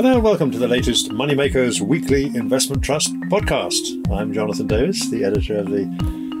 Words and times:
Hello 0.00 0.14
and 0.14 0.22
welcome 0.22 0.50
to 0.50 0.58
the 0.58 0.66
latest 0.66 1.10
Moneymakers 1.10 1.82
Weekly 1.82 2.24
Investment 2.34 2.82
Trust 2.82 3.12
podcast. 3.28 4.10
I'm 4.10 4.32
Jonathan 4.32 4.66
Davis, 4.66 5.10
the 5.10 5.24
editor 5.24 5.58
of 5.58 5.68
the 5.68 5.82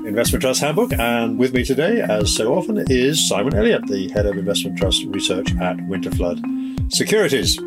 Investment 0.06 0.40
Trust 0.40 0.62
Handbook, 0.62 0.94
and 0.94 1.38
with 1.38 1.52
me 1.52 1.62
today, 1.62 2.00
as 2.00 2.34
so 2.34 2.54
often, 2.54 2.82
is 2.88 3.28
Simon 3.28 3.54
Elliott, 3.54 3.86
the 3.86 4.08
head 4.12 4.24
of 4.24 4.38
Investment 4.38 4.78
Trust 4.78 5.04
Research 5.08 5.54
at 5.56 5.76
Winterflood 5.76 6.90
Securities. 6.90 7.60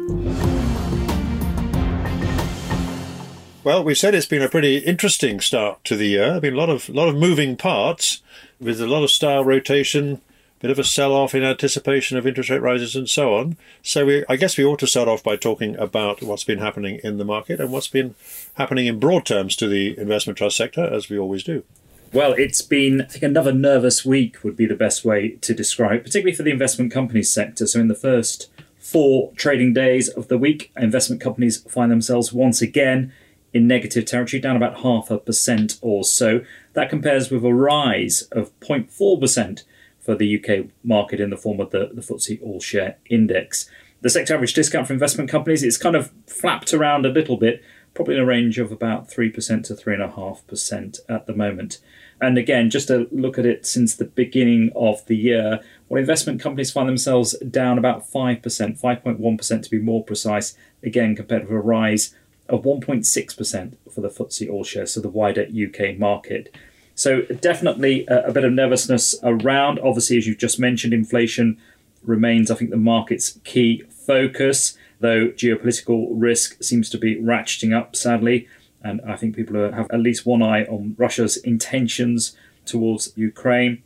Well, 3.63 3.83
we 3.83 3.93
said 3.93 4.15
it's 4.15 4.25
been 4.25 4.41
a 4.41 4.49
pretty 4.49 4.77
interesting 4.77 5.39
start 5.41 5.83
to 5.83 5.95
the 5.95 6.07
year. 6.07 6.23
There 6.23 6.33
have 6.33 6.41
been 6.41 6.55
a 6.55 6.57
lot 6.57 6.71
of 6.71 6.89
lot 6.89 7.07
of 7.07 7.15
moving 7.15 7.55
parts, 7.55 8.23
with 8.59 8.81
a 8.81 8.87
lot 8.87 9.03
of 9.03 9.11
style 9.11 9.45
rotation, 9.45 10.21
bit 10.63 10.71
of 10.71 10.79
a 10.79 10.83
sell-off 10.85 11.35
in 11.35 11.43
anticipation 11.43 12.17
of 12.17 12.25
interest 12.25 12.49
rate 12.49 12.61
rises 12.61 12.95
and 12.95 13.09
so 13.09 13.35
on. 13.35 13.57
So 13.81 14.05
we, 14.05 14.23
I 14.29 14.37
guess 14.37 14.57
we 14.57 14.63
ought 14.63 14.79
to 14.79 14.87
start 14.87 15.09
off 15.09 15.21
by 15.21 15.35
talking 15.35 15.75
about 15.75 16.23
what's 16.23 16.45
been 16.45 16.59
happening 16.59 17.01
in 17.03 17.17
the 17.17 17.25
market 17.25 17.59
and 17.59 17.69
what's 17.69 17.89
been 17.89 18.15
happening 18.53 18.87
in 18.87 18.97
broad 18.97 19.25
terms 19.25 19.57
to 19.57 19.67
the 19.67 19.99
investment 19.99 20.37
trust 20.37 20.55
sector, 20.55 20.81
as 20.81 21.09
we 21.09 21.19
always 21.19 21.43
do. 21.43 21.65
Well, 22.13 22.31
it's 22.31 22.61
been, 22.61 23.01
I 23.01 23.05
think, 23.07 23.23
another 23.23 23.51
nervous 23.51 24.05
week 24.05 24.41
would 24.45 24.55
be 24.55 24.65
the 24.65 24.73
best 24.73 25.03
way 25.03 25.31
to 25.31 25.53
describe, 25.53 26.05
particularly 26.05 26.33
for 26.33 26.43
the 26.43 26.51
investment 26.51 26.93
companies 26.93 27.29
sector. 27.29 27.67
So, 27.67 27.81
in 27.81 27.89
the 27.89 27.93
first 27.93 28.49
four 28.79 29.33
trading 29.35 29.73
days 29.73 30.07
of 30.07 30.29
the 30.29 30.37
week, 30.37 30.71
investment 30.77 31.21
companies 31.21 31.57
find 31.63 31.91
themselves 31.91 32.31
once 32.31 32.61
again 32.61 33.11
in 33.51 33.67
negative 33.67 34.05
territory, 34.05 34.39
down 34.39 34.55
about 34.55 34.79
half 34.79 35.11
a 35.11 35.17
percent 35.17 35.77
or 35.81 36.05
so. 36.05 36.39
That 36.71 36.89
compares 36.89 37.29
with 37.29 37.43
a 37.43 37.53
rise 37.53 38.21
of 38.31 38.57
0.4% 38.61 39.63
for 40.03 40.15
the 40.15 40.37
UK 40.37 40.67
market 40.83 41.19
in 41.19 41.29
the 41.29 41.37
form 41.37 41.59
of 41.59 41.71
the, 41.71 41.89
the 41.93 42.01
FTSE 42.01 42.41
All 42.43 42.59
Share 42.59 42.97
Index. 43.09 43.69
The 44.01 44.09
sector 44.09 44.33
average 44.33 44.53
discount 44.53 44.87
for 44.87 44.93
investment 44.93 45.29
companies 45.29 45.63
is 45.63 45.77
kind 45.77 45.95
of 45.95 46.11
flapped 46.27 46.73
around 46.73 47.05
a 47.05 47.09
little 47.09 47.37
bit, 47.37 47.63
probably 47.93 48.15
in 48.15 48.21
a 48.21 48.25
range 48.25 48.59
of 48.59 48.71
about 48.71 49.09
3% 49.09 49.63
to 49.63 49.73
3.5% 49.73 50.99
at 51.07 51.25
the 51.25 51.33
moment. 51.33 51.79
And 52.19 52.37
again, 52.37 52.69
just 52.69 52.89
to 52.89 53.07
look 53.11 53.39
at 53.39 53.45
it 53.45 53.65
since 53.65 53.95
the 53.95 54.05
beginning 54.05 54.71
of 54.75 55.05
the 55.05 55.15
year, 55.15 55.61
well, 55.87 56.01
investment 56.01 56.41
companies 56.41 56.71
find 56.71 56.87
themselves 56.89 57.37
down 57.39 57.77
about 57.77 58.09
5%, 58.09 58.41
5.1% 58.41 59.63
to 59.63 59.71
be 59.71 59.79
more 59.79 60.03
precise, 60.03 60.57
again, 60.83 61.15
compared 61.15 61.43
with 61.43 61.51
a 61.51 61.59
rise 61.59 62.13
of 62.49 62.63
1.6% 62.63 63.77
for 63.93 64.01
the 64.01 64.09
FTSE 64.09 64.49
All 64.49 64.63
Share, 64.63 64.85
so 64.85 64.99
the 64.99 65.09
wider 65.09 65.43
UK 65.43 65.97
market. 65.97 66.53
So 66.95 67.21
definitely 67.21 68.05
a, 68.07 68.27
a 68.27 68.31
bit 68.31 68.43
of 68.43 68.53
nervousness 68.53 69.15
around. 69.23 69.79
Obviously, 69.79 70.17
as 70.17 70.27
you've 70.27 70.37
just 70.37 70.59
mentioned, 70.59 70.93
inflation 70.93 71.57
remains, 72.03 72.51
I 72.51 72.55
think, 72.55 72.69
the 72.69 72.77
market's 72.77 73.39
key 73.43 73.83
focus, 73.89 74.77
though 74.99 75.27
geopolitical 75.29 76.07
risk 76.11 76.61
seems 76.61 76.89
to 76.91 76.97
be 76.97 77.15
ratcheting 77.15 77.75
up, 77.75 77.95
sadly. 77.95 78.47
And 78.83 79.01
I 79.07 79.15
think 79.15 79.35
people 79.35 79.55
have 79.71 79.89
at 79.91 79.99
least 79.99 80.25
one 80.25 80.41
eye 80.41 80.65
on 80.65 80.95
Russia's 80.97 81.37
intentions 81.37 82.35
towards 82.65 83.13
Ukraine. 83.15 83.81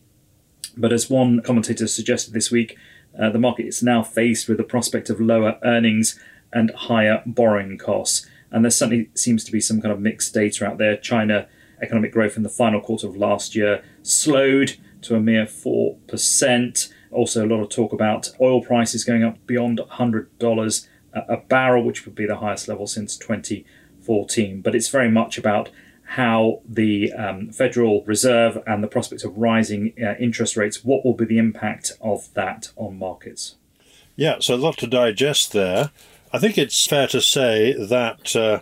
But 0.75 0.93
as 0.93 1.09
one 1.09 1.41
commentator 1.41 1.87
suggested 1.87 2.33
this 2.33 2.51
week, 2.51 2.77
uh, 3.19 3.29
the 3.29 3.39
market 3.39 3.65
is 3.65 3.81
now 3.81 4.03
faced 4.03 4.47
with 4.47 4.57
the 4.57 4.63
prospect 4.63 5.09
of 5.09 5.19
lower 5.19 5.57
earnings 5.63 6.19
and 6.53 6.71
higher 6.71 7.23
borrowing 7.25 7.77
costs. 7.77 8.27
And 8.51 8.63
there 8.63 8.71
certainly 8.71 9.09
seems 9.13 9.43
to 9.43 9.51
be 9.51 9.59
some 9.59 9.81
kind 9.81 9.91
of 9.91 9.99
mixed 9.99 10.33
data 10.33 10.65
out 10.65 10.77
there. 10.77 10.97
China 10.97 11.47
economic 11.81 12.11
growth 12.11 12.37
in 12.37 12.43
the 12.43 12.49
final 12.49 12.81
quarter 12.81 13.07
of 13.07 13.15
last 13.15 13.55
year 13.55 13.83
slowed 14.01 14.77
to 15.01 15.15
a 15.15 15.19
mere 15.19 15.45
4%. 15.45 16.93
Also, 17.11 17.45
a 17.45 17.47
lot 17.47 17.61
of 17.61 17.69
talk 17.69 17.93
about 17.93 18.29
oil 18.41 18.61
prices 18.61 19.03
going 19.03 19.23
up 19.23 19.45
beyond 19.45 19.79
$100 19.79 20.87
a 21.13 21.37
barrel, 21.37 21.83
which 21.83 22.05
would 22.05 22.15
be 22.15 22.25
the 22.25 22.37
highest 22.37 22.67
level 22.67 22.87
since 22.87 23.17
2014. 23.17 24.61
But 24.61 24.75
it's 24.75 24.89
very 24.89 25.09
much 25.09 25.37
about 25.37 25.69
how 26.03 26.61
the 26.67 27.11
um, 27.13 27.49
Federal 27.49 28.03
Reserve 28.05 28.61
and 28.65 28.83
the 28.83 28.87
prospect 28.87 29.23
of 29.23 29.37
rising 29.37 29.93
uh, 30.01 30.13
interest 30.19 30.55
rates, 30.55 30.83
what 30.83 31.03
will 31.03 31.13
be 31.13 31.25
the 31.25 31.37
impact 31.37 31.93
of 32.01 32.33
that 32.33 32.71
on 32.77 32.97
markets? 32.97 33.55
Yeah, 34.15 34.37
so 34.39 34.55
a 34.55 34.57
lot 34.57 34.77
to 34.77 34.87
digest 34.87 35.51
there. 35.51 35.91
I 36.31 36.39
think 36.39 36.57
it's 36.57 36.85
fair 36.85 37.07
to 37.07 37.21
say 37.21 37.73
that. 37.73 38.35
Uh, 38.35 38.59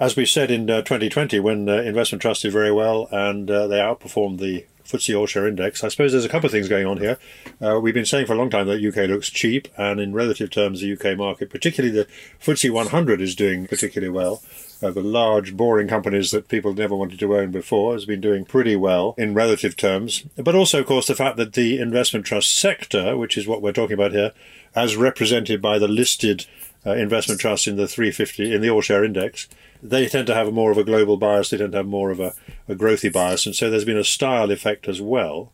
as 0.00 0.16
we 0.16 0.24
said 0.24 0.50
in 0.50 0.68
uh, 0.70 0.78
2020, 0.78 1.38
when 1.40 1.68
uh, 1.68 1.74
investment 1.74 2.22
trusts 2.22 2.42
did 2.42 2.52
very 2.52 2.72
well 2.72 3.06
and 3.12 3.50
uh, 3.50 3.66
they 3.66 3.78
outperformed 3.78 4.38
the 4.38 4.64
FTSE 4.84 5.16
All 5.16 5.26
Share 5.26 5.46
Index, 5.46 5.84
I 5.84 5.88
suppose 5.88 6.12
there's 6.12 6.24
a 6.24 6.28
couple 6.28 6.46
of 6.46 6.52
things 6.52 6.68
going 6.68 6.86
on 6.86 6.96
here. 6.96 7.18
Uh, 7.60 7.78
we've 7.80 7.94
been 7.94 8.06
saying 8.06 8.26
for 8.26 8.32
a 8.32 8.36
long 8.36 8.50
time 8.50 8.66
that 8.66 8.82
UK 8.82 9.08
looks 9.08 9.28
cheap, 9.30 9.68
and 9.76 10.00
in 10.00 10.14
relative 10.14 10.50
terms, 10.50 10.80
the 10.80 10.92
UK 10.92 11.16
market, 11.16 11.50
particularly 11.50 11.94
the 11.94 12.06
FTSE 12.42 12.70
100, 12.70 13.20
is 13.20 13.36
doing 13.36 13.66
particularly 13.66 14.10
well. 14.10 14.42
Uh, 14.82 14.90
the 14.90 15.02
large, 15.02 15.54
boring 15.54 15.86
companies 15.86 16.30
that 16.30 16.48
people 16.48 16.72
never 16.72 16.96
wanted 16.96 17.18
to 17.20 17.36
own 17.36 17.50
before 17.50 17.92
has 17.92 18.06
been 18.06 18.22
doing 18.22 18.46
pretty 18.46 18.74
well 18.74 19.14
in 19.18 19.34
relative 19.34 19.76
terms. 19.76 20.24
But 20.36 20.54
also, 20.54 20.80
of 20.80 20.86
course, 20.86 21.06
the 21.06 21.14
fact 21.14 21.36
that 21.36 21.52
the 21.52 21.78
investment 21.78 22.24
trust 22.24 22.54
sector, 22.54 23.16
which 23.18 23.36
is 23.36 23.46
what 23.46 23.60
we're 23.60 23.72
talking 23.72 23.94
about 23.94 24.12
here, 24.12 24.32
as 24.74 24.96
represented 24.96 25.60
by 25.60 25.78
the 25.78 25.88
listed 25.88 26.46
uh, 26.86 26.92
investment 26.92 27.40
trusts 27.40 27.66
in 27.66 27.76
the 27.76 27.86
350 27.86 28.54
in 28.54 28.62
the 28.62 28.70
All 28.70 28.80
Share 28.80 29.04
Index, 29.04 29.46
they 29.82 30.08
tend 30.08 30.26
to 30.26 30.34
have 30.34 30.52
more 30.52 30.70
of 30.70 30.78
a 30.78 30.84
global 30.84 31.16
bias. 31.16 31.50
They 31.50 31.58
tend 31.58 31.72
to 31.72 31.78
have 31.78 31.86
more 31.86 32.10
of 32.10 32.20
a, 32.20 32.34
a 32.68 32.74
growthy 32.74 33.12
bias, 33.12 33.46
and 33.46 33.54
so 33.54 33.70
there's 33.70 33.84
been 33.84 33.96
a 33.96 34.04
style 34.04 34.50
effect 34.50 34.88
as 34.88 35.00
well. 35.00 35.52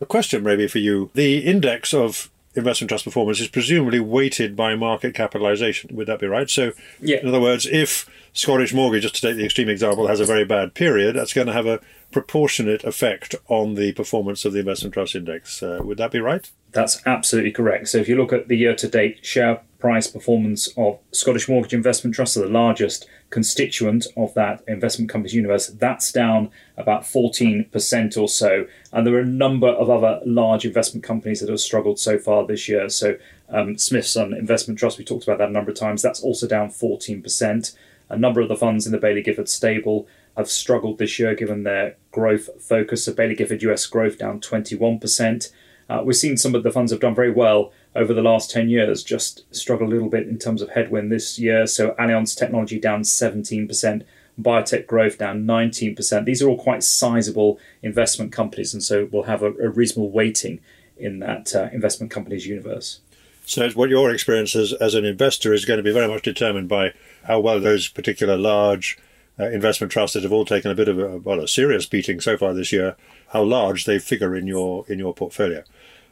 A 0.00 0.06
question 0.06 0.42
maybe 0.42 0.68
for 0.68 0.78
you: 0.78 1.10
the 1.14 1.38
index 1.38 1.92
of 1.92 2.30
investment 2.54 2.88
trust 2.88 3.04
performance 3.04 3.40
is 3.40 3.48
presumably 3.48 4.00
weighted 4.00 4.56
by 4.56 4.74
market 4.74 5.14
capitalization. 5.14 5.94
Would 5.96 6.08
that 6.08 6.18
be 6.18 6.26
right? 6.26 6.50
So, 6.50 6.72
yeah. 7.00 7.18
in 7.18 7.28
other 7.28 7.40
words, 7.40 7.66
if 7.66 8.08
Scottish 8.32 8.74
Mortgage, 8.74 9.02
just 9.02 9.14
to 9.16 9.20
take 9.20 9.36
the 9.36 9.44
extreme 9.44 9.68
example, 9.68 10.08
has 10.08 10.20
a 10.20 10.24
very 10.24 10.44
bad 10.44 10.74
period, 10.74 11.16
that's 11.16 11.32
going 11.32 11.46
to 11.46 11.52
have 11.52 11.66
a 11.66 11.80
proportionate 12.10 12.84
effect 12.84 13.34
on 13.48 13.74
the 13.74 13.92
performance 13.92 14.44
of 14.44 14.52
the 14.52 14.60
investment 14.60 14.94
trust 14.94 15.14
index. 15.14 15.62
Uh, 15.62 15.80
would 15.82 15.98
that 15.98 16.10
be 16.10 16.20
right? 16.20 16.50
That's 16.72 17.04
absolutely 17.06 17.52
correct. 17.52 17.88
So, 17.88 17.98
if 17.98 18.08
you 18.08 18.16
look 18.16 18.32
at 18.32 18.48
the 18.48 18.56
year 18.56 18.74
to 18.74 18.88
date 18.88 19.24
share 19.24 19.62
price 19.78 20.06
performance 20.08 20.68
of 20.76 20.98
Scottish 21.12 21.48
Mortgage 21.48 21.72
Investment 21.72 22.14
Trust, 22.14 22.34
so 22.34 22.40
the 22.40 22.48
largest 22.48 23.08
constituent 23.30 24.06
of 24.16 24.34
that 24.34 24.62
investment 24.66 25.10
company's 25.10 25.34
universe, 25.34 25.68
that's 25.68 26.10
down 26.10 26.50
about 26.76 27.02
14% 27.02 28.16
or 28.16 28.28
so. 28.28 28.66
And 28.92 29.06
there 29.06 29.14
are 29.14 29.20
a 29.20 29.26
number 29.26 29.68
of 29.68 29.88
other 29.88 30.20
large 30.26 30.64
investment 30.64 31.04
companies 31.04 31.40
that 31.40 31.48
have 31.48 31.60
struggled 31.60 31.98
so 31.98 32.18
far 32.18 32.46
this 32.46 32.68
year. 32.68 32.88
So, 32.88 33.16
um, 33.48 33.78
Smithson 33.78 34.34
Investment 34.34 34.78
Trust, 34.78 34.98
we 34.98 35.04
talked 35.04 35.24
about 35.24 35.38
that 35.38 35.48
a 35.48 35.52
number 35.52 35.70
of 35.70 35.78
times, 35.78 36.02
that's 36.02 36.22
also 36.22 36.46
down 36.46 36.68
14%. 36.68 37.74
A 38.10 38.18
number 38.18 38.40
of 38.40 38.48
the 38.48 38.56
funds 38.56 38.84
in 38.84 38.92
the 38.92 38.98
Baillie 38.98 39.24
Gifford 39.24 39.48
stable 39.48 40.06
have 40.36 40.50
struggled 40.50 40.98
this 40.98 41.18
year 41.18 41.34
given 41.34 41.62
their 41.62 41.96
growth 42.10 42.48
focus. 42.62 43.04
So, 43.04 43.12
Baillie 43.12 43.36
Gifford 43.36 43.62
US 43.62 43.86
growth 43.86 44.18
down 44.18 44.40
21%. 44.40 45.50
Uh, 45.88 46.02
we've 46.04 46.16
seen 46.16 46.36
some 46.36 46.54
of 46.54 46.62
the 46.62 46.70
funds 46.70 46.92
have 46.92 47.00
done 47.00 47.14
very 47.14 47.30
well 47.30 47.72
over 47.94 48.12
the 48.12 48.22
last 48.22 48.50
10 48.50 48.68
years, 48.68 49.02
just 49.02 49.44
struggle 49.54 49.86
a 49.86 49.90
little 49.90 50.08
bit 50.08 50.28
in 50.28 50.38
terms 50.38 50.60
of 50.60 50.70
headwind 50.70 51.10
this 51.10 51.38
year. 51.38 51.66
So 51.66 51.92
Allianz 51.98 52.36
Technology 52.36 52.78
down 52.78 53.02
17%, 53.02 54.02
biotech 54.40 54.86
growth 54.86 55.18
down 55.18 55.44
19%. 55.44 56.24
These 56.24 56.42
are 56.42 56.48
all 56.48 56.58
quite 56.58 56.82
sizable 56.84 57.58
investment 57.82 58.32
companies, 58.32 58.74
and 58.74 58.82
so 58.82 59.08
we'll 59.10 59.24
have 59.24 59.42
a, 59.42 59.52
a 59.54 59.68
reasonable 59.68 60.10
weighting 60.10 60.60
in 60.96 61.20
that 61.20 61.54
uh, 61.54 61.68
investment 61.72 62.10
companies 62.10 62.46
universe. 62.46 63.00
So, 63.46 63.70
what 63.70 63.88
your 63.88 64.10
experience 64.12 64.54
as, 64.54 64.74
as 64.74 64.94
an 64.94 65.06
investor 65.06 65.54
is 65.54 65.64
going 65.64 65.78
to 65.78 65.82
be 65.82 65.92
very 65.92 66.06
much 66.06 66.22
determined 66.22 66.68
by 66.68 66.92
how 67.24 67.40
well 67.40 67.60
those 67.60 67.88
particular 67.88 68.36
large 68.36 68.98
uh, 69.40 69.48
investment 69.48 69.90
trusts 69.90 70.14
that 70.14 70.22
have 70.22 70.32
all 70.32 70.44
taken 70.44 70.70
a 70.70 70.74
bit 70.74 70.88
of 70.88 70.98
a 70.98 71.16
well 71.18 71.40
a 71.40 71.48
serious 71.48 71.86
beating 71.86 72.20
so 72.20 72.36
far 72.36 72.52
this 72.52 72.72
year, 72.72 72.96
how 73.28 73.42
large 73.42 73.86
they 73.86 73.98
figure 73.98 74.36
in 74.36 74.46
your 74.46 74.84
in 74.88 74.98
your 74.98 75.14
portfolio. 75.14 75.62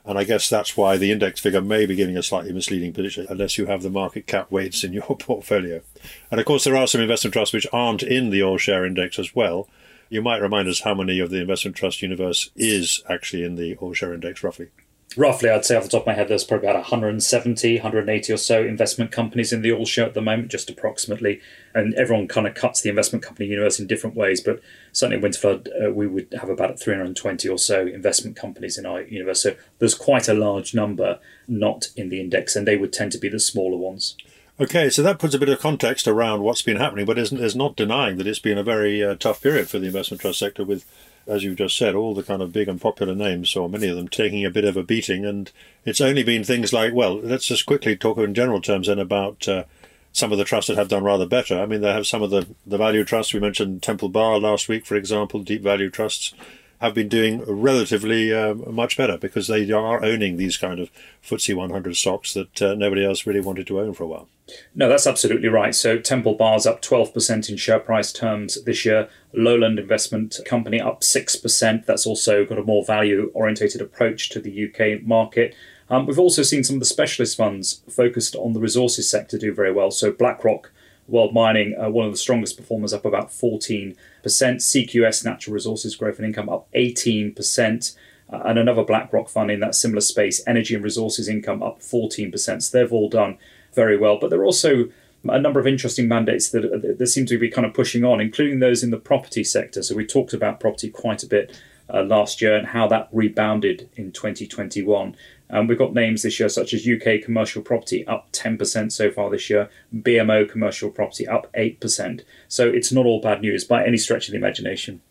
And 0.06 0.19
I 0.19 0.25
guess 0.25 0.49
that's 0.49 0.77
why 0.77 0.97
the 0.97 1.11
index 1.11 1.41
figure 1.41 1.61
may 1.61 1.84
be 1.84 1.97
giving 1.97 2.17
a 2.17 2.22
slightly 2.22 2.53
misleading 2.53 2.93
picture 2.93 3.27
unless 3.28 3.59
you 3.59 3.67
have 3.67 3.83
the 3.83 3.91
market 3.91 4.27
cap 4.27 4.50
weights 4.50 4.84
in 4.84 4.93
your 4.93 5.17
portfolio. 5.19 5.83
And 6.31 6.39
of 6.39 6.47
course, 6.47 6.65
there 6.65 6.77
are 6.77 6.86
some 6.86 7.01
investment 7.01 7.34
trusts 7.34 7.53
which 7.53 7.66
aren't 7.72 8.04
in 8.04 8.31
the 8.31 8.42
all 8.42 8.57
share 8.57 8.86
index 8.86 9.19
as 9.19 9.34
well. 9.34 9.69
You 10.09 10.22
might 10.22 10.41
remind 10.41 10.69
us 10.69 10.81
how 10.81 10.95
many 10.95 11.19
of 11.19 11.31
the 11.31 11.41
investment 11.41 11.77
trust 11.77 12.03
universe 12.03 12.51
is 12.54 13.03
actually 13.10 13.42
in 13.42 13.57
the 13.57 13.75
all 13.77 13.92
share 13.92 14.15
index, 14.15 14.45
roughly 14.45 14.69
roughly, 15.17 15.49
I'd 15.49 15.65
say 15.65 15.77
off 15.77 15.85
the 15.85 15.89
top 15.91 16.03
of 16.03 16.07
my 16.07 16.15
head, 16.15 16.29
there's 16.29 16.45
probably 16.45 16.69
about 16.69 16.81
170, 16.81 17.77
180 17.77 18.33
or 18.33 18.37
so 18.37 18.63
investment 18.63 19.13
companies 19.13 19.53
in 19.53 19.63
the 19.63 19.73
all 19.73 19.87
share 19.87 20.07
at 20.07 20.15
the 20.15 20.23
moment, 20.23 20.51
just 20.51 20.71
approximately. 20.71 21.41
And 21.75 21.95
everyone 21.95 22.29
kind 22.29 22.47
of 22.47 22.55
cuts 22.55 22.81
the 22.81 22.91
investment 22.91 23.25
company 23.25 23.49
universe 23.49 23.79
in 23.79 23.87
different 23.87 24.17
ways, 24.17 24.41
but 24.41 24.61
certainly 24.93 25.19
at 25.19 25.31
Winterflood, 25.31 25.69
uh, 25.87 25.93
we 25.93 26.07
would 26.07 26.35
have 26.41 26.49
about 26.49 26.81
320 26.81 27.49
or 27.49 27.59
so 27.59 27.87
investment 27.87 28.37
companies 28.37 28.79
in 28.79 28.87
our 28.87 29.03
universe. 29.03 29.43
So 29.43 29.57
there's 29.79 29.95
quite 29.95 30.29
a 30.29 30.35
large 30.35 30.75
number 30.75 31.19
not 31.49 31.89
in 31.97 32.09
the 32.09 32.21
index, 32.21 32.57
and 32.57 32.67
they 32.67 32.77
would 32.77 32.93
tend 32.93 33.13
to 33.13 33.19
be 33.19 33.29
the 33.29 33.41
smaller 33.41 33.77
ones. 33.77 34.17
Okay, 34.59 34.89
so 34.89 35.03
that 35.03 35.19
puts 35.19 35.35
a 35.35 35.39
bit 35.39 35.51
of 35.51 35.59
context 35.59 36.09
around 36.09 36.43
what's 36.43 36.63
been 36.63 36.79
happening, 36.79 37.05
but 37.05 37.17
there's 37.17 37.55
not 37.55 37.77
denying 37.77 38.17
that 38.17 38.27
it's 38.27 38.39
been 38.39 38.57
a 38.57 38.63
very 38.63 39.05
uh, 39.05 39.15
tough 39.15 39.43
period 39.43 39.69
for 39.69 39.79
the 39.79 39.87
investment 39.87 40.23
trust 40.23 40.39
sector 40.39 40.65
with 40.65 40.87
as 41.27 41.45
you've 41.45 41.57
just 41.57 41.77
said, 41.77 41.95
all 41.95 42.15
the 42.15 42.23
kind 42.23 42.43
of 42.43 42.53
big 42.53 42.69
and 42.69 42.81
popular 42.81 43.15
names, 43.15 43.55
or 43.57 43.69
many 43.69 43.89
of 43.89 43.97
them, 43.97 44.09
taking 44.09 44.45
a 44.45 44.51
bit 44.51 44.65
of 44.65 44.77
a 44.77 44.83
beating. 44.83 45.25
And 45.25 45.51
it's 45.84 46.01
only 46.01 46.23
been 46.23 46.45
things 46.45 46.73
like, 46.73 46.95
well, 46.95 47.17
let's 47.17 47.47
just 47.47 47.67
quickly 47.67 47.97
talk 47.97 48.19
in 48.19 48.34
general 48.34 48.61
terms 48.61 48.87
then 48.87 48.99
about 48.99 49.47
uh, 49.49 49.65
some 50.13 50.33
of 50.33 50.39
the 50.39 50.45
trusts 50.45 50.69
that 50.69 50.78
have 50.78 50.89
done 50.89 51.05
rather 51.05 51.27
better. 51.27 51.61
I 51.61 51.67
mean, 51.67 51.81
they 51.81 51.93
have 51.93 52.07
some 52.07 52.23
of 52.23 52.31
the, 52.31 52.47
the 52.67 52.78
value 52.78 53.05
trusts. 53.05 53.34
We 53.34 53.41
mentioned 53.41 53.83
Temple 53.83 54.09
Bar 54.09 54.39
last 54.39 54.69
week, 54.69 54.87
for 54.87 54.97
example, 54.97 55.41
deep 55.43 55.63
value 55.63 55.91
trusts 55.91 56.33
have 56.81 56.95
been 56.95 57.09
doing 57.09 57.43
relatively 57.47 58.33
uh, 58.33 58.55
much 58.55 58.97
better 58.97 59.17
because 59.17 59.47
they 59.47 59.71
are 59.71 60.05
owning 60.05 60.37
these 60.37 60.57
kind 60.57 60.81
of 60.81 60.91
FTSE 61.25 61.55
100 61.55 61.97
stocks 61.97 62.34
that 62.34 62.63
uh, 62.63 62.75
nobody 62.75 63.05
else 63.05 63.27
really 63.27 63.41
wanted 63.41 63.67
to 63.67 63.81
own 63.81 63.95
for 63.95 64.05
a 64.05 64.07
while. 64.07 64.28
No, 64.75 64.89
that's 64.89 65.07
absolutely 65.07 65.49
right. 65.49 65.75
So 65.75 65.99
Temple 65.99 66.34
Bar's 66.34 66.67
up 66.67 66.81
12% 66.81 67.51
in 67.51 67.57
share 67.57 67.81
price 67.81 68.13
terms 68.13 68.63
this 68.65 68.84
year. 68.84 69.09
Lowland 69.33 69.78
Investment 69.78 70.39
Company 70.45 70.81
up 70.81 71.01
6%. 71.01 71.87
That's 71.87 72.07
also 72.07 72.45
got 72.45 72.59
a 72.59 72.63
more 72.63 72.84
value 72.84 73.31
orientated 73.34 73.81
approach 73.81 74.29
to 74.31 74.41
the 74.41 74.69
UK 74.69 75.03
market. 75.03 75.55
Um, 75.89 76.07
we've 76.07 76.19
also 76.19 76.43
seen 76.43 76.65
some 76.65 76.77
of 76.77 76.81
the 76.81 76.87
specialist 76.87 77.37
funds 77.37 77.83
focused 77.89 78.34
on 78.37 78.53
the 78.53 78.61
resources 78.61 79.09
sector 79.09 79.39
do 79.39 79.53
very 79.53 79.72
well. 79.72 79.91
So 79.91 80.13
BlackRock 80.13 80.71
World 81.09 81.33
Mining, 81.33 81.77
uh, 81.79 81.89
one 81.89 82.07
of 82.07 82.13
the 82.13 82.19
strongest 82.19 82.57
performers, 82.57 82.93
up 82.93 83.05
about 83.05 83.31
14%. 83.31 83.97
CQS 84.25 85.25
Natural 85.25 85.55
Resources 85.55 85.97
Growth 85.97 86.19
and 86.19 86.27
Income 86.27 86.49
up 86.49 86.69
18%. 86.73 87.97
Uh, 88.33 88.43
and 88.45 88.59
another 88.59 88.83
BlackRock 88.83 89.29
fund 89.29 89.51
in 89.51 89.61
that 89.61 89.75
similar 89.75 90.01
space, 90.01 90.43
Energy 90.49 90.75
and 90.75 90.83
Resources 90.83 91.29
Income 91.29 91.63
up 91.63 91.79
14%. 91.81 92.63
So 92.63 92.79
they've 92.79 92.93
all 92.93 93.09
done 93.09 93.39
very 93.73 93.97
well. 93.97 94.19
But 94.19 94.31
there 94.31 94.41
are 94.41 94.45
also 94.45 94.89
a 95.29 95.41
number 95.41 95.61
of 95.61 95.67
interesting 95.67 96.09
mandates 96.09 96.51
that, 96.51 96.97
that 96.99 97.07
seem 97.07 97.27
to 97.27 97.39
be 97.39 97.49
kind 97.49 97.67
of 97.67 97.75
pushing 97.75 98.05
on, 98.05 98.21
including 98.21 98.59
those 98.59 98.83
in 98.83 98.91
the 98.91 98.97
property 98.97 99.45
sector. 99.45 99.83
So 99.83 99.95
we 99.95 100.07
talked 100.07 100.33
about 100.33 100.61
property 100.61 100.91
quite 100.91 101.23
a 101.23 101.27
bit 101.27 101.61
uh, 101.93 102.03
last 102.03 102.43
year 102.43 102.57
and 102.57 102.69
how 102.69 102.89
that 102.89 103.09
rebounded 103.13 103.89
in 103.97 104.13
2021. 104.13 105.17
Um, 105.51 105.66
we've 105.66 105.78
got 105.78 105.95
names 105.95 106.22
this 106.22 106.41
year 106.41 106.48
such 106.48 106.75
as 106.75 106.87
UK 106.87 107.22
commercial 107.22 107.63
property 107.63 108.07
up 108.07 108.31
10% 108.33 108.91
so 108.93 109.10
far 109.10 109.31
this 109.31 109.48
year, 109.48 109.71
BMO 109.95 110.51
commercial 110.51 110.91
property 110.91 111.27
up 111.27 111.53
8%. 111.53 112.22
So 112.48 112.69
it's 112.69 112.93
not 112.93 113.07
all 113.07 113.21
bad 113.21 113.41
news 113.41 113.65
by 113.65 113.84
any 113.84 113.97
stretch 113.97 114.28
of 114.28 114.33
the 114.33 114.39
imagination. 114.39 115.03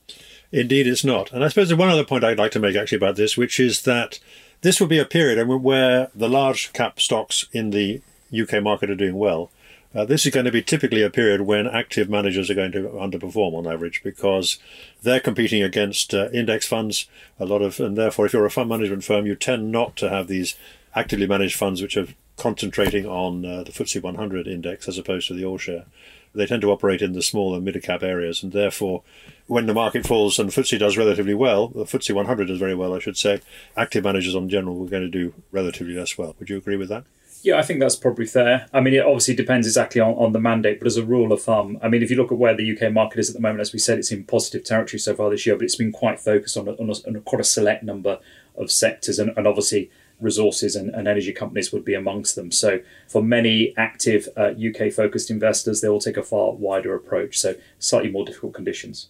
Indeed, 0.51 0.87
it's 0.87 1.03
not. 1.03 1.31
And 1.31 1.43
I 1.43 1.47
suppose 1.47 1.69
there's 1.69 1.79
one 1.79 1.89
other 1.89 2.05
point 2.05 2.23
I'd 2.23 2.37
like 2.37 2.51
to 2.51 2.59
make 2.59 2.75
actually 2.75 2.97
about 2.97 3.15
this, 3.15 3.37
which 3.37 3.59
is 3.59 3.81
that 3.83 4.19
this 4.61 4.79
will 4.79 4.87
be 4.87 4.99
a 4.99 5.05
period 5.05 5.45
where 5.47 6.09
the 6.15 6.29
large 6.29 6.73
cap 6.73 6.99
stocks 6.99 7.47
in 7.51 7.71
the 7.71 8.01
UK 8.37 8.61
market 8.61 8.89
are 8.89 8.95
doing 8.95 9.15
well. 9.15 9.51
Uh, 9.95 10.03
this 10.03 10.25
is 10.25 10.33
going 10.33 10.45
to 10.45 10.51
be 10.51 10.61
typically 10.61 11.01
a 11.01 11.09
period 11.09 11.41
when 11.41 11.67
active 11.67 12.09
managers 12.09 12.49
are 12.49 12.55
going 12.55 12.71
to 12.73 12.81
underperform 12.81 13.53
on 13.53 13.65
average 13.65 14.03
because 14.03 14.59
they're 15.03 15.21
competing 15.21 15.63
against 15.63 16.13
uh, 16.13 16.29
index 16.31 16.67
funds 16.67 17.07
a 17.39 17.45
lot 17.45 17.61
of, 17.61 17.79
and 17.79 17.97
therefore, 17.97 18.25
if 18.25 18.33
you're 18.33 18.45
a 18.45 18.51
fund 18.51 18.67
management 18.67 19.05
firm, 19.05 19.25
you 19.25 19.35
tend 19.35 19.71
not 19.71 19.95
to 19.95 20.09
have 20.09 20.27
these 20.27 20.55
actively 20.95 21.25
managed 21.25 21.55
funds 21.55 21.81
which 21.81 21.95
are 21.95 22.07
concentrating 22.35 23.05
on 23.05 23.45
uh, 23.45 23.63
the 23.63 23.71
FTSE 23.71 24.01
100 24.01 24.47
index 24.47 24.89
as 24.89 24.97
opposed 24.97 25.29
to 25.29 25.33
the 25.33 25.45
all 25.45 25.57
share. 25.57 25.85
They 26.33 26.45
tend 26.45 26.63
to 26.63 26.71
operate 26.71 27.01
in 27.01 27.13
the 27.13 27.21
small 27.21 27.55
and 27.55 27.63
mid 27.63 27.81
cap 27.81 28.03
areas, 28.03 28.43
and 28.43 28.51
therefore, 28.51 29.03
when 29.47 29.65
the 29.65 29.73
market 29.73 30.05
falls 30.05 30.37
and 30.37 30.49
FTSE 30.49 30.77
does 30.77 30.97
relatively 30.97 31.33
well, 31.33 31.69
the 31.69 31.85
FTSE 31.85 32.13
100 32.13 32.49
does 32.49 32.59
very 32.59 32.75
well, 32.75 32.93
I 32.93 32.99
should 32.99 33.15
say. 33.15 33.39
Active 33.77 34.03
managers, 34.03 34.35
on 34.35 34.49
general, 34.49 34.83
are 34.83 34.89
going 34.89 35.03
to 35.03 35.09
do 35.09 35.33
relatively 35.53 35.93
less 35.93 36.17
well. 36.17 36.35
Would 36.37 36.49
you 36.49 36.57
agree 36.57 36.75
with 36.75 36.89
that? 36.89 37.05
Yeah, 37.45 37.59
I 37.59 37.61
think 37.61 37.79
that's 37.79 37.95
probably 37.95 38.25
fair. 38.25 38.65
I 38.73 38.81
mean, 38.81 38.95
it 38.95 39.05
obviously 39.05 39.35
depends 39.35 39.67
exactly 39.67 40.01
on, 40.01 40.15
on 40.15 40.31
the 40.31 40.39
mandate, 40.39 40.79
but 40.79 40.87
as 40.87 40.97
a 40.97 41.05
rule 41.05 41.31
of 41.31 41.43
thumb, 41.43 41.77
I 41.79 41.87
mean, 41.87 42.01
if 42.01 42.09
you 42.09 42.17
look 42.17 42.31
at 42.31 42.39
where 42.39 42.55
the 42.55 42.75
UK 42.75 42.91
market 42.91 43.19
is 43.19 43.29
at 43.29 43.35
the 43.35 43.41
moment, 43.41 43.59
as 43.61 43.71
we 43.71 43.77
said, 43.77 43.99
it's 43.99 44.11
in 44.11 44.23
positive 44.23 44.63
territory 44.63 44.97
so 44.97 45.13
far 45.13 45.29
this 45.29 45.45
year, 45.45 45.55
but 45.55 45.63
it's 45.63 45.75
been 45.75 45.91
quite 45.91 46.19
focused 46.19 46.57
on, 46.57 46.67
on, 46.67 46.89
a, 46.89 47.07
on 47.07 47.15
a 47.15 47.21
quite 47.21 47.41
a 47.41 47.43
select 47.43 47.83
number 47.83 48.17
of 48.57 48.71
sectors, 48.71 49.19
and, 49.19 49.31
and 49.37 49.45
obviously 49.45 49.91
resources 50.19 50.75
and, 50.75 50.89
and, 50.95 51.07
energy 51.07 51.31
companies 51.31 51.71
would 51.71 51.85
be 51.85 51.93
amongst 51.93 52.35
them. 52.35 52.51
So, 52.51 52.79
for 53.07 53.21
many 53.21 53.75
active 53.77 54.27
uh, 54.35 54.53
UK 54.53 54.91
focused 54.91 55.29
investors, 55.29 55.81
they 55.81 55.89
will 55.89 55.99
take 55.99 56.17
a 56.17 56.23
far 56.23 56.53
wider 56.53 56.95
approach. 56.95 57.37
So, 57.37 57.53
slightly 57.77 58.09
more 58.09 58.25
difficult 58.25 58.55
conditions. 58.55 59.09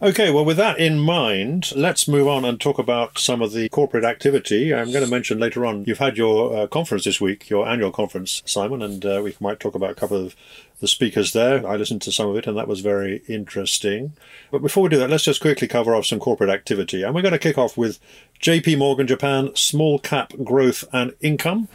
Okay, 0.00 0.30
well, 0.30 0.44
with 0.44 0.56
that 0.56 0.78
in 0.78 0.98
mind, 0.98 1.70
let's 1.76 2.08
move 2.08 2.26
on 2.26 2.44
and 2.44 2.60
talk 2.60 2.78
about 2.78 3.18
some 3.18 3.40
of 3.40 3.52
the 3.52 3.68
corporate 3.68 4.04
activity. 4.04 4.74
I'm 4.74 4.90
going 4.90 5.04
to 5.04 5.10
mention 5.10 5.38
later 5.38 5.64
on, 5.64 5.84
you've 5.84 5.98
had 5.98 6.16
your 6.16 6.56
uh, 6.56 6.66
conference 6.66 7.04
this 7.04 7.20
week, 7.20 7.48
your 7.50 7.68
annual 7.68 7.92
conference, 7.92 8.42
Simon, 8.44 8.82
and 8.82 9.04
uh, 9.04 9.20
we 9.22 9.36
might 9.38 9.60
talk 9.60 9.74
about 9.76 9.90
a 9.90 9.94
couple 9.94 10.16
of 10.16 10.34
the 10.80 10.88
speakers 10.88 11.32
there. 11.32 11.64
I 11.66 11.76
listened 11.76 12.02
to 12.02 12.12
some 12.12 12.28
of 12.28 12.36
it, 12.36 12.48
and 12.48 12.56
that 12.56 12.66
was 12.66 12.80
very 12.80 13.22
interesting. 13.28 14.14
But 14.50 14.62
before 14.62 14.82
we 14.82 14.88
do 14.88 14.98
that, 14.98 15.10
let's 15.10 15.24
just 15.24 15.40
quickly 15.40 15.68
cover 15.68 15.94
off 15.94 16.06
some 16.06 16.18
corporate 16.18 16.50
activity. 16.50 17.04
And 17.04 17.14
we're 17.14 17.22
going 17.22 17.32
to 17.32 17.38
kick 17.38 17.58
off 17.58 17.76
with 17.76 18.00
JP 18.40 18.78
Morgan 18.78 19.06
Japan 19.06 19.50
Small 19.54 20.00
Cap 20.00 20.32
Growth 20.42 20.84
and 20.92 21.14
Income, 21.20 21.68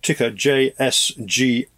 ticker 0.00 0.30
JSGI. 0.30 1.68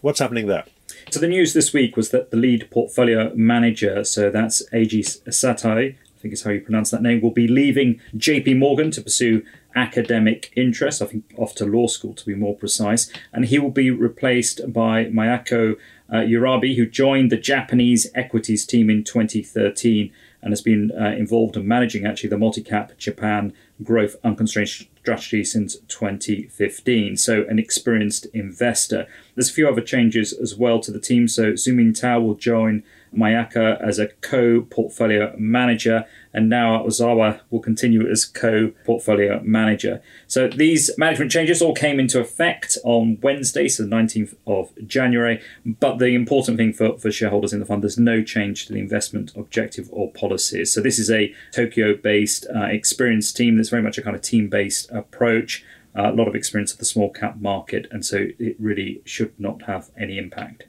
What's 0.00 0.18
happening 0.18 0.46
there? 0.48 0.64
So 1.10 1.20
the 1.20 1.28
news 1.28 1.52
this 1.52 1.72
week 1.72 1.96
was 1.96 2.10
that 2.10 2.30
the 2.30 2.36
lead 2.36 2.70
portfolio 2.70 3.32
manager, 3.34 4.04
so 4.04 4.30
that's 4.30 4.62
Eiji 4.70 5.32
Saito, 5.32 5.78
I 5.78 6.22
think 6.22 6.34
is 6.34 6.42
how 6.42 6.50
you 6.50 6.60
pronounce 6.60 6.90
that 6.90 7.02
name, 7.02 7.20
will 7.20 7.30
be 7.30 7.48
leaving 7.48 8.00
JP 8.16 8.58
Morgan 8.58 8.90
to 8.92 9.00
pursue 9.00 9.42
academic 9.74 10.52
interests, 10.56 11.00
I 11.00 11.06
think 11.06 11.24
off 11.36 11.54
to 11.56 11.64
law 11.64 11.86
school 11.86 12.14
to 12.14 12.26
be 12.26 12.34
more 12.34 12.54
precise, 12.54 13.10
and 13.32 13.46
he 13.46 13.58
will 13.58 13.70
be 13.70 13.90
replaced 13.90 14.72
by 14.72 15.06
Mayako 15.06 15.76
uh, 16.10 16.16
Urabe, 16.16 16.76
who 16.76 16.86
joined 16.86 17.30
the 17.30 17.36
Japanese 17.36 18.10
equities 18.14 18.66
team 18.66 18.90
in 18.90 19.04
2013 19.04 20.12
and 20.42 20.52
has 20.52 20.60
been 20.60 20.90
uh, 20.92 21.10
involved 21.10 21.56
in 21.56 21.68
managing 21.68 22.06
actually 22.06 22.30
the 22.30 22.38
multi-cap 22.38 22.96
Japan 22.98 23.52
growth 23.82 24.16
unconstrained 24.24 24.68
strategy 24.68 25.44
since 25.44 25.76
2015. 25.88 27.16
So, 27.16 27.44
an 27.48 27.58
experienced 27.58 28.26
investor. 28.26 29.06
There's 29.34 29.50
a 29.50 29.54
few 29.54 29.68
other 29.68 29.80
changes 29.80 30.32
as 30.32 30.54
well 30.54 30.80
to 30.80 30.90
the 30.90 31.00
team. 31.00 31.28
So, 31.28 31.52
Xuming 31.52 31.98
Tao 31.98 32.20
will 32.20 32.34
join 32.34 32.82
Mayaka 33.16 33.80
as 33.80 33.98
a 33.98 34.08
co 34.08 34.62
portfolio 34.62 35.34
manager, 35.36 36.06
and 36.32 36.48
now 36.48 36.84
Ozawa 36.84 37.40
will 37.50 37.60
continue 37.60 38.08
as 38.08 38.24
co 38.24 38.72
portfolio 38.84 39.40
manager. 39.42 40.00
So 40.26 40.48
these 40.48 40.90
management 40.96 41.32
changes 41.32 41.60
all 41.60 41.74
came 41.74 41.98
into 41.98 42.20
effect 42.20 42.78
on 42.84 43.18
Wednesday, 43.22 43.68
so 43.68 43.84
the 43.84 43.88
19th 43.88 44.34
of 44.46 44.70
January. 44.86 45.40
But 45.64 45.98
the 45.98 46.14
important 46.14 46.56
thing 46.56 46.72
for, 46.72 46.98
for 46.98 47.10
shareholders 47.10 47.52
in 47.52 47.60
the 47.60 47.66
fund, 47.66 47.82
there's 47.82 47.98
no 47.98 48.22
change 48.22 48.66
to 48.66 48.72
the 48.72 48.80
investment 48.80 49.32
objective 49.36 49.88
or 49.92 50.10
policies. 50.12 50.72
So 50.72 50.80
this 50.80 50.98
is 50.98 51.10
a 51.10 51.34
Tokyo 51.52 51.94
based 51.96 52.46
uh, 52.54 52.64
experienced 52.64 53.36
team 53.36 53.56
that's 53.56 53.68
very 53.68 53.82
much 53.82 53.98
a 53.98 54.02
kind 54.02 54.16
of 54.16 54.22
team 54.22 54.48
based 54.48 54.90
approach. 54.90 55.64
Uh, 55.96 56.12
a 56.12 56.14
lot 56.14 56.28
of 56.28 56.36
experience 56.36 56.72
of 56.72 56.78
the 56.78 56.84
small 56.84 57.10
cap 57.10 57.40
market, 57.40 57.88
and 57.90 58.06
so 58.06 58.28
it 58.38 58.54
really 58.60 59.02
should 59.04 59.32
not 59.40 59.62
have 59.62 59.90
any 59.98 60.18
impact. 60.18 60.66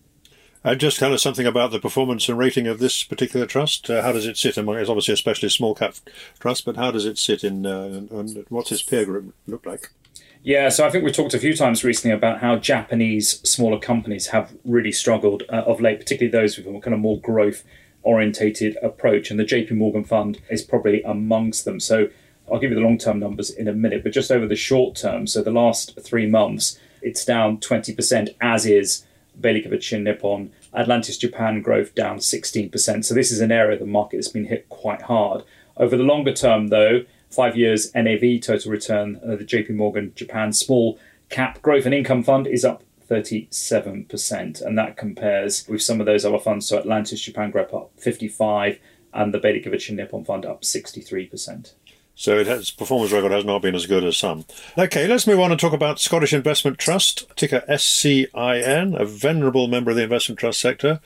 Uh, 0.63 0.75
just 0.75 0.99
tell 0.99 1.13
us 1.13 1.23
something 1.23 1.47
about 1.47 1.71
the 1.71 1.79
performance 1.79 2.29
and 2.29 2.37
rating 2.37 2.67
of 2.67 2.77
this 2.77 3.03
particular 3.03 3.47
trust. 3.47 3.89
Uh, 3.89 4.03
how 4.03 4.11
does 4.11 4.27
it 4.27 4.37
sit 4.37 4.57
among? 4.57 4.77
It's 4.77 4.89
obviously 4.89 5.13
a 5.13 5.49
small 5.49 5.73
cap 5.73 5.95
trust, 6.39 6.65
but 6.65 6.75
how 6.75 6.91
does 6.91 7.05
it 7.05 7.17
sit 7.17 7.43
in? 7.43 7.65
Uh, 7.65 8.05
and 8.11 8.45
what's 8.49 8.71
its 8.71 8.83
peer 8.83 9.05
group 9.05 9.33
look 9.47 9.65
like? 9.65 9.89
Yeah, 10.43 10.69
so 10.69 10.85
I 10.85 10.89
think 10.89 11.03
we 11.03 11.11
talked 11.11 11.33
a 11.33 11.39
few 11.39 11.55
times 11.55 11.83
recently 11.83 12.15
about 12.15 12.41
how 12.41 12.55
Japanese 12.57 13.39
smaller 13.47 13.79
companies 13.79 14.27
have 14.27 14.55
really 14.65 14.91
struggled 14.91 15.43
uh, 15.49 15.63
of 15.67 15.81
late, 15.81 15.99
particularly 15.99 16.31
those 16.31 16.57
with 16.57 16.67
a 16.67 16.79
kind 16.79 16.93
of 16.93 16.99
more 16.99 17.19
growth 17.19 17.63
orientated 18.03 18.77
approach, 18.83 19.29
and 19.29 19.39
the 19.39 19.45
JP 19.45 19.71
Morgan 19.71 20.03
Fund 20.03 20.41
is 20.49 20.63
probably 20.63 21.01
amongst 21.03 21.65
them. 21.65 21.79
So 21.79 22.09
I'll 22.51 22.59
give 22.59 22.71
you 22.71 22.75
the 22.75 22.81
long 22.81 22.97
term 22.97 23.19
numbers 23.19 23.49
in 23.49 23.67
a 23.67 23.73
minute, 23.73 24.03
but 24.03 24.13
just 24.13 24.31
over 24.31 24.47
the 24.47 24.55
short 24.55 24.95
term, 24.95 25.25
so 25.25 25.41
the 25.41 25.51
last 25.51 25.99
three 25.99 26.27
months, 26.27 26.79
it's 27.01 27.25
down 27.25 27.57
20%, 27.57 28.35
as 28.41 28.65
is 28.65 29.05
Baillie 29.41 29.63
Gifford 29.63 30.03
Nippon, 30.03 30.51
Atlantis 30.73 31.17
Japan 31.17 31.61
growth 31.61 31.95
down 31.95 32.17
16%. 32.17 33.05
So 33.05 33.13
this 33.13 33.31
is 33.31 33.41
an 33.41 33.51
area 33.51 33.73
of 33.73 33.79
the 33.79 33.85
market 33.85 34.17
that's 34.17 34.27
been 34.27 34.45
hit 34.45 34.69
quite 34.69 35.03
hard. 35.03 35.43
Over 35.77 35.97
the 35.97 36.03
longer 36.03 36.33
term, 36.33 36.67
though, 36.67 37.05
five 37.29 37.57
years 37.57 37.93
NAV 37.95 38.41
total 38.41 38.71
return, 38.71 39.19
uh, 39.25 39.35
the 39.35 39.45
JP 39.45 39.71
Morgan 39.71 40.13
Japan 40.15 40.53
Small 40.53 40.99
Cap 41.29 41.61
Growth 41.61 41.85
and 41.85 41.95
Income 41.95 42.23
Fund 42.23 42.45
is 42.45 42.65
up 42.65 42.83
37%. 43.09 44.61
And 44.61 44.77
that 44.77 44.97
compares 44.97 45.67
with 45.67 45.81
some 45.81 45.99
of 45.99 46.05
those 46.05 46.25
other 46.25 46.39
funds. 46.39 46.67
So 46.67 46.77
Atlantis 46.77 47.21
Japan 47.21 47.51
Growth 47.51 47.73
up 47.73 47.91
55 47.97 48.79
and 49.13 49.33
the 49.33 49.39
Baillie 49.39 49.63
Gifford 49.63 49.95
Nippon 49.95 50.23
Fund 50.23 50.45
up 50.45 50.61
63%. 50.61 51.73
So 52.15 52.37
it 52.37 52.47
has 52.47 52.71
performance 52.71 53.11
record 53.11 53.31
has 53.31 53.45
not 53.45 53.61
been 53.61 53.75
as 53.75 53.85
good 53.85 54.03
as 54.03 54.17
some. 54.17 54.45
Okay, 54.77 55.07
let's 55.07 55.25
move 55.25 55.39
on 55.39 55.51
and 55.51 55.59
talk 55.59 55.73
about 55.73 55.99
Scottish 55.99 56.33
Investment 56.33 56.77
Trust, 56.77 57.25
ticker 57.35 57.63
SCIN, 57.67 58.99
a 58.99 59.05
venerable 59.05 59.67
member 59.67 59.91
of 59.91 59.97
the 59.97 60.03
investment 60.03 60.39
trust 60.39 60.59
sector, 60.59 60.99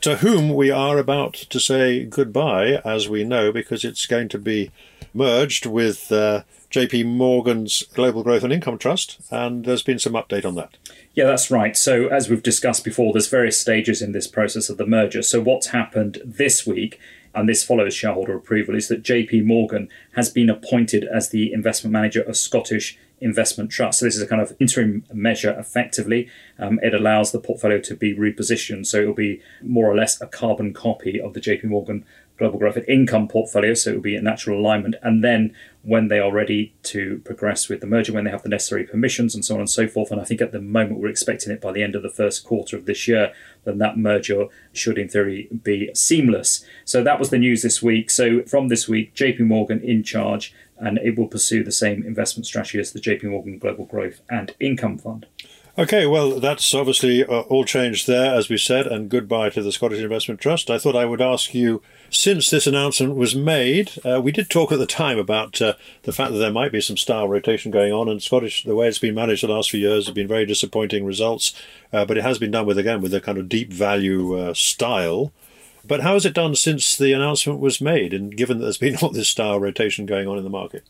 to 0.00 0.16
whom 0.16 0.54
we 0.54 0.70
are 0.70 0.98
about 0.98 1.34
to 1.34 1.58
say 1.60 2.04
goodbye, 2.04 2.80
as 2.84 3.08
we 3.08 3.24
know, 3.24 3.52
because 3.52 3.84
it's 3.84 4.06
going 4.06 4.28
to 4.28 4.38
be 4.38 4.70
merged 5.12 5.66
with 5.66 6.10
uh, 6.12 6.42
JP 6.70 7.06
Morgan's 7.06 7.82
Global 7.94 8.22
Growth 8.22 8.44
and 8.44 8.52
Income 8.52 8.78
Trust, 8.78 9.18
and 9.30 9.64
there's 9.64 9.82
been 9.82 9.98
some 9.98 10.12
update 10.12 10.44
on 10.44 10.54
that. 10.54 10.76
Yeah, 11.14 11.24
that's 11.24 11.50
right. 11.50 11.76
So, 11.76 12.06
as 12.06 12.30
we've 12.30 12.42
discussed 12.42 12.84
before, 12.84 13.12
there's 13.12 13.28
various 13.28 13.60
stages 13.60 14.00
in 14.00 14.12
this 14.12 14.28
process 14.28 14.70
of 14.70 14.76
the 14.76 14.86
merger. 14.86 15.22
So, 15.22 15.40
what's 15.40 15.68
happened 15.68 16.22
this 16.24 16.64
week 16.64 17.00
and 17.34 17.48
this 17.48 17.64
follows 17.64 17.94
shareholder 17.94 18.34
approval, 18.34 18.74
is 18.74 18.88
that 18.88 19.02
JP 19.02 19.44
Morgan 19.44 19.88
has 20.12 20.30
been 20.30 20.50
appointed 20.50 21.04
as 21.04 21.30
the 21.30 21.52
investment 21.52 21.92
manager 21.92 22.22
of 22.22 22.36
Scottish 22.36 22.98
investment 23.20 23.70
trust. 23.70 23.98
So 23.98 24.06
this 24.06 24.16
is 24.16 24.22
a 24.22 24.26
kind 24.26 24.40
of 24.40 24.56
interim 24.58 25.04
measure 25.12 25.54
effectively. 25.58 26.28
Um, 26.58 26.80
it 26.82 26.94
allows 26.94 27.32
the 27.32 27.38
portfolio 27.38 27.78
to 27.80 27.94
be 27.94 28.14
repositioned. 28.14 28.86
So 28.86 29.00
it'll 29.02 29.14
be 29.14 29.42
more 29.62 29.90
or 29.90 29.96
less 29.96 30.20
a 30.20 30.26
carbon 30.26 30.72
copy 30.72 31.20
of 31.20 31.34
the 31.34 31.40
JP 31.40 31.64
Morgan 31.64 32.04
global 32.40 32.58
growth 32.58 32.76
and 32.76 32.88
income 32.88 33.28
portfolio, 33.28 33.74
so 33.74 33.90
it 33.90 33.94
will 33.94 34.00
be 34.00 34.16
a 34.16 34.22
natural 34.22 34.58
alignment. 34.58 34.96
And 35.02 35.22
then 35.22 35.54
when 35.82 36.08
they 36.08 36.18
are 36.18 36.32
ready 36.32 36.74
to 36.84 37.18
progress 37.18 37.68
with 37.68 37.80
the 37.80 37.86
merger, 37.86 38.14
when 38.14 38.24
they 38.24 38.30
have 38.30 38.42
the 38.42 38.48
necessary 38.48 38.82
permissions 38.84 39.34
and 39.34 39.44
so 39.44 39.54
on 39.54 39.60
and 39.60 39.70
so 39.70 39.86
forth, 39.86 40.10
and 40.10 40.20
I 40.20 40.24
think 40.24 40.40
at 40.40 40.50
the 40.50 40.60
moment 40.60 41.00
we're 41.00 41.10
expecting 41.10 41.52
it 41.52 41.60
by 41.60 41.70
the 41.70 41.82
end 41.82 41.94
of 41.94 42.02
the 42.02 42.08
first 42.08 42.44
quarter 42.44 42.76
of 42.76 42.86
this 42.86 43.06
year, 43.06 43.32
then 43.64 43.76
that 43.78 43.98
merger 43.98 44.46
should 44.72 44.96
in 44.96 45.08
theory 45.08 45.48
be 45.62 45.90
seamless. 45.94 46.64
So 46.86 47.04
that 47.04 47.18
was 47.18 47.28
the 47.28 47.38
news 47.38 47.62
this 47.62 47.82
week. 47.82 48.10
So 48.10 48.42
from 48.44 48.68
this 48.68 48.88
week, 48.88 49.14
JP 49.14 49.40
Morgan 49.40 49.80
in 49.82 50.02
charge, 50.02 50.54
and 50.78 50.96
it 50.98 51.18
will 51.18 51.28
pursue 51.28 51.62
the 51.62 51.70
same 51.70 52.02
investment 52.04 52.46
strategy 52.46 52.80
as 52.80 52.92
the 52.92 53.00
JP 53.00 53.24
Morgan 53.24 53.58
Global 53.58 53.84
Growth 53.84 54.22
and 54.30 54.54
Income 54.58 54.96
Fund. 54.96 55.26
Okay, 55.80 56.06
well, 56.06 56.38
that's 56.40 56.74
obviously 56.74 57.24
uh, 57.24 57.40
all 57.40 57.64
changed 57.64 58.06
there, 58.06 58.34
as 58.34 58.50
we 58.50 58.58
said, 58.58 58.86
and 58.86 59.08
goodbye 59.08 59.48
to 59.48 59.62
the 59.62 59.72
Scottish 59.72 60.00
Investment 60.00 60.38
Trust. 60.38 60.68
I 60.68 60.76
thought 60.76 60.94
I 60.94 61.06
would 61.06 61.22
ask 61.22 61.54
you, 61.54 61.80
since 62.10 62.50
this 62.50 62.66
announcement 62.66 63.14
was 63.14 63.34
made, 63.34 63.92
uh, 64.04 64.20
we 64.20 64.30
did 64.30 64.50
talk 64.50 64.72
at 64.72 64.78
the 64.78 64.84
time 64.84 65.16
about 65.18 65.62
uh, 65.62 65.72
the 66.02 66.12
fact 66.12 66.32
that 66.32 66.38
there 66.38 66.52
might 66.52 66.70
be 66.70 66.82
some 66.82 66.98
style 66.98 67.26
rotation 67.26 67.70
going 67.70 67.94
on, 67.94 68.10
and 68.10 68.22
Scottish, 68.22 68.62
the 68.62 68.74
way 68.74 68.88
it's 68.88 68.98
been 68.98 69.14
managed 69.14 69.42
the 69.42 69.48
last 69.48 69.70
few 69.70 69.80
years, 69.80 70.04
have 70.04 70.14
been 70.14 70.28
very 70.28 70.44
disappointing 70.44 71.06
results, 71.06 71.54
uh, 71.94 72.04
but 72.04 72.18
it 72.18 72.24
has 72.24 72.38
been 72.38 72.50
done 72.50 72.66
with, 72.66 72.76
again, 72.76 73.00
with 73.00 73.14
a 73.14 73.20
kind 73.22 73.38
of 73.38 73.48
deep 73.48 73.72
value 73.72 74.38
uh, 74.38 74.52
style. 74.52 75.32
But 75.82 76.02
how 76.02 76.12
has 76.12 76.26
it 76.26 76.34
done 76.34 76.56
since 76.56 76.94
the 76.94 77.14
announcement 77.14 77.58
was 77.58 77.80
made, 77.80 78.12
and 78.12 78.36
given 78.36 78.58
that 78.58 78.64
there's 78.64 78.76
been 78.76 78.96
all 79.02 79.12
this 79.12 79.30
style 79.30 79.58
rotation 79.58 80.04
going 80.04 80.28
on 80.28 80.36
in 80.36 80.44
the 80.44 80.50
market? 80.50 80.84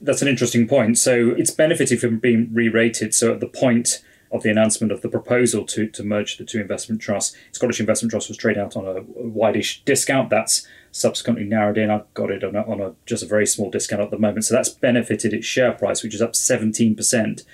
That's 0.00 0.22
an 0.22 0.28
interesting 0.28 0.66
point. 0.66 0.96
So 0.96 1.34
it's 1.36 1.50
benefited 1.50 2.00
from 2.00 2.18
being 2.18 2.48
re 2.50 2.70
rated. 2.70 3.14
So 3.14 3.30
at 3.30 3.40
the 3.40 3.46
point, 3.46 4.02
of 4.32 4.42
the 4.42 4.50
announcement 4.50 4.92
of 4.92 5.02
the 5.02 5.08
proposal 5.08 5.64
to, 5.66 5.86
to 5.86 6.02
merge 6.02 6.38
the 6.38 6.44
two 6.44 6.60
investment 6.60 7.02
trusts. 7.02 7.36
Scottish 7.52 7.80
Investment 7.80 8.10
Trust 8.10 8.28
was 8.28 8.38
traded 8.38 8.62
out 8.62 8.76
on 8.76 8.86
a 8.86 9.02
wideish 9.02 9.84
discount. 9.84 10.30
That's 10.30 10.66
subsequently 10.90 11.44
narrowed 11.44 11.76
in. 11.76 11.90
I've 11.90 12.12
got 12.14 12.30
it 12.30 12.42
on, 12.42 12.56
a, 12.56 12.62
on 12.62 12.80
a, 12.80 12.94
just 13.04 13.22
a 13.22 13.26
very 13.26 13.46
small 13.46 13.70
discount 13.70 14.00
at 14.00 14.10
the 14.10 14.18
moment. 14.18 14.46
So 14.46 14.54
that's 14.54 14.70
benefited 14.70 15.34
its 15.34 15.46
share 15.46 15.72
price, 15.72 16.02
which 16.02 16.14
is 16.14 16.22
up 16.22 16.32
17% 16.32 17.44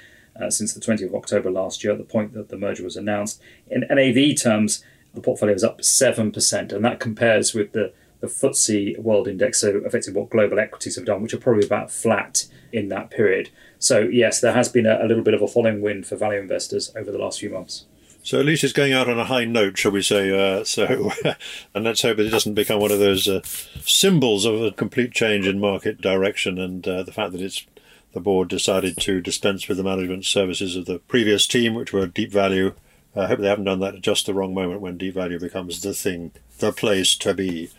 uh, 0.40 0.50
since 0.50 0.72
the 0.72 0.80
20th 0.80 1.08
of 1.08 1.14
October 1.16 1.50
last 1.50 1.82
year, 1.82 1.92
at 1.92 1.98
the 1.98 2.04
point 2.04 2.32
that 2.34 2.48
the 2.48 2.56
merger 2.56 2.84
was 2.84 2.96
announced. 2.96 3.42
In 3.68 3.84
NAV 3.90 4.40
terms, 4.40 4.84
the 5.14 5.20
portfolio 5.20 5.54
is 5.54 5.64
up 5.64 5.80
7%, 5.80 6.72
and 6.72 6.84
that 6.84 7.00
compares 7.00 7.54
with 7.54 7.72
the 7.72 7.92
the 8.20 8.26
FTSE 8.26 8.98
World 8.98 9.28
Index, 9.28 9.60
so 9.60 9.80
effectively 9.84 10.20
what 10.20 10.30
global 10.30 10.58
equities 10.58 10.96
have 10.96 11.04
done, 11.04 11.22
which 11.22 11.32
are 11.34 11.38
probably 11.38 11.64
about 11.64 11.90
flat 11.90 12.46
in 12.72 12.88
that 12.88 13.10
period. 13.10 13.50
So, 13.78 14.00
yes, 14.00 14.40
there 14.40 14.52
has 14.52 14.68
been 14.68 14.86
a, 14.86 14.98
a 15.02 15.06
little 15.06 15.22
bit 15.22 15.34
of 15.34 15.42
a 15.42 15.48
following 15.48 15.80
wind 15.80 16.06
for 16.06 16.16
value 16.16 16.40
investors 16.40 16.92
over 16.96 17.10
the 17.10 17.18
last 17.18 17.40
few 17.40 17.50
months. 17.50 17.84
So 18.22 18.38
at 18.38 18.44
least 18.44 18.64
it's 18.64 18.72
going 18.72 18.92
out 18.92 19.08
on 19.08 19.18
a 19.18 19.24
high 19.24 19.44
note, 19.44 19.78
shall 19.78 19.92
we 19.92 20.02
say? 20.02 20.30
Uh, 20.30 20.64
so, 20.64 21.12
and 21.74 21.84
let's 21.84 22.02
hope 22.02 22.18
it 22.18 22.28
doesn't 22.28 22.54
become 22.54 22.80
one 22.80 22.90
of 22.90 22.98
those 22.98 23.26
uh, 23.26 23.40
symbols 23.84 24.44
of 24.44 24.60
a 24.60 24.72
complete 24.72 25.12
change 25.12 25.46
in 25.46 25.60
market 25.60 26.00
direction. 26.00 26.58
And 26.58 26.86
uh, 26.86 27.04
the 27.04 27.12
fact 27.12 27.32
that 27.32 27.40
it's 27.40 27.64
the 28.12 28.20
board 28.20 28.48
decided 28.48 28.96
to 28.98 29.20
dispense 29.20 29.68
with 29.68 29.76
the 29.76 29.82
management 29.82 30.24
services 30.24 30.76
of 30.76 30.86
the 30.86 30.98
previous 30.98 31.46
team, 31.46 31.74
which 31.74 31.92
were 31.92 32.06
deep 32.06 32.32
value. 32.32 32.74
I 33.14 33.26
hope 33.26 33.40
they 33.40 33.48
haven't 33.48 33.64
done 33.64 33.80
that 33.80 33.94
at 33.94 34.02
just 34.02 34.26
the 34.26 34.34
wrong 34.34 34.54
moment 34.54 34.80
when 34.80 34.98
deep 34.98 35.14
value 35.14 35.40
becomes 35.40 35.80
the 35.80 35.94
thing, 35.94 36.32
the 36.58 36.72
place 36.72 37.16
to 37.16 37.34
be 37.34 37.70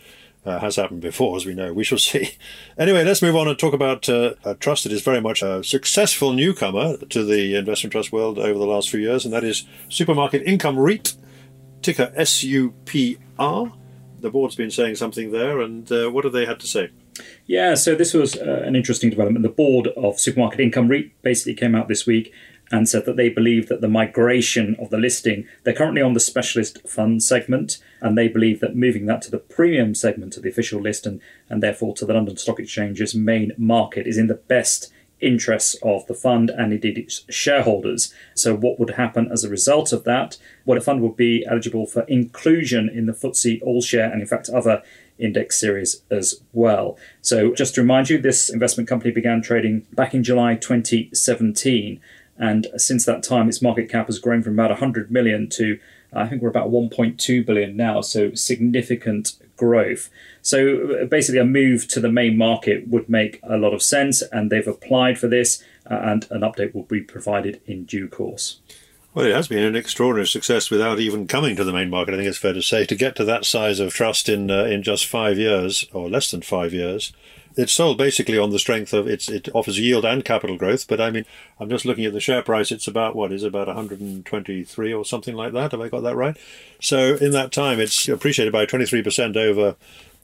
uh, 0.46 0.60
has 0.60 0.76
happened 0.76 1.02
before, 1.02 1.36
as 1.36 1.46
we 1.46 1.54
know. 1.54 1.74
We 1.74 1.84
shall 1.84 1.98
see. 2.10 2.38
Anyway, 2.78 3.04
let's 3.04 3.22
move 3.22 3.36
on 3.36 3.48
and 3.48 3.58
talk 3.58 3.74
about 3.74 4.08
uh, 4.10 4.34
a 4.44 4.56
trust 4.56 4.84
that 4.84 4.94
is 4.94 5.02
very 5.02 5.22
much 5.22 5.42
a 5.42 5.64
successful 5.64 6.34
newcomer 6.34 6.98
to 6.98 7.24
the 7.24 7.56
investment 7.56 7.92
trust 7.92 8.12
world 8.12 8.40
over 8.40 8.58
the 8.58 8.66
last 8.66 8.90
few 8.90 9.00
years, 9.00 9.26
and 9.26 9.34
that 9.34 9.44
is 9.44 9.66
Supermarket 9.90 10.44
Income 10.44 10.80
REIT, 10.80 11.16
ticker 11.82 12.12
SUPR. 12.18 13.74
The 14.22 14.30
board's 14.30 14.56
been 14.56 14.72
saying 14.72 14.96
something 14.96 15.32
there, 15.32 15.62
and 15.62 15.90
uh, 15.92 16.10
what 16.10 16.26
have 16.26 16.34
they 16.34 16.46
had 16.46 16.60
to 16.60 16.68
say? 16.68 16.90
Yeah, 17.46 17.76
so 17.76 17.96
this 17.96 18.14
was 18.14 18.36
uh, 18.38 18.64
an 18.66 18.76
interesting 18.76 19.10
development. 19.10 19.44
The 19.44 19.50
board 19.50 19.88
of 19.98 20.20
Supermarket 20.20 20.60
Income 20.60 20.88
REIT 20.88 21.22
basically 21.22 21.56
came 21.56 21.76
out 21.76 21.88
this 21.88 22.06
week 22.06 22.34
and 22.72 22.88
said 22.88 23.06
that 23.06 23.18
they 23.18 23.30
believe 23.30 23.68
that 23.68 23.82
the 23.82 23.88
migration 23.88 24.76
of 24.80 24.90
the 24.90 24.98
listing, 24.98 25.48
they're 25.64 25.74
currently 25.74 26.02
on 26.02 26.14
the 26.14 26.20
specialist 26.20 26.88
fund 26.88 27.24
segment, 27.24 27.80
and 28.02 28.18
they 28.18 28.28
believe 28.28 28.60
that 28.60 28.76
moving 28.76 29.06
that 29.08 29.22
to 29.24 29.32
the 29.32 29.38
premium 29.38 29.96
segment 29.96 30.38
of 30.38 30.44
the 30.44 30.50
official 30.50 30.82
list 30.82 31.06
and, 31.06 31.20
and 31.50 31.64
therefore 31.64 31.94
to 31.96 32.06
the 32.06 32.14
London 32.14 32.38
Stock 32.38 32.60
Exchange's 32.60 33.16
main 33.16 33.52
market 33.58 34.06
is 34.08 34.18
in 34.18 34.28
the 34.28 34.36
best 34.36 34.92
interests 35.22 35.76
of 35.84 36.06
the 36.08 36.14
fund 36.14 36.50
and 36.50 36.72
indeed 36.72 36.98
its 36.98 37.26
shareholders. 37.30 38.14
So, 38.34 38.56
what 38.56 38.80
would 38.80 38.92
happen 38.92 39.30
as 39.32 39.44
a 39.44 39.50
result 39.50 39.92
of 39.92 40.04
that? 40.06 40.38
Well, 40.66 40.80
the 40.80 40.86
fund 40.86 41.02
would 41.02 41.18
be 41.18 41.46
eligible 41.50 41.86
for 41.86 42.04
inclusion 42.04 42.90
in 42.90 43.06
the 43.06 43.14
FTSE 43.14 43.62
All 43.62 43.82
Share 43.82 44.12
and, 44.12 44.22
in 44.22 44.28
fact, 44.28 44.50
other 44.50 44.84
index 45.18 45.60
series 45.60 46.02
as 46.10 46.42
well. 46.54 46.98
So, 47.22 47.54
just 47.54 47.76
to 47.76 47.82
remind 47.82 48.10
you, 48.10 48.18
this 48.18 48.50
investment 48.50 48.88
company 48.88 49.12
began 49.12 49.42
trading 49.42 49.86
back 49.94 50.14
in 50.14 50.24
July 50.24 50.56
2017 50.56 52.00
and 52.40 52.68
since 52.78 53.06
that 53.06 53.22
time, 53.22 53.50
its 53.50 53.62
market 53.62 53.90
cap 53.90 54.08
has 54.08 54.18
grown 54.18 54.42
from 54.42 54.54
about 54.54 54.72
100 54.72 55.12
million 55.12 55.50
to 55.50 55.80
I 56.12 56.28
think 56.28 56.42
we're 56.42 56.50
about 56.50 56.72
1.2 56.72 57.46
billion 57.46 57.78
now, 57.78 58.02
so 58.02 58.34
significant 58.34 59.34
growth. 59.58 60.10
So 60.42 61.06
basically, 61.06 61.40
a 61.40 61.46
move 61.46 61.88
to 61.90 62.00
the 62.00 62.12
main 62.12 62.38
market 62.38 62.88
would 62.88 63.10
make 63.10 63.40
a 63.44 63.58
lot 63.58 63.74
of 63.74 63.84
sense, 63.84 64.22
and 64.22 64.50
they've 64.50 64.68
applied 64.68 65.20
for 65.20 65.28
this, 65.28 65.64
uh, 65.90 66.00
and 66.02 66.26
an 66.32 66.42
update 66.42 66.74
will 66.74 66.84
be 66.84 67.02
provided 67.02 67.62
in 67.66 67.86
due 67.86 68.08
course. 68.08 68.60
Well, 69.14 69.26
it 69.26 69.36
has 69.36 69.48
been 69.48 69.64
an 69.64 69.76
extraordinary 69.76 70.28
success 70.28 70.70
without 70.70 71.00
even 71.00 71.28
coming 71.28 71.56
to 71.56 71.64
the 71.64 71.74
main 71.74 71.90
market. 71.90 72.14
I 72.14 72.18
think 72.18 72.30
it's 72.30 72.38
fair 72.38 72.54
to 72.54 72.62
say 72.62 72.86
to 72.86 72.96
get 72.96 73.16
to 73.18 73.26
that 73.26 73.46
size 73.46 73.80
of 73.80 73.94
trust 73.94 74.30
in 74.30 74.50
uh, 74.50 74.64
in 74.64 74.82
just 74.82 75.06
five 75.06 75.38
years 75.38 75.86
or 75.94 76.10
less 76.10 76.32
than 76.32 76.42
five 76.42 76.74
years 76.74 77.12
it's 77.56 77.74
sold 77.74 77.98
basically 77.98 78.38
on 78.38 78.52
the 78.52 78.60
strength 78.60 78.94
of 78.94 79.08
its 79.08 79.30
it 79.30 79.50
offers 79.54 79.80
yield 79.80 80.06
and 80.06 80.24
capital 80.24 80.58
growth. 80.58 80.88
But 80.88 81.02
I 81.02 81.12
mean, 81.12 81.26
I'm 81.60 81.70
just 81.70 81.86
looking 81.86 82.06
at 82.06 82.14
the 82.14 82.20
share 82.20 82.42
price. 82.42 82.72
It's 82.72 82.88
about 82.88 83.16
what 83.16 83.32
is 83.32 83.44
about 83.44 83.68
123 83.68 84.94
or 84.94 85.06
something 85.06 85.36
like 85.36 85.54
that. 85.54 85.72
Have 85.72 85.82
I 85.82 85.90
got 85.90 86.02
that 86.04 86.16
right? 86.16 86.38
So 86.80 87.16
in 87.16 87.32
that 87.32 87.52
time, 87.52 87.80
it's 87.80 88.08
appreciated 88.08 88.54
by 88.54 88.66
23% 88.66 89.36
over 89.36 89.76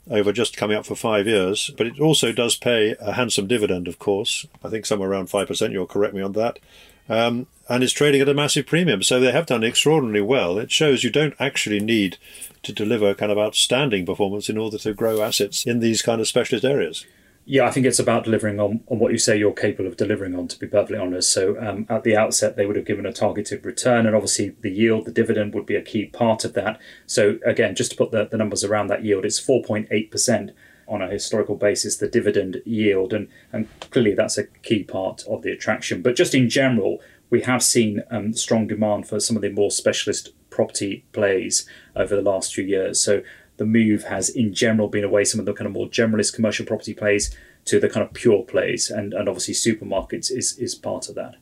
over 0.09 0.31
just 0.31 0.55
coming 0.55 0.77
up 0.77 0.85
for 0.85 0.95
five 0.95 1.27
years. 1.27 1.71
But 1.75 1.87
it 1.87 1.99
also 1.99 2.31
does 2.31 2.55
pay 2.55 2.95
a 2.99 3.13
handsome 3.13 3.47
dividend, 3.47 3.87
of 3.87 3.99
course. 3.99 4.45
I 4.63 4.69
think 4.69 4.85
somewhere 4.85 5.09
around 5.09 5.29
five 5.29 5.47
percent. 5.47 5.73
You'll 5.73 5.87
correct 5.87 6.13
me 6.13 6.21
on 6.21 6.33
that. 6.33 6.59
Um, 7.07 7.47
and 7.67 7.83
it's 7.83 7.93
trading 7.93 8.21
at 8.21 8.29
a 8.29 8.33
massive 8.33 8.67
premium. 8.67 9.01
So 9.01 9.19
they 9.19 9.31
have 9.31 9.47
done 9.47 9.63
extraordinarily 9.63 10.21
well. 10.21 10.57
It 10.57 10.71
shows 10.71 11.03
you 11.03 11.09
don't 11.09 11.35
actually 11.39 11.79
need 11.79 12.17
to 12.63 12.73
deliver 12.73 13.13
kind 13.13 13.31
of 13.31 13.37
outstanding 13.37 14.05
performance 14.05 14.49
in 14.49 14.57
order 14.57 14.77
to 14.79 14.93
grow 14.93 15.21
assets 15.21 15.65
in 15.65 15.79
these 15.79 16.01
kind 16.01 16.21
of 16.21 16.27
specialist 16.27 16.65
areas. 16.65 17.05
Yeah, 17.47 17.67
I 17.67 17.71
think 17.71 17.85
it's 17.85 17.99
about 17.99 18.23
delivering 18.23 18.59
on, 18.59 18.81
on 18.87 18.97
what 18.97 19.11
you 19.11 19.19
say 19.19 19.37
you're 19.37 19.53
capable 19.53 19.87
of 19.87 19.97
delivering 19.97 20.35
on, 20.35 20.47
to 20.47 20.57
be 20.57 20.65
perfectly 20.65 20.97
honest. 20.97 21.31
So, 21.31 21.55
um, 21.61 21.85
at 21.89 22.03
the 22.03 22.17
outset, 22.17 22.55
they 22.55 22.65
would 22.65 22.75
have 22.75 22.85
given 22.85 23.05
a 23.05 23.13
targeted 23.13 23.63
return, 23.63 24.07
and 24.07 24.15
obviously, 24.15 24.55
the 24.61 24.71
yield, 24.71 25.05
the 25.05 25.11
dividend 25.11 25.53
would 25.53 25.67
be 25.67 25.75
a 25.75 25.81
key 25.83 26.07
part 26.07 26.43
of 26.43 26.53
that. 26.53 26.79
So, 27.05 27.37
again, 27.45 27.75
just 27.75 27.91
to 27.91 27.97
put 27.97 28.09
the, 28.09 28.25
the 28.25 28.37
numbers 28.37 28.63
around 28.63 28.87
that 28.87 29.05
yield, 29.05 29.25
it's 29.25 29.39
4.8% 29.39 30.53
on 30.87 31.01
a 31.03 31.07
historical 31.07 31.55
basis, 31.55 31.97
the 31.97 32.07
dividend 32.07 32.63
yield, 32.65 33.13
and, 33.13 33.27
and 33.53 33.67
clearly 33.91 34.15
that's 34.15 34.39
a 34.39 34.45
key 34.45 34.83
part 34.83 35.23
of 35.27 35.43
the 35.43 35.51
attraction. 35.51 36.01
But 36.01 36.15
just 36.15 36.33
in 36.33 36.49
general, 36.49 36.99
we 37.29 37.41
have 37.41 37.61
seen 37.61 38.01
um, 38.09 38.33
strong 38.33 38.65
demand 38.65 39.07
for 39.07 39.19
some 39.19 39.35
of 39.35 39.43
the 39.43 39.51
more 39.51 39.69
specialist 39.69 40.31
property 40.49 41.05
plays 41.11 41.67
over 41.95 42.15
the 42.15 42.21
last 42.23 42.55
few 42.55 42.63
years. 42.63 42.99
So, 42.99 43.21
the 43.57 43.65
move 43.65 44.03
has 44.03 44.29
in 44.29 44.53
general 44.53 44.87
been 44.87 45.03
away 45.03 45.23
some 45.23 45.39
of 45.39 45.45
the 45.45 45.53
kind 45.53 45.67
of 45.67 45.73
more 45.73 45.87
generalist 45.87 46.33
commercial 46.33 46.65
property 46.65 46.93
plays 46.93 47.35
to 47.65 47.79
the 47.79 47.89
kind 47.89 48.05
of 48.05 48.13
pure 48.13 48.43
plays 48.43 48.89
and, 48.89 49.13
and 49.13 49.27
obviously 49.27 49.53
supermarkets 49.53 50.31
is, 50.31 50.57
is 50.57 50.75
part 50.75 51.09
of 51.09 51.15
that. 51.15 51.35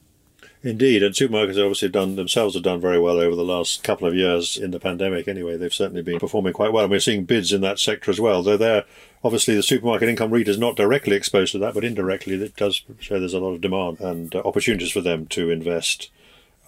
Indeed, 0.65 1.03
and 1.03 1.13
supermarkets 1.13 1.61
obviously 1.61 1.89
done 1.89 2.15
themselves 2.15 2.53
have 2.53 2.63
done 2.63 2.79
very 2.79 2.97
well 2.97 3.19
over 3.19 3.35
the 3.35 3.43
last 3.43 3.83
couple 3.83 4.07
of 4.07 4.15
years 4.15 4.55
in 4.55 4.71
the 4.71 4.79
pandemic. 4.79 5.27
Anyway, 5.27 5.57
they've 5.57 5.73
certainly 5.73 6.01
been 6.01 6.19
performing 6.19 6.53
quite 6.53 6.71
well, 6.71 6.85
and 6.85 6.91
we're 6.91 7.01
seeing 7.01 7.25
bids 7.25 7.51
in 7.51 7.59
that 7.61 7.79
sector 7.79 8.09
as 8.09 8.21
well. 8.21 8.41
Though 8.41 8.55
they're 8.55 8.85
obviously 9.25 9.55
the 9.55 9.63
supermarket 9.63 10.07
income 10.07 10.31
REIT 10.31 10.47
is 10.47 10.57
not 10.57 10.77
directly 10.77 11.17
exposed 11.17 11.51
to 11.51 11.57
that, 11.59 11.73
but 11.73 11.83
indirectly 11.83 12.41
it 12.41 12.55
does 12.55 12.81
show 13.01 13.19
there's 13.19 13.33
a 13.33 13.41
lot 13.41 13.55
of 13.55 13.59
demand 13.59 13.99
and 13.99 14.33
uh, 14.33 14.41
opportunities 14.45 14.93
for 14.93 15.01
them 15.01 15.27
to 15.27 15.49
invest. 15.49 16.09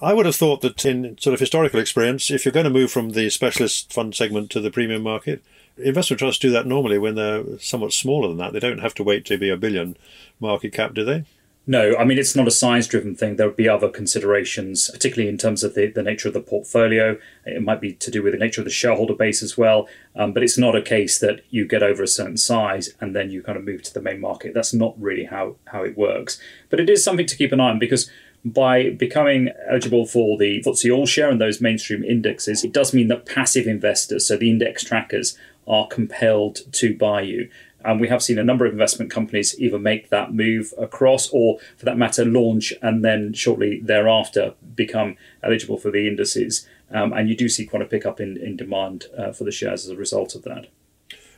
I 0.01 0.13
would 0.13 0.25
have 0.25 0.35
thought 0.35 0.61
that 0.61 0.85
in 0.85 1.17
sort 1.17 1.33
of 1.33 1.39
historical 1.39 1.79
experience, 1.79 2.29
if 2.29 2.43
you're 2.43 2.51
going 2.51 2.65
to 2.65 2.69
move 2.69 2.91
from 2.91 3.11
the 3.11 3.29
specialist 3.29 3.93
fund 3.93 4.13
segment 4.13 4.51
to 4.51 4.59
the 4.59 4.71
premium 4.71 5.03
market, 5.03 5.41
investment 5.77 6.19
trusts 6.19 6.39
do 6.39 6.51
that 6.51 6.65
normally 6.65 6.97
when 6.97 7.15
they're 7.15 7.43
somewhat 7.59 7.93
smaller 7.93 8.27
than 8.27 8.37
that. 8.37 8.53
They 8.53 8.59
don't 8.59 8.79
have 8.79 8.93
to 8.95 9.03
wait 9.03 9.25
to 9.25 9.37
be 9.37 9.49
a 9.49 9.57
billion 9.57 9.95
market 10.39 10.73
cap, 10.73 10.93
do 10.93 11.05
they? 11.05 11.23
No, 11.67 11.95
I 11.97 12.03
mean, 12.03 12.19
it's 12.19 12.35
not 12.35 12.47
a 12.47 12.51
size 12.51 12.87
driven 12.87 13.15
thing. 13.15 13.37
There 13.37 13.47
would 13.47 13.55
be 13.55 13.67
other 13.67 13.89
considerations, 13.89 14.91
particularly 14.91 15.29
in 15.29 15.37
terms 15.39 15.63
of 15.63 15.73
the, 15.73 15.87
the 15.87 16.03
nature 16.03 16.27
of 16.27 16.35
the 16.35 16.41
portfolio. 16.41 17.17
It 17.43 17.63
might 17.63 17.81
be 17.81 17.93
to 17.93 18.11
do 18.11 18.21
with 18.21 18.33
the 18.33 18.39
nature 18.39 18.61
of 18.61 18.65
the 18.65 18.71
shareholder 18.71 19.15
base 19.15 19.41
as 19.41 19.57
well. 19.57 19.87
Um, 20.15 20.31
but 20.31 20.43
it's 20.43 20.59
not 20.59 20.75
a 20.75 20.81
case 20.81 21.17
that 21.19 21.41
you 21.49 21.65
get 21.65 21.81
over 21.81 22.03
a 22.03 22.07
certain 22.07 22.37
size 22.37 22.93
and 23.01 23.15
then 23.15 23.31
you 23.31 23.41
kind 23.41 23.57
of 23.57 23.63
move 23.63 23.81
to 23.83 23.93
the 23.93 24.01
main 24.01 24.21
market. 24.21 24.53
That's 24.53 24.75
not 24.75 24.93
really 25.01 25.23
how, 25.23 25.55
how 25.65 25.83
it 25.83 25.97
works. 25.97 26.39
But 26.69 26.79
it 26.79 26.89
is 26.89 27.03
something 27.03 27.25
to 27.25 27.37
keep 27.37 27.51
an 27.51 27.59
eye 27.59 27.71
on 27.71 27.79
because 27.79 28.11
by 28.45 28.91
becoming 28.91 29.49
eligible 29.67 30.05
for 30.05 30.37
the 30.37 30.61
FTSE 30.61 30.95
All 30.95 31.07
Share 31.07 31.31
and 31.31 31.41
those 31.41 31.59
mainstream 31.59 32.03
indexes, 32.03 32.63
it 32.63 32.71
does 32.71 32.93
mean 32.93 33.07
that 33.07 33.25
passive 33.25 33.65
investors, 33.65 34.27
so 34.27 34.37
the 34.37 34.51
index 34.51 34.83
trackers, 34.83 35.37
are 35.67 35.87
compelled 35.87 36.71
to 36.73 36.95
buy 36.95 37.21
you. 37.21 37.49
And 37.83 37.99
we 37.99 38.07
have 38.07 38.21
seen 38.21 38.37
a 38.37 38.43
number 38.43 38.65
of 38.65 38.71
investment 38.71 39.11
companies 39.11 39.59
either 39.59 39.79
make 39.79 40.09
that 40.09 40.33
move 40.33 40.73
across 40.77 41.29
or, 41.29 41.59
for 41.77 41.85
that 41.85 41.97
matter, 41.97 42.23
launch 42.23 42.71
and 42.81 43.03
then 43.03 43.33
shortly 43.33 43.79
thereafter 43.79 44.53
become 44.75 45.17
eligible 45.43 45.77
for 45.77 45.91
the 45.91 46.07
indices. 46.07 46.67
Um, 46.91 47.13
and 47.13 47.29
you 47.29 47.35
do 47.35 47.49
see 47.49 47.65
quite 47.65 47.81
a 47.81 47.85
pickup 47.85 48.19
in, 48.19 48.37
in 48.37 48.55
demand 48.55 49.05
uh, 49.17 49.31
for 49.31 49.43
the 49.43 49.51
shares 49.51 49.85
as 49.85 49.91
a 49.91 49.95
result 49.95 50.35
of 50.35 50.43
that. 50.43 50.67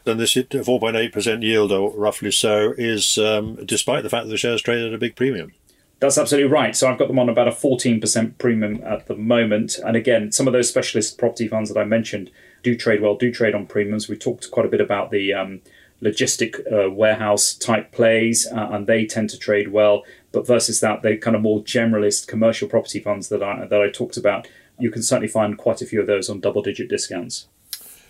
And 0.05 0.19
this 0.19 0.35
4.8% 0.35 1.43
yield, 1.43 1.71
or 1.73 1.91
roughly 1.91 2.31
so, 2.31 2.73
is 2.77 3.17
um, 3.17 3.65
despite 3.65 4.03
the 4.03 4.09
fact 4.09 4.25
that 4.25 4.31
the 4.31 4.37
shares 4.37 4.61
trade 4.61 4.85
at 4.85 4.93
a 4.93 4.97
big 4.97 5.17
premium. 5.17 5.53
That's 5.99 6.17
absolutely 6.17 6.51
right. 6.51 6.75
So 6.75 6.87
I've 6.87 6.99
got 6.99 7.07
them 7.07 7.17
on 7.17 7.27
about 7.27 7.47
a 7.47 7.51
14% 7.51 8.37
premium 8.37 8.81
at 8.83 9.07
the 9.07 9.15
moment. 9.15 9.79
And 9.83 9.97
again, 9.97 10.31
some 10.31 10.45
of 10.45 10.53
those 10.53 10.69
specialist 10.69 11.17
property 11.17 11.47
funds 11.47 11.73
that 11.73 11.79
I 11.79 11.85
mentioned 11.85 12.29
do 12.61 12.75
trade 12.75 13.01
well, 13.01 13.15
do 13.15 13.31
trade 13.31 13.55
on 13.55 13.65
premiums. 13.65 14.07
We 14.07 14.15
talked 14.15 14.51
quite 14.51 14.65
a 14.65 14.69
bit 14.69 14.81
about 14.81 15.09
the 15.09 15.33
um, 15.33 15.61
logistic 16.01 16.59
uh, 16.71 16.91
warehouse 16.91 17.55
type 17.55 17.91
plays, 17.91 18.45
uh, 18.45 18.69
and 18.71 18.85
they 18.85 19.05
tend 19.05 19.31
to 19.31 19.39
trade 19.39 19.69
well. 19.69 20.03
But 20.31 20.45
versus 20.45 20.79
that, 20.81 21.01
the 21.01 21.17
kind 21.17 21.35
of 21.35 21.41
more 21.41 21.63
generalist 21.63 22.27
commercial 22.27 22.67
property 22.67 22.99
funds 22.99 23.29
that 23.29 23.41
I 23.41 23.65
that 23.65 23.81
I 23.81 23.89
talked 23.89 24.17
about, 24.17 24.47
you 24.77 24.91
can 24.91 25.01
certainly 25.01 25.27
find 25.27 25.57
quite 25.57 25.81
a 25.81 25.85
few 25.85 25.99
of 25.99 26.07
those 26.07 26.29
on 26.29 26.39
double 26.39 26.61
digit 26.61 26.89
discounts. 26.89 27.47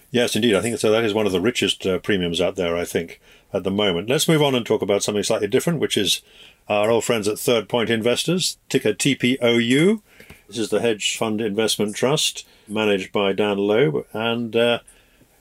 Yes, 0.09 0.35
indeed. 0.35 0.55
I 0.55 0.61
think 0.61 0.77
so. 0.77 0.91
That 0.91 1.03
is 1.03 1.13
one 1.13 1.25
of 1.25 1.31
the 1.31 1.41
richest 1.41 1.85
uh, 1.85 1.99
premiums 1.99 2.41
out 2.41 2.55
there. 2.55 2.75
I 2.75 2.83
think 2.83 3.21
at 3.53 3.63
the 3.63 3.71
moment. 3.71 4.09
Let's 4.09 4.27
move 4.27 4.41
on 4.41 4.55
and 4.55 4.65
talk 4.65 4.81
about 4.81 5.03
something 5.03 5.23
slightly 5.23 5.47
different, 5.47 5.79
which 5.79 5.97
is 5.97 6.21
our 6.69 6.89
old 6.89 7.03
friends 7.03 7.27
at 7.27 7.39
Third 7.39 7.69
Point 7.69 7.89
Investors, 7.89 8.57
ticker 8.69 8.93
TPOU. 8.93 10.01
This 10.47 10.57
is 10.57 10.69
the 10.69 10.81
hedge 10.81 11.17
fund 11.17 11.41
investment 11.41 11.95
trust 11.95 12.47
managed 12.67 13.11
by 13.11 13.33
Dan 13.33 13.57
Loeb, 13.57 14.05
and 14.13 14.55
uh, 14.55 14.79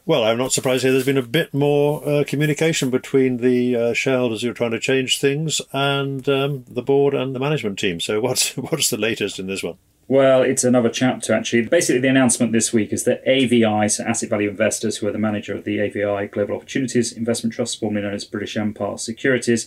well, 0.05 0.23
I'm 0.23 0.39
not 0.39 0.53
surprised 0.53 0.85
here. 0.85 0.93
There's 0.93 1.05
been 1.05 1.17
a 1.17 1.23
bit 1.23 1.53
more 1.53 2.07
uh, 2.09 2.25
communication 2.25 2.91
between 2.91 3.39
the 3.39 3.77
uh, 3.77 3.93
shareholders 3.93 4.43
who 4.43 4.51
are 4.51 4.55
trying 4.55 4.71
to 4.71 4.79
change 4.79 5.21
things 5.21 5.61
and 5.73 6.29
um, 6.29 6.65
the 6.69 6.83
board 6.83 7.13
and 7.13 7.35
the 7.35 7.41
management 7.41 7.79
team. 7.79 8.01
So, 8.01 8.21
what's 8.21 8.57
what's 8.57 8.91
the 8.91 8.97
latest 8.97 9.39
in 9.39 9.49
this 9.49 9.63
one? 9.63 9.79
Well, 10.09 10.43
it's 10.43 10.63
another 10.63 10.89
chapter 10.89 11.33
actually. 11.33 11.63
Basically, 11.63 12.01
the 12.01 12.09
announcement 12.09 12.53
this 12.53 12.73
week 12.73 12.93
is 12.93 13.03
that 13.05 13.23
AVI, 13.27 13.89
so 13.89 14.05
Asset 14.05 14.31
Value 14.31 14.51
Investors, 14.51 14.99
who 14.99 15.09
are 15.09 15.13
the 15.13 15.19
manager 15.19 15.55
of 15.57 15.65
the 15.65 15.81
AVI 15.81 16.29
Global 16.29 16.55
Opportunities 16.55 17.13
Investment 17.13 17.55
Trust, 17.55 17.81
formerly 17.81 18.03
known 18.03 18.15
as 18.15 18.25
British 18.25 18.57
Empire 18.57 18.99
Securities, 18.99 19.67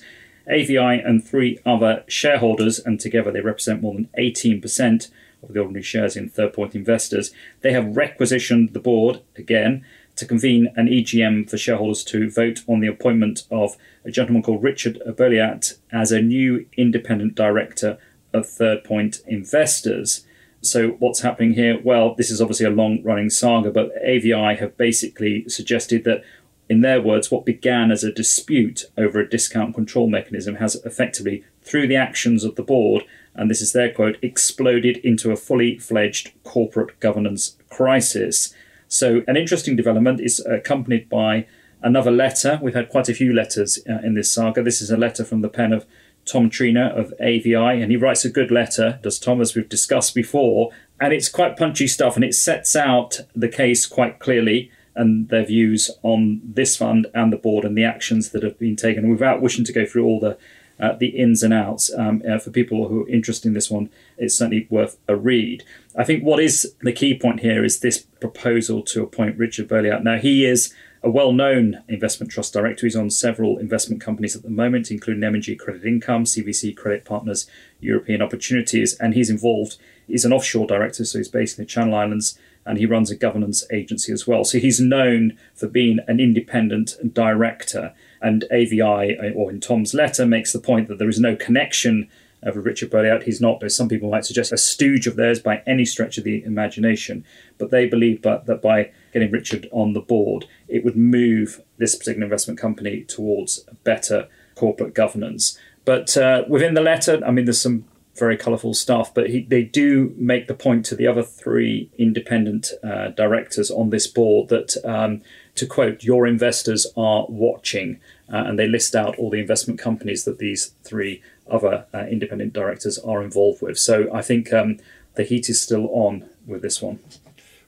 AVI 0.50 1.02
and 1.04 1.24
three 1.24 1.60
other 1.66 2.04
shareholders, 2.08 2.80
and 2.80 3.00
together 3.00 3.32
they 3.32 3.42
represent 3.42 3.82
more 3.82 3.94
than 3.94 4.10
18% 4.18 5.10
of 5.44 5.54
the 5.54 5.60
ordinary 5.60 5.84
shares 5.84 6.16
in 6.16 6.30
Third 6.30 6.54
Point 6.54 6.76
Investors. 6.76 7.32
They 7.62 7.72
have 7.72 7.96
requisitioned 7.96 8.74
the 8.74 8.80
board 8.80 9.22
again 9.36 9.86
to 10.16 10.26
convene 10.26 10.68
an 10.76 10.88
EGM 10.88 11.50
for 11.50 11.58
shareholders 11.58 12.04
to 12.04 12.30
vote 12.30 12.62
on 12.68 12.82
the 12.82 12.88
appointment 12.88 13.44
of 13.50 13.78
a 14.04 14.12
gentleman 14.12 14.44
called 14.44 14.62
Richard 14.62 15.02
Boléat 15.08 15.78
as 15.92 16.12
a 16.12 16.22
new 16.22 16.66
independent 16.76 17.36
director 17.36 17.98
of 18.34 18.48
Third 18.48 18.84
Point 18.84 19.22
Investors. 19.28 20.26
So, 20.62 20.90
what's 21.00 21.22
happening 21.22 21.54
here? 21.54 21.80
Well, 21.82 22.16
this 22.16 22.30
is 22.30 22.42
obviously 22.42 22.66
a 22.66 22.70
long 22.70 23.02
running 23.02 23.30
saga, 23.30 23.72
but 23.72 23.94
AVI 24.04 24.56
have 24.60 24.76
basically 24.76 25.48
suggested 25.48 26.04
that, 26.04 26.22
in 26.70 26.82
their 26.82 27.02
words, 27.02 27.32
what 27.32 27.46
began 27.46 27.92
as 27.92 28.04
a 28.04 28.12
dispute 28.12 28.86
over 28.96 29.20
a 29.20 29.28
discount 29.28 29.74
control 29.74 30.08
mechanism 30.08 30.56
has 30.56 30.76
effectively, 30.86 31.44
through 31.64 31.88
the 31.88 31.96
actions 31.96 32.44
of 32.44 32.56
the 32.56 32.64
board, 32.64 33.04
and 33.34 33.50
this 33.50 33.62
is 33.62 33.74
their 33.74 33.92
quote, 33.92 34.18
exploded 34.22 34.98
into 34.98 35.32
a 35.32 35.36
fully 35.36 35.80
fledged 35.80 36.32
corporate 36.44 37.00
governance 37.00 37.58
crisis. 37.70 38.54
So, 38.88 39.24
an 39.28 39.36
interesting 39.36 39.76
development 39.76 40.20
is 40.22 40.46
accompanied 40.46 41.10
by 41.10 41.48
another 41.82 42.12
letter. 42.12 42.60
We've 42.62 42.76
had 42.76 42.90
quite 42.90 43.10
a 43.10 43.16
few 43.16 43.34
letters 43.34 43.80
uh, 43.90 44.00
in 44.04 44.14
this 44.14 44.32
saga. 44.32 44.62
This 44.62 44.82
is 44.82 44.92
a 44.92 44.98
letter 44.98 45.26
from 45.26 45.42
the 45.42 45.50
pen 45.50 45.74
of 45.74 45.88
Tom 46.26 46.52
Treanor 46.52 46.96
of 46.96 47.14
AVI, 47.20 47.82
and 47.82 47.90
he 47.90 47.98
writes 47.98 48.26
a 48.26 48.30
good 48.30 48.52
letter, 48.52 49.00
does 49.02 49.18
Tom, 49.18 49.42
as 49.42 49.56
we've 49.56 49.70
discussed 49.70 50.14
before. 50.14 50.72
And 51.00 51.14
it's 51.14 51.30
quite 51.30 51.58
punchy 51.58 51.88
stuff, 51.88 52.16
and 52.16 52.24
it 52.24 52.36
sets 52.36 52.76
out 52.76 53.22
the 53.36 53.48
case 53.48 53.88
quite 53.88 54.20
clearly 54.20 54.72
and 54.96 55.30
their 55.30 55.46
views 55.46 55.92
on 56.04 56.42
this 56.44 56.76
fund 56.76 57.08
and 57.14 57.32
the 57.32 57.38
board 57.38 57.66
and 57.66 57.78
the 57.78 57.84
actions 57.84 58.30
that 58.30 58.44
have 58.44 58.60
been 58.60 58.76
taken. 58.76 59.10
without 59.10 59.42
wishing 59.42 59.66
to 59.66 59.74
go 59.74 59.86
through 59.86 60.06
all 60.06 60.20
the 60.20 60.38
uh, 60.80 60.94
the 60.94 61.08
ins 61.08 61.44
and 61.44 61.54
outs. 61.54 61.92
Um, 61.94 62.22
uh, 62.28 62.40
for 62.40 62.52
people 62.52 62.88
who 62.88 63.04
are 63.04 63.10
interested 63.10 63.48
in 63.48 63.54
this 63.54 63.70
one, 63.70 63.90
it's 64.18 64.36
certainly 64.36 64.66
worth 64.70 64.98
a 65.08 65.16
read. 65.16 65.64
I 65.96 66.04
think 66.04 66.24
what 66.24 66.40
is 66.40 66.74
the 66.82 66.94
key 66.94 67.18
point 67.18 67.42
here 67.42 67.66
is 67.66 67.80
this 67.80 68.00
proposal 68.00 68.82
to 68.84 69.04
appoint 69.04 69.38
Richard 69.38 69.68
Boléat. 69.68 70.04
Now, 70.04 70.18
he 70.18 70.46
is 70.46 70.74
a 71.02 71.10
well 71.10 71.32
known 71.32 71.84
investment 71.88 72.32
trust 72.32 72.54
director. 72.54 72.86
He's 72.86 72.96
on 72.96 73.10
several 73.10 73.58
investment 73.58 74.02
companies 74.02 74.36
at 74.36 74.44
the 74.44 74.50
moment, 74.50 74.92
including 74.92 75.24
M&G 75.24 75.56
Credit 75.56 75.86
Income, 75.86 76.26
CVC 76.26 76.76
Credit 76.76 77.06
Partners, 77.06 77.50
European 77.80 78.22
Opportunities, 78.22 78.96
and 79.00 79.14
he's 79.14 79.30
involved. 79.30 79.78
He's 80.08 80.26
an 80.26 80.34
offshore 80.34 80.68
director, 80.68 81.06
so 81.06 81.20
he's 81.20 81.30
based 81.30 81.58
in 81.58 81.64
the 81.64 81.70
Channel 81.70 81.96
Islands 81.96 82.38
and 82.70 82.78
he 82.78 82.86
runs 82.86 83.10
a 83.10 83.16
governance 83.16 83.66
agency 83.74 84.14
as 84.14 84.28
well. 84.28 84.46
So 84.46 84.60
he's 84.60 84.80
known 84.80 85.36
for 85.56 85.68
being 85.68 85.98
an 86.08 86.20
independent 86.20 86.96
director. 87.14 87.96
And 88.22 88.46
AVI, 88.52 89.34
or 89.36 89.50
in 89.50 89.60
Tom's 89.60 89.96
letter, 89.96 90.24
makes 90.24 90.54
the 90.54 90.60
point 90.60 90.88
that 90.88 91.00
there 91.00 91.10
is 91.10 91.20
no 91.20 91.36
connection 91.36 92.08
of 92.44 92.56
Richard 92.56 92.92
Boléat. 92.92 93.24
He's 93.24 93.42
not, 93.42 93.64
as 93.64 93.76
some 93.76 93.90
people 93.90 94.12
might 94.12 94.26
suggest, 94.26 94.52
a 94.52 94.58
stooge 94.58 95.08
of 95.08 95.16
theirs 95.16 95.40
by 95.40 95.64
any 95.66 95.84
stretch 95.84 96.20
of 96.20 96.24
the 96.24 96.44
imagination. 96.44 97.26
But 97.58 97.72
they 97.72 97.88
believe 97.88 98.22
that 98.22 98.62
by 98.62 98.92
getting 99.14 99.32
Richard 99.32 99.68
on 99.72 99.94
the 99.94 100.00
board, 100.00 100.46
it 100.68 100.86
would 100.86 100.96
move 100.96 101.64
this 101.80 101.96
particular 101.96 102.26
investment 102.26 102.60
company 102.60 103.04
towards 103.04 103.66
better 103.84 104.28
corporate 104.54 104.94
governance. 104.94 105.58
But 105.86 106.16
uh, 106.16 106.44
within 106.48 106.76
the 106.76 106.82
letter, 106.82 107.20
I 107.26 107.32
mean, 107.32 107.46
there's 107.46 107.62
some 107.62 107.86
very 108.20 108.38
colourful 108.38 108.74
stuff, 108.74 109.14
but 109.14 109.30
he, 109.30 109.44
they 109.44 109.64
do 109.64 110.14
make 110.18 110.48
the 110.48 110.54
point 110.54 110.86
to 110.86 110.96
the 110.96 111.08
other 111.08 111.24
three 111.24 111.90
independent 111.98 112.72
uh, 112.84 113.08
directors 113.10 113.72
on 113.72 113.90
this 113.90 114.06
board 114.08 114.50
that 114.50 114.76
um, 114.86 115.22
to 115.56 115.66
quote, 115.66 116.04
your 116.04 116.26
investors 116.26 116.88
are 116.96 117.26
watching. 117.30 118.00
Uh, 118.32 118.44
and 118.46 118.60
they 118.60 118.68
list 118.68 118.96
out 118.96 119.18
all 119.18 119.30
the 119.30 119.40
investment 119.40 119.80
companies 119.80 120.24
that 120.24 120.38
these 120.38 120.74
three 120.84 121.22
other 121.50 121.86
uh, 121.94 122.06
independent 122.06 122.54
directors 122.54 123.00
are 123.00 123.24
involved 123.24 123.62
with. 123.62 123.78
So 123.78 124.14
I 124.14 124.22
think 124.22 124.54
um, 124.54 124.78
the 125.16 125.24
heat 125.24 125.50
is 125.50 125.62
still 125.62 125.90
on 125.92 126.30
with 126.46 126.62
this 126.62 126.82
one. 126.82 127.00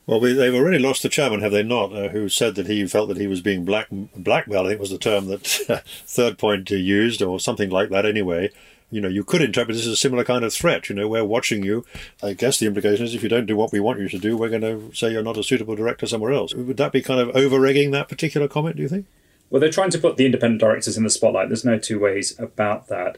Well, 0.06 0.20
we, 0.20 0.34
they've 0.34 0.54
already 0.54 0.80
lost 0.80 1.04
the 1.04 1.10
chairman, 1.10 1.42
have 1.42 1.52
they 1.52 1.64
not? 1.64 1.94
Uh, 1.94 2.10
who 2.10 2.30
said 2.30 2.56
that 2.56 2.68
he 2.68 2.86
felt 2.88 3.08
that 3.10 3.18
he 3.18 3.28
was 3.28 3.42
being 3.42 3.66
black 3.66 3.88
blackmailed? 3.90 4.66
I 4.66 4.70
think 4.70 4.82
was 4.82 4.90
the 4.90 4.98
term 4.98 5.28
that 5.28 5.46
Third 6.06 6.38
Point 6.38 6.70
used, 6.70 7.22
or 7.22 7.40
something 7.40 7.70
like 7.70 7.90
that. 7.90 8.06
Anyway, 8.06 8.50
you 8.92 9.00
know, 9.00 9.08
you 9.08 9.24
could 9.24 9.42
interpret 9.42 9.76
this 9.76 9.88
as 9.88 9.94
a 9.94 9.98
similar 9.98 10.24
kind 10.24 10.44
of 10.44 10.54
threat. 10.54 10.90
You 10.90 10.96
know, 10.96 11.08
we're 11.08 11.24
watching 11.24 11.64
you. 11.64 11.86
I 12.22 12.34
guess 12.34 12.60
the 12.60 12.68
implication 12.68 13.06
is 13.06 13.16
if 13.16 13.24
you 13.24 13.30
don't 13.30 13.46
do 13.46 13.56
what 13.56 13.72
we 13.72 13.80
want 13.80 14.00
you 14.00 14.10
to 14.10 14.20
do, 14.20 14.38
we're 14.38 14.50
going 14.50 14.62
to 14.62 14.94
say 14.94 15.12
you're 15.12 15.24
not 15.24 15.38
a 15.38 15.44
suitable 15.44 15.76
director 15.76 16.06
somewhere 16.06 16.34
else. 16.34 16.54
Would 16.54 16.78
that 16.78 16.92
be 16.92 17.02
kind 17.02 17.20
of 17.20 17.36
over 17.36 17.66
egging 17.66 17.92
that 17.92 18.10
particular 18.10 18.48
comment, 18.48 18.76
do 18.76 18.84
you 18.84 18.90
think? 18.90 19.06
Well, 19.50 19.60
they're 19.60 19.72
trying 19.72 19.92
to 19.92 19.98
put 19.98 20.18
the 20.18 20.26
independent 20.26 20.62
directors 20.62 20.98
in 20.98 21.04
the 21.04 21.10
spotlight. 21.10 21.50
There's 21.50 21.66
no 21.66 21.78
two 21.78 22.00
ways 22.00 22.38
about 22.38 22.88
that. 22.88 23.18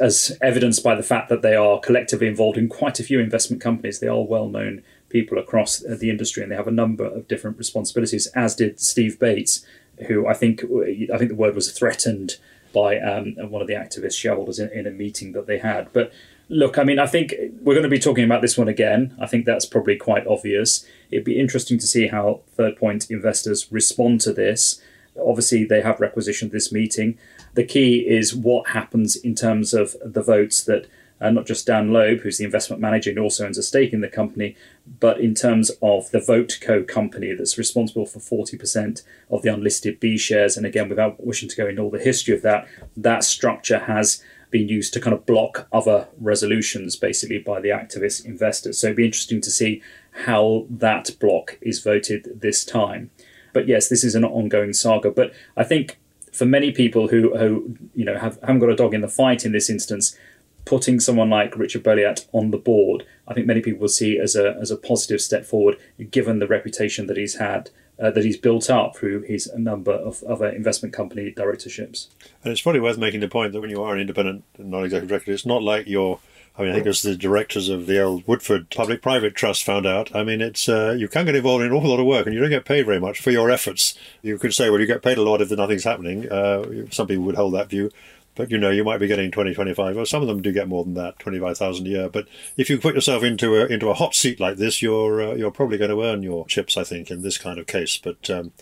As 0.00 0.36
evidenced 0.40 0.82
by 0.82 0.94
the 0.94 1.02
fact 1.02 1.28
that 1.28 1.42
they 1.42 1.54
are 1.54 1.78
collectively 1.78 2.26
involved 2.26 2.58
in 2.58 2.68
quite 2.68 2.98
a 2.98 3.04
few 3.04 3.20
investment 3.20 3.62
companies, 3.62 4.00
they 4.00 4.08
are 4.08 4.22
well 4.22 4.48
known 4.48 4.82
people 5.08 5.38
across 5.38 5.78
the 5.78 6.08
industry 6.08 6.42
and 6.42 6.50
they 6.50 6.56
have 6.56 6.66
a 6.66 6.72
number 6.72 7.04
of 7.04 7.28
different 7.28 7.58
responsibilities, 7.58 8.26
as 8.28 8.56
did 8.56 8.80
Steve 8.80 9.18
Bates, 9.18 9.64
who 10.06 10.26
I 10.26 10.34
think 10.34 10.64
I 10.64 11.18
think 11.18 11.28
the 11.28 11.36
word 11.36 11.54
was 11.54 11.70
threatened 11.70 12.38
by 12.72 12.98
um, 12.98 13.34
one 13.50 13.62
of 13.62 13.68
the 13.68 13.74
activist 13.74 14.18
shareholders 14.18 14.58
in, 14.58 14.68
in 14.70 14.86
a 14.86 14.90
meeting 14.90 15.32
that 15.32 15.46
they 15.46 15.58
had. 15.58 15.92
But 15.92 16.12
look, 16.48 16.78
I 16.78 16.84
mean, 16.84 16.98
I 16.98 17.06
think 17.06 17.34
we're 17.62 17.74
going 17.74 17.82
to 17.82 17.88
be 17.88 17.98
talking 17.98 18.24
about 18.24 18.42
this 18.42 18.58
one 18.58 18.68
again. 18.68 19.16
I 19.20 19.26
think 19.26 19.44
that's 19.44 19.66
probably 19.66 19.96
quite 19.96 20.26
obvious. 20.26 20.86
It'd 21.10 21.24
be 21.24 21.40
interesting 21.40 21.78
to 21.78 21.86
see 21.86 22.08
how 22.08 22.40
Third 22.56 22.76
Point 22.76 23.10
investors 23.10 23.70
respond 23.70 24.20
to 24.22 24.32
this. 24.32 24.80
Obviously, 25.20 25.64
they 25.64 25.82
have 25.82 26.00
requisitioned 26.00 26.52
this 26.52 26.72
meeting. 26.72 27.18
The 27.54 27.64
key 27.64 28.06
is 28.06 28.34
what 28.34 28.70
happens 28.70 29.16
in 29.16 29.34
terms 29.34 29.74
of 29.74 29.96
the 30.04 30.22
votes 30.22 30.64
that 30.64 30.86
uh, 31.22 31.30
not 31.30 31.46
just 31.46 31.66
Dan 31.66 31.92
Loeb, 31.92 32.20
who's 32.20 32.38
the 32.38 32.44
investment 32.44 32.82
manager 32.82 33.10
and 33.10 33.18
also 33.18 33.46
owns 33.46 33.56
a 33.56 33.62
stake 33.62 33.92
in 33.92 34.00
the 34.00 34.08
company, 34.08 34.56
but 35.00 35.20
in 35.20 35.34
terms 35.34 35.70
of 35.80 36.10
the 36.10 36.18
VoteCo 36.18 36.86
company 36.86 37.32
that's 37.32 37.56
responsible 37.56 38.06
for 38.06 38.18
40% 38.18 39.02
of 39.30 39.42
the 39.42 39.54
unlisted 39.54 40.00
B 40.00 40.18
shares. 40.18 40.56
And 40.56 40.66
again, 40.66 40.88
without 40.88 41.24
wishing 41.24 41.48
to 41.48 41.56
go 41.56 41.66
into 41.66 41.82
all 41.82 41.90
the 41.90 41.98
history 41.98 42.34
of 42.34 42.42
that, 42.42 42.66
that 42.96 43.22
structure 43.22 43.78
has 43.78 44.22
been 44.50 44.68
used 44.68 44.92
to 44.94 45.00
kind 45.00 45.14
of 45.14 45.24
block 45.24 45.68
other 45.72 46.08
resolutions, 46.20 46.96
basically 46.96 47.38
by 47.38 47.60
the 47.60 47.70
activist 47.70 48.24
investors. 48.24 48.78
So 48.78 48.88
it'd 48.88 48.96
be 48.96 49.04
interesting 49.04 49.40
to 49.40 49.50
see 49.50 49.80
how 50.26 50.66
that 50.68 51.10
block 51.20 51.56
is 51.62 51.80
voted 51.80 52.40
this 52.40 52.64
time. 52.64 53.10
But 53.52 53.68
yes, 53.68 53.88
this 53.88 54.02
is 54.04 54.14
an 54.14 54.24
ongoing 54.24 54.72
saga. 54.72 55.10
But 55.10 55.32
I 55.56 55.64
think 55.64 55.98
for 56.32 56.46
many 56.46 56.72
people 56.72 57.08
who, 57.08 57.36
who 57.36 57.76
you 57.94 58.04
know 58.04 58.18
have 58.18 58.38
haven't 58.40 58.60
got 58.60 58.70
a 58.70 58.76
dog 58.76 58.94
in 58.94 59.02
the 59.02 59.08
fight 59.08 59.44
in 59.44 59.52
this 59.52 59.68
instance, 59.70 60.16
putting 60.64 61.00
someone 61.00 61.30
like 61.30 61.56
Richard 61.56 61.84
Boléat 61.84 62.26
on 62.32 62.50
the 62.50 62.58
board, 62.58 63.04
I 63.26 63.34
think 63.34 63.46
many 63.46 63.60
people 63.60 63.80
will 63.80 63.88
see 63.88 64.18
as 64.18 64.36
a 64.36 64.56
as 64.60 64.70
a 64.70 64.76
positive 64.76 65.20
step 65.20 65.44
forward, 65.44 65.76
given 66.10 66.38
the 66.38 66.46
reputation 66.46 67.06
that 67.06 67.16
he's 67.16 67.36
had. 67.36 67.70
Uh, 68.00 68.10
that 68.10 68.24
he's 68.24 68.38
built 68.38 68.70
up 68.70 68.96
through 68.96 69.20
his 69.22 69.52
number 69.54 69.92
of 69.92 70.24
other 70.24 70.48
investment 70.48 70.92
company 70.92 71.30
directorships. 71.30 72.08
And 72.42 72.50
it's 72.50 72.62
probably 72.62 72.80
worth 72.80 72.98
making 72.98 73.20
the 73.20 73.28
point 73.28 73.52
that 73.52 73.60
when 73.60 73.70
you 73.70 73.82
are 73.82 73.94
an 73.94 74.00
independent 74.00 74.44
non-executive 74.58 75.10
director, 75.10 75.30
it's 75.30 75.46
not 75.46 75.62
like 75.62 75.86
you're 75.86 76.18
I 76.58 76.62
mean, 76.62 76.72
I 76.72 76.74
think 76.74 76.86
as 76.86 77.00
the 77.00 77.16
directors 77.16 77.70
of 77.70 77.86
the 77.86 78.02
old 78.02 78.26
Woodford 78.26 78.68
Public 78.68 79.00
Private 79.00 79.34
Trust 79.34 79.64
found 79.64 79.86
out, 79.86 80.14
I 80.14 80.22
mean, 80.22 80.42
it's 80.42 80.68
uh, 80.68 80.94
you 80.98 81.08
can 81.08 81.24
get 81.24 81.34
involved 81.34 81.62
in 81.62 81.70
an 81.70 81.76
awful 81.76 81.88
lot 81.88 81.98
of 81.98 82.04
work 82.04 82.26
and 82.26 82.34
you 82.34 82.40
don't 82.40 82.50
get 82.50 82.66
paid 82.66 82.84
very 82.84 83.00
much 83.00 83.20
for 83.20 83.30
your 83.30 83.50
efforts. 83.50 83.96
You 84.20 84.36
could 84.38 84.52
say, 84.52 84.68
well, 84.68 84.78
you 84.78 84.86
get 84.86 85.02
paid 85.02 85.16
a 85.16 85.22
lot 85.22 85.40
if 85.40 85.50
nothing's 85.50 85.84
happening. 85.84 86.30
Uh, 86.30 86.86
some 86.90 87.06
people 87.06 87.24
would 87.24 87.36
hold 87.36 87.54
that 87.54 87.70
view. 87.70 87.90
But 88.34 88.50
you 88.50 88.58
know, 88.58 88.70
you 88.70 88.84
might 88.84 88.98
be 88.98 89.06
getting 89.06 89.30
20, 89.30 89.54
25, 89.54 89.96
or 89.96 90.06
some 90.06 90.22
of 90.22 90.28
them 90.28 90.40
do 90.40 90.52
get 90.52 90.68
more 90.68 90.84
than 90.84 90.94
that, 90.94 91.18
25,000 91.18 91.86
a 91.86 91.90
year. 91.90 92.08
But 92.08 92.28
if 92.56 92.70
you 92.70 92.78
put 92.78 92.94
yourself 92.94 93.22
into 93.22 93.56
a, 93.56 93.66
into 93.66 93.88
a 93.88 93.94
hot 93.94 94.14
seat 94.14 94.40
like 94.40 94.56
this, 94.56 94.80
you're, 94.80 95.22
uh, 95.22 95.34
you're 95.34 95.50
probably 95.50 95.78
going 95.78 95.90
to 95.90 96.02
earn 96.02 96.22
your 96.22 96.46
chips, 96.46 96.76
I 96.76 96.84
think, 96.84 97.10
in 97.10 97.22
this 97.22 97.36
kind 97.36 97.58
of 97.58 97.66
case. 97.66 97.98
But 97.98 98.30
um, 98.30 98.52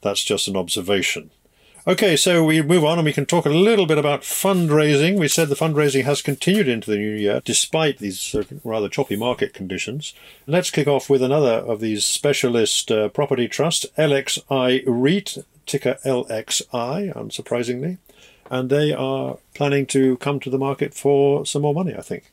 that's 0.00 0.24
just 0.24 0.48
an 0.48 0.56
observation. 0.56 1.30
Okay, 1.86 2.16
so 2.16 2.44
we 2.44 2.60
move 2.60 2.84
on 2.84 2.98
and 2.98 3.06
we 3.06 3.14
can 3.14 3.24
talk 3.24 3.46
a 3.46 3.50
little 3.50 3.86
bit 3.86 3.96
about 3.96 4.20
fundraising. 4.20 5.18
We 5.18 5.28
said 5.28 5.48
the 5.48 5.54
fundraising 5.54 6.04
has 6.04 6.20
continued 6.20 6.68
into 6.68 6.90
the 6.90 6.98
new 6.98 7.14
year 7.14 7.40
despite 7.44 7.98
these 7.98 8.34
uh, 8.34 8.44
rather 8.62 8.90
choppy 8.90 9.16
market 9.16 9.54
conditions. 9.54 10.12
Let's 10.46 10.70
kick 10.70 10.86
off 10.86 11.08
with 11.08 11.22
another 11.22 11.52
of 11.52 11.80
these 11.80 12.04
specialist 12.04 12.90
uh, 12.90 13.08
property 13.08 13.48
trusts, 13.48 13.86
LXI 13.96 14.82
REIT, 14.86 15.38
ticker 15.64 15.96
LXI, 16.04 17.14
unsurprisingly 17.14 17.96
and 18.50 18.70
they 18.70 18.92
are 18.92 19.38
planning 19.54 19.86
to 19.86 20.16
come 20.18 20.40
to 20.40 20.50
the 20.50 20.58
market 20.58 20.94
for 20.94 21.44
some 21.46 21.62
more 21.62 21.74
money, 21.74 21.94
I 21.96 22.00
think. 22.00 22.32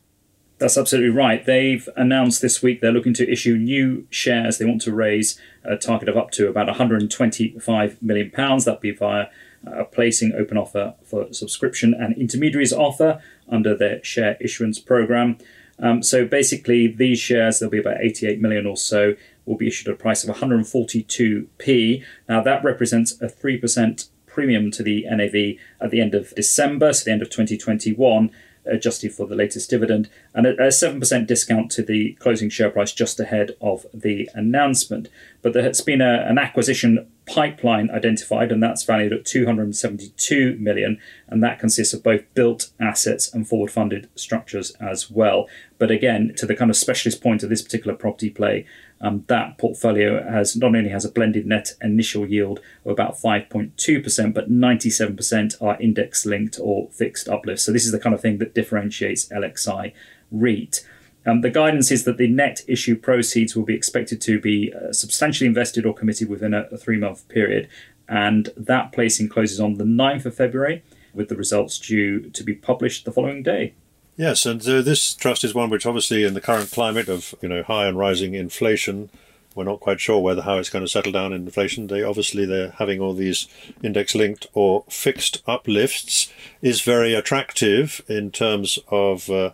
That's 0.58 0.78
absolutely 0.78 1.10
right. 1.10 1.46
They've 1.46 1.88
announced 1.98 2.42
this 2.42 2.64
week 2.64 2.80
they're 2.80 2.92
looking 2.92 3.14
to 3.16 3.30
issue 3.30 3.58
new 3.58 4.08
shares. 4.10 4.58
They 4.58 4.66
want 4.66 4.82
to 4.84 4.94
raise 4.94 5.40
a 5.66 5.76
target 5.76 6.08
of 6.08 6.16
up 6.16 6.32
to 6.32 6.48
about 6.48 6.68
125 6.68 8.02
million 8.02 8.32
pounds. 8.32 8.64
That'll 8.64 8.80
be 8.80 8.92
via 8.92 9.28
a 9.68 9.84
placing 9.84 10.34
open 10.34 10.58
offer 10.58 10.96
for 11.04 11.34
subscription 11.34 11.94
and 11.94 12.16
intermediaries 12.18 12.72
offer 12.72 13.22
under 13.50 13.76
their 13.76 14.02
share 14.04 14.38
issuance 14.40 14.80
program. 14.80 15.38
Um, 15.78 16.02
so 16.02 16.26
basically, 16.26 16.88
these 16.88 17.20
shares, 17.20 17.60
there'll 17.60 17.72
be 17.72 17.80
about 17.80 17.98
88 18.00 18.40
million 18.40 18.66
or 18.66 18.78
so, 18.78 19.16
will 19.46 19.58
be 19.58 19.68
issued 19.68 19.90
at 19.90 19.96
a 19.96 19.98
price 19.98 20.24
of 20.24 20.34
142p. 20.36 22.04
Now, 22.30 22.42
that 22.42 22.64
represents 22.64 23.22
a 23.22 23.28
3% 23.28 24.10
premium 24.36 24.70
to 24.70 24.84
the 24.84 25.06
NAV 25.10 25.58
at 25.80 25.92
the 25.92 26.02
end 26.02 26.14
of 26.14 26.36
December, 26.36 26.92
so 26.92 27.06
the 27.06 27.12
end 27.14 27.22
of 27.22 27.30
2021, 27.30 28.30
uh, 28.68 28.72
adjusted 28.72 29.14
for 29.14 29.26
the 29.26 29.36
latest 29.36 29.70
dividend, 29.70 30.10
and 30.34 30.46
a, 30.46 30.68
7% 30.68 31.26
discount 31.26 31.72
to 31.72 31.82
the 31.82 32.14
closing 32.16 32.50
share 32.50 32.70
price 32.70 32.92
just 32.92 33.18
ahead 33.20 33.56
of 33.62 33.86
the 33.94 34.30
announcement. 34.34 35.08
But 35.42 35.54
there 35.54 35.64
has 35.64 35.80
been 35.80 36.02
a, 36.02 36.26
an 36.28 36.38
acquisition 36.38 37.08
pipeline 37.26 37.90
identified, 37.92 38.52
and 38.52 38.62
that's 38.62 38.84
valued 38.84 39.14
at 39.14 39.24
272 39.24 40.58
million, 40.60 41.00
and 41.30 41.42
that 41.42 41.58
consists 41.58 41.94
of 41.94 42.04
both 42.04 42.22
built 42.34 42.72
assets 42.78 43.34
and 43.34 43.48
forward 43.48 43.72
funded 43.72 44.10
structures 44.16 44.72
as 44.82 45.10
well. 45.10 45.48
But 45.78 45.92
again, 45.92 46.34
to 46.36 46.46
the 46.46 46.56
kind 46.56 46.70
of 46.70 46.76
specialist 46.76 47.24
point 47.24 47.42
of 47.42 47.50
this 47.50 47.62
particular 47.62 47.96
property 47.96 48.30
play, 48.30 48.66
um, 49.02 49.26
that 49.28 49.58
portfolio 49.58 50.24
has 50.24 50.56
not 50.56 50.76
only 50.76 50.90
has 50.90 51.06
a 51.06 51.12
blended 51.12 51.46
net 51.46 51.74
initial 51.82 52.26
yield 52.26 52.60
of 52.86 52.92
about 52.92 53.16
5.2%, 53.16 54.34
but 54.34 54.50
97% 54.50 55.62
are 55.62 55.80
index 55.82 56.26
linked 56.26 56.60
or 56.62 56.90
fixed 56.92 57.28
uplifts. 57.28 57.64
So 57.64 57.72
this 57.72 57.86
is 57.86 57.92
the 57.92 58.00
kind 58.00 58.16
of 58.16 58.22
thing 58.22 58.38
that 58.40 58.56
differentiates 58.56 59.28
LXI 59.30 59.94
REIT. 60.32 60.86
Um, 61.26 61.42
the 61.42 61.50
guidance 61.50 61.92
is 61.92 62.04
that 62.04 62.18
the 62.18 62.28
net 62.28 62.62
issue 62.68 62.96
proceeds 62.96 63.56
will 63.56 63.64
be 63.64 63.74
expected 63.74 64.22
to 64.22 64.40
be 64.40 64.72
uh, 64.74 64.94
substantially 64.94 65.48
invested 65.48 65.86
or 65.86 65.94
committed 65.94 66.30
within 66.30 66.54
a, 66.54 66.62
a 66.72 66.78
three 66.78 66.98
month 66.98 67.28
period. 67.28 67.68
And 68.08 68.50
that 68.56 68.92
placing 68.92 69.30
closes 69.30 69.60
on 69.60 69.76
the 69.76 69.84
9th 69.84 70.28
of 70.28 70.36
February, 70.36 70.84
with 71.14 71.30
the 71.30 71.36
results 71.36 71.80
due 71.80 72.30
to 72.30 72.44
be 72.44 72.54
published 72.54 73.06
the 73.06 73.12
following 73.12 73.42
day. 73.42 73.74
Yes, 74.18 74.46
and 74.46 74.66
uh, 74.66 74.82
this 74.82 75.14
trust 75.14 75.44
is 75.44 75.54
one 75.54 75.70
which, 75.70 75.86
obviously, 75.86 76.24
in 76.24 76.36
the 76.36 76.42
current 76.42 76.72
climate 76.72 77.10
of 77.10 77.36
you 77.42 77.50
know 77.50 77.64
high 77.64 77.86
and 77.86 77.98
rising 77.98 78.34
inflation, 78.34 79.10
we're 79.56 79.66
not 79.66 79.82
quite 79.82 80.00
sure 80.00 80.20
whether 80.20 80.44
how 80.44 80.58
it's 80.58 80.70
going 80.70 80.86
to 80.86 80.92
settle 80.92 81.12
down 81.12 81.34
in 81.34 81.44
inflation. 81.44 81.88
They 81.88 82.02
obviously 82.02 82.46
they're 82.46 82.72
having 82.72 83.02
all 83.02 83.14
these 83.14 83.48
index 83.84 84.16
linked 84.16 84.48
or 84.54 84.86
fixed 84.90 85.44
uplifts 85.48 86.32
is 86.62 86.82
very 86.82 87.14
attractive 87.14 88.02
in 88.08 88.32
terms 88.32 88.80
of 88.90 89.30
uh, 89.30 89.52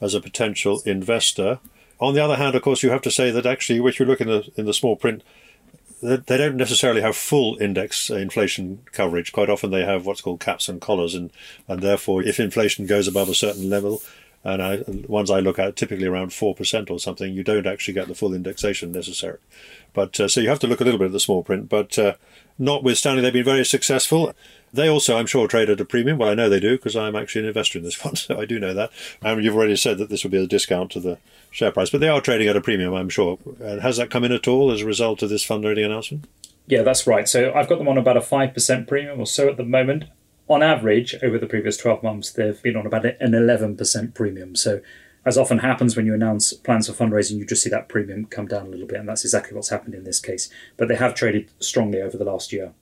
as 0.00 0.14
a 0.14 0.20
potential 0.20 0.80
investor. 0.86 1.58
On 2.00 2.14
the 2.14 2.22
other 2.22 2.36
hand, 2.36 2.54
of 2.54 2.62
course, 2.62 2.82
you 2.82 2.90
have 2.90 3.02
to 3.02 3.10
say 3.10 3.32
that 3.32 3.46
actually, 3.46 3.84
if 3.88 3.98
you 3.98 4.06
look 4.06 4.20
in 4.20 4.28
the 4.28 4.48
in 4.56 4.66
the 4.66 4.74
small 4.74 4.94
print, 4.94 5.24
they 6.02 6.36
don't 6.36 6.56
necessarily 6.56 7.00
have 7.00 7.16
full 7.16 7.56
index 7.60 8.10
inflation 8.10 8.80
coverage. 8.92 9.32
Quite 9.32 9.50
often, 9.50 9.70
they 9.70 9.84
have 9.84 10.06
what's 10.06 10.20
called 10.20 10.40
caps 10.40 10.68
and 10.68 10.80
collars, 10.80 11.14
and 11.14 11.30
and 11.68 11.80
therefore, 11.80 12.22
if 12.22 12.38
inflation 12.38 12.86
goes 12.86 13.08
above 13.08 13.28
a 13.28 13.34
certain 13.34 13.70
level, 13.70 14.02
and 14.42 14.62
I, 14.62 14.82
ones 15.08 15.30
I 15.30 15.40
look 15.40 15.58
at 15.58 15.76
typically 15.76 16.06
around 16.06 16.32
four 16.32 16.54
percent 16.54 16.90
or 16.90 16.98
something, 16.98 17.32
you 17.32 17.42
don't 17.42 17.66
actually 17.66 17.94
get 17.94 18.08
the 18.08 18.14
full 18.14 18.34
indexation 18.34 18.92
necessary. 18.92 19.38
But 19.92 20.18
uh, 20.20 20.28
so 20.28 20.40
you 20.40 20.48
have 20.48 20.58
to 20.60 20.66
look 20.66 20.80
a 20.80 20.84
little 20.84 20.98
bit 20.98 21.06
at 21.06 21.12
the 21.12 21.20
small 21.20 21.42
print. 21.42 21.68
But 21.68 21.98
uh, 21.98 22.14
notwithstanding, 22.58 23.22
they've 23.22 23.32
been 23.32 23.44
very 23.44 23.64
successful. 23.64 24.34
They 24.74 24.88
also, 24.88 25.16
I'm 25.16 25.26
sure, 25.26 25.46
trade 25.46 25.70
at 25.70 25.80
a 25.80 25.84
premium. 25.84 26.18
Well, 26.18 26.28
I 26.28 26.34
know 26.34 26.48
they 26.48 26.58
do 26.58 26.76
because 26.76 26.96
I'm 26.96 27.14
actually 27.14 27.42
an 27.42 27.48
investor 27.48 27.78
in 27.78 27.84
this 27.84 28.04
one, 28.04 28.16
so 28.16 28.40
I 28.40 28.44
do 28.44 28.58
know 28.58 28.74
that. 28.74 28.90
And 29.22 29.44
you've 29.44 29.54
already 29.54 29.76
said 29.76 29.98
that 29.98 30.08
this 30.08 30.24
will 30.24 30.30
be 30.30 30.42
a 30.42 30.46
discount 30.46 30.90
to 30.92 31.00
the 31.00 31.18
share 31.50 31.70
price, 31.70 31.90
but 31.90 32.00
they 32.00 32.08
are 32.08 32.20
trading 32.20 32.48
at 32.48 32.56
a 32.56 32.60
premium, 32.60 32.92
I'm 32.92 33.08
sure. 33.08 33.38
And 33.60 33.80
has 33.82 33.96
that 33.98 34.10
come 34.10 34.24
in 34.24 34.32
at 34.32 34.48
all 34.48 34.72
as 34.72 34.80
a 34.80 34.86
result 34.86 35.22
of 35.22 35.30
this 35.30 35.46
fundraising 35.46 35.86
announcement? 35.86 36.26
Yeah, 36.66 36.82
that's 36.82 37.06
right. 37.06 37.28
So 37.28 37.52
I've 37.54 37.68
got 37.68 37.78
them 37.78 37.88
on 37.88 37.98
about 37.98 38.16
a 38.16 38.20
5% 38.20 38.88
premium 38.88 39.20
or 39.20 39.26
so 39.26 39.48
at 39.48 39.56
the 39.56 39.64
moment. 39.64 40.04
On 40.48 40.62
average, 40.62 41.14
over 41.22 41.38
the 41.38 41.46
previous 41.46 41.76
12 41.76 42.02
months, 42.02 42.30
they've 42.30 42.60
been 42.62 42.76
on 42.76 42.86
about 42.86 43.04
an 43.04 43.32
11% 43.32 44.14
premium. 44.14 44.56
So 44.56 44.80
as 45.24 45.38
often 45.38 45.58
happens 45.58 45.96
when 45.96 46.04
you 46.04 46.14
announce 46.14 46.52
plans 46.52 46.88
for 46.88 46.92
fundraising, 46.92 47.38
you 47.38 47.46
just 47.46 47.62
see 47.62 47.70
that 47.70 47.88
premium 47.88 48.26
come 48.26 48.46
down 48.46 48.66
a 48.66 48.70
little 48.70 48.86
bit, 48.86 48.98
and 48.98 49.08
that's 49.08 49.24
exactly 49.24 49.54
what's 49.54 49.70
happened 49.70 49.94
in 49.94 50.04
this 50.04 50.20
case. 50.20 50.50
But 50.76 50.88
they 50.88 50.96
have 50.96 51.14
traded 51.14 51.50
strongly 51.60 52.02
over 52.02 52.16
the 52.16 52.24
last 52.24 52.52
year. 52.52 52.72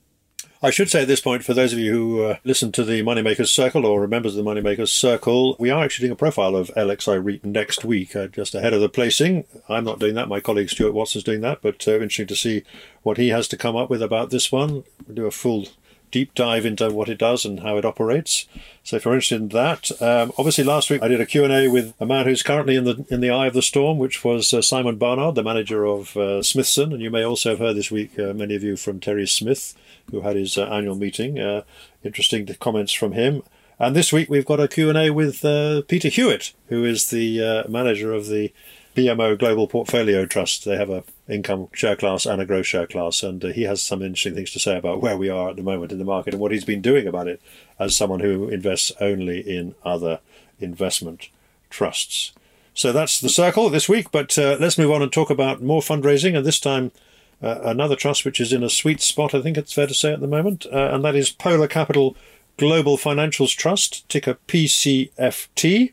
I 0.65 0.71
should 0.71 0.91
say 0.91 1.03
at 1.03 1.09
this 1.09 1.21
point, 1.21 1.45
for 1.45 1.55
those 1.55 1.73
of 1.73 1.81
you 1.81 1.93
who 1.93 2.23
uh, 2.23 2.37
listen 2.45 2.71
to 2.73 2.85
the 2.85 3.03
Moneymakers 3.03 3.49
Circle 3.49 3.85
or 3.85 4.05
are 4.05 4.07
members 4.07 4.37
of 4.37 4.45
the 4.45 4.49
Moneymakers 4.49 4.91
Circle, 4.91 5.57
we 5.59 5.71
are 5.71 5.83
actually 5.83 6.05
doing 6.05 6.13
a 6.13 6.17
profile 6.17 6.55
of 6.55 6.71
LXI 6.77 7.23
REIT 7.23 7.45
next 7.45 7.85
week, 7.85 8.15
uh, 8.15 8.29
just 8.29 8.55
ahead 8.55 8.73
of 8.73 8.81
the 8.81 8.89
placing. 8.89 9.45
I'm 9.69 9.83
not 9.83 9.99
doing 9.99 10.15
that. 10.15 10.29
My 10.29 10.39
colleague 10.39 10.71
Stuart 10.71 10.93
Watson's 10.93 11.25
doing 11.25 11.41
that, 11.41 11.63
but 11.63 11.89
uh, 11.89 11.95
interesting 11.95 12.29
to 12.29 12.37
see 12.37 12.63
what 13.03 13.17
he 13.17 13.31
has 13.31 13.49
to 13.49 13.57
come 13.57 13.75
up 13.75 13.91
with 13.91 14.03
about 14.03 14.31
this 14.31 14.53
one. 14.53 14.85
We'll 15.05 15.17
do 15.17 15.27
a 15.27 15.33
full 15.33 15.67
deep 16.13 16.33
dive 16.35 16.65
into 16.65 16.91
what 16.91 17.09
it 17.09 17.19
does 17.19 17.45
and 17.45 17.61
how 17.61 17.77
it 17.79 17.85
operates. 17.85 18.47
So 18.85 18.97
if 18.97 19.05
you're 19.05 19.15
interested 19.15 19.41
in 19.41 19.49
that, 19.49 19.91
um, 20.01 20.33
obviously 20.39 20.63
last 20.63 20.91
week 20.91 21.03
I 21.03 21.09
did 21.09 21.21
a 21.21 21.27
Q&A 21.27 21.67
with 21.67 21.95
a 21.99 22.07
man 22.07 22.27
who's 22.27 22.45
currently 22.45 22.77
in 22.77 22.85
the 22.85 23.05
in 23.11 23.21
the 23.21 23.31
eye 23.31 23.47
of 23.49 23.55
the 23.55 23.63
storm, 23.63 23.99
which 23.99 24.23
was 24.23 24.55
uh, 24.55 24.63
Simon 24.63 24.97
Barnard, 24.97 25.35
the 25.35 25.43
manager 25.43 25.85
of 25.85 26.17
uh, 26.17 26.41
Smithson, 26.43 26.93
and 26.93 27.03
you 27.03 27.11
may 27.11 27.25
also 27.25 27.51
have 27.51 27.59
heard 27.59 27.77
this 27.77 27.91
week 27.91 28.17
uh, 28.17 28.33
many 28.33 28.55
of 28.55 28.63
you 28.63 28.77
from 28.77 29.01
Terry 29.01 29.27
Smith, 29.27 29.75
who 30.11 30.21
had 30.21 30.37
his 30.37 30.57
uh, 30.59 30.65
annual 30.65 30.95
meeting. 30.95 31.39
Uh, 31.39 31.63
interesting 32.03 32.47
comments 32.61 32.93
from 32.93 33.13
him. 33.13 33.43
And 33.79 33.97
this 33.97 34.13
week 34.13 34.31
we've 34.31 34.47
got 34.47 34.61
a 34.61 34.69
Q&A 34.69 35.11
with 35.11 35.45
uh, 35.45 35.83
Peter 35.89 36.09
Hewitt, 36.09 36.53
who 36.69 36.85
is 36.85 37.11
the 37.11 37.65
manager 37.69 38.13
of 38.13 38.27
the 38.27 38.53
BMO 38.95 39.39
Global 39.39 39.67
Portfolio 39.67 40.27
Trust. 40.27 40.65
They 40.65 40.77
have 40.77 40.91
a 40.91 41.05
income 41.29 41.69
share 41.73 41.97
class 41.97 42.27
and 42.27 42.43
a 42.43 42.47
growth 42.47 42.67
share 42.67 42.87
class, 42.87 43.23
and 43.23 43.43
uh, 43.45 43.49
he 43.49 43.63
has 43.63 43.83
some 43.83 44.03
interesting 44.03 44.35
things 44.35 44.51
to 44.53 44.59
say 44.59 44.77
about 44.77 45.01
where 45.01 45.17
we 45.17 45.31
are 45.31 45.51
at 45.51 45.57
the 45.57 45.63
moment 45.63 45.93
in 45.93 45.99
the 45.99 46.05
market 46.05 46.35
and 46.35 46.41
what 46.41 46.53
he's 46.53 46.65
been 46.65 46.83
doing 46.83 47.07
about 47.07 47.27
it 47.27 47.41
as 47.79 47.97
someone 47.97 48.21
who 48.21 48.49
invests 48.49 48.93
only 49.01 49.41
in 49.41 49.75
other 49.85 50.21
investment 50.61 51.29
trusts. 51.71 52.33
So 52.75 52.93
that's 52.93 53.21
the 53.21 53.29
circle 53.29 53.71
this 53.71 53.89
week, 53.89 54.11
but 54.13 54.37
uh, 54.39 54.57
let's 54.61 54.79
move 54.79 54.91
on 54.91 55.03
and 55.03 55.13
talk 55.13 55.31
about 55.31 55.63
more 55.63 55.81
fundraising, 55.81 56.37
and 56.37 56.45
this 56.45 56.61
time 56.61 56.93
uh, 57.43 57.61
another 57.65 57.97
trust 57.97 58.25
which 58.25 58.41
is 58.41 58.53
in 58.53 58.63
a 58.63 58.71
sweet 58.71 59.01
spot, 59.01 59.35
I 59.35 59.43
think 59.43 59.57
it's 59.57 59.73
fair 59.73 59.87
to 59.87 59.95
say 59.95 60.13
at 60.13 60.21
the 60.21 60.29
moment, 60.29 60.67
uh, 60.73 60.91
and 60.93 61.05
that 61.05 61.17
is 61.17 61.31
Polar 61.31 61.69
Capital 61.69 62.17
Global 62.57 62.97
Financials 62.97 63.57
Trust, 63.57 64.09
ticker 64.09 64.39
PCFT. 64.47 65.93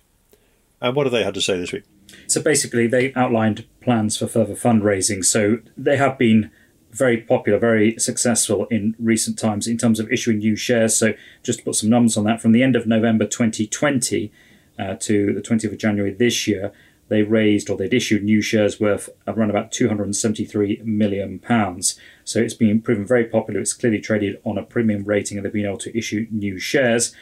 And 0.82 0.96
what 0.96 1.06
have 1.06 1.14
they 1.14 1.24
had 1.24 1.34
to 1.34 1.42
say 1.42 1.58
this 1.58 1.72
week? 1.72 1.84
So 2.28 2.42
basically, 2.42 2.88
they 2.88 3.14
outlined 3.16 3.66
plans 3.82 4.18
for 4.18 4.28
further 4.28 4.54
fundraising. 4.54 5.26
So 5.26 5.60
they 5.76 5.98
have 5.98 6.18
been 6.18 6.52
very 6.92 7.18
popular, 7.18 7.60
very 7.60 7.98
successful 7.98 8.66
in 8.68 8.96
recent 9.00 9.38
times 9.38 9.68
in 9.68 9.78
terms 9.78 10.00
of 10.00 10.12
issuing 10.12 10.40
new 10.40 10.56
shares. 10.56 10.98
So, 10.98 11.14
just 11.44 11.60
to 11.60 11.66
put 11.66 11.76
some 11.76 11.90
numbers 11.90 12.18
on 12.18 12.24
that, 12.26 12.42
from 12.42 12.52
the 12.52 12.64
end 12.64 12.76
of 12.76 12.88
November 12.88 13.26
2020 13.26 14.32
uh, 14.78 14.96
to 14.96 15.34
the 15.34 15.42
20th 15.42 15.72
of 15.72 15.78
January 15.78 16.12
this 16.12 16.48
year, 16.48 16.72
they 17.10 17.24
raised 17.24 17.70
or 17.70 17.78
they'd 17.78 17.94
issued 17.94 18.24
new 18.24 18.42
shares 18.42 18.80
worth 18.80 19.10
around 19.28 19.50
about 19.50 19.72
273 19.72 20.82
million 20.84 21.40
pounds. 21.40 22.00
So 22.24 22.40
it's 22.40 22.54
been 22.54 22.82
proven 22.82 23.06
very 23.06 23.26
popular. 23.26 23.60
It's 23.60 23.74
clearly 23.74 24.00
traded 24.00 24.40
on 24.44 24.58
a 24.58 24.64
premium 24.64 25.04
rating, 25.04 25.38
and 25.38 25.46
they've 25.46 25.52
been 25.52 25.66
able 25.66 25.78
to 25.80 25.98
issue 25.98 26.28
new 26.32 26.60
shares. 26.60 27.14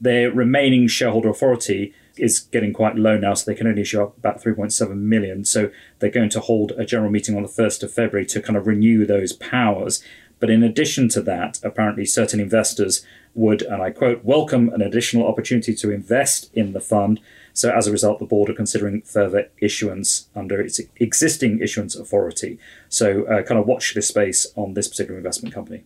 Their 0.00 0.30
remaining 0.30 0.88
shareholder 0.88 1.28
authority 1.28 1.94
is 2.16 2.40
getting 2.40 2.72
quite 2.72 2.96
low 2.96 3.18
now, 3.18 3.34
so 3.34 3.50
they 3.50 3.56
can 3.56 3.66
only 3.66 3.82
issue 3.82 4.02
up 4.02 4.16
about 4.16 4.42
3.7 4.42 4.96
million. 4.96 5.44
So 5.44 5.70
they're 5.98 6.10
going 6.10 6.30
to 6.30 6.40
hold 6.40 6.72
a 6.72 6.84
general 6.84 7.10
meeting 7.10 7.36
on 7.36 7.42
the 7.42 7.48
1st 7.48 7.82
of 7.82 7.92
February 7.92 8.26
to 8.26 8.40
kind 8.40 8.56
of 8.56 8.66
renew 8.66 9.04
those 9.04 9.32
powers. 9.32 10.02
But 10.40 10.50
in 10.50 10.62
addition 10.62 11.08
to 11.10 11.22
that, 11.22 11.60
apparently 11.62 12.04
certain 12.04 12.40
investors 12.40 13.04
would, 13.34 13.62
and 13.62 13.82
I 13.82 13.90
quote, 13.90 14.24
welcome 14.24 14.68
an 14.70 14.82
additional 14.82 15.26
opportunity 15.26 15.74
to 15.74 15.90
invest 15.90 16.52
in 16.54 16.72
the 16.72 16.80
fund. 16.80 17.20
So 17.54 17.70
as 17.70 17.86
a 17.86 17.92
result, 17.92 18.18
the 18.18 18.26
board 18.26 18.50
are 18.50 18.54
considering 18.54 19.00
further 19.02 19.48
issuance 19.58 20.28
under 20.34 20.60
its 20.60 20.80
existing 20.96 21.60
issuance 21.60 21.94
authority. 21.94 22.58
So 22.88 23.24
uh, 23.24 23.42
kind 23.42 23.60
of 23.60 23.66
watch 23.66 23.94
this 23.94 24.08
space 24.08 24.46
on 24.56 24.74
this 24.74 24.88
particular 24.88 25.16
investment 25.16 25.54
company. 25.54 25.84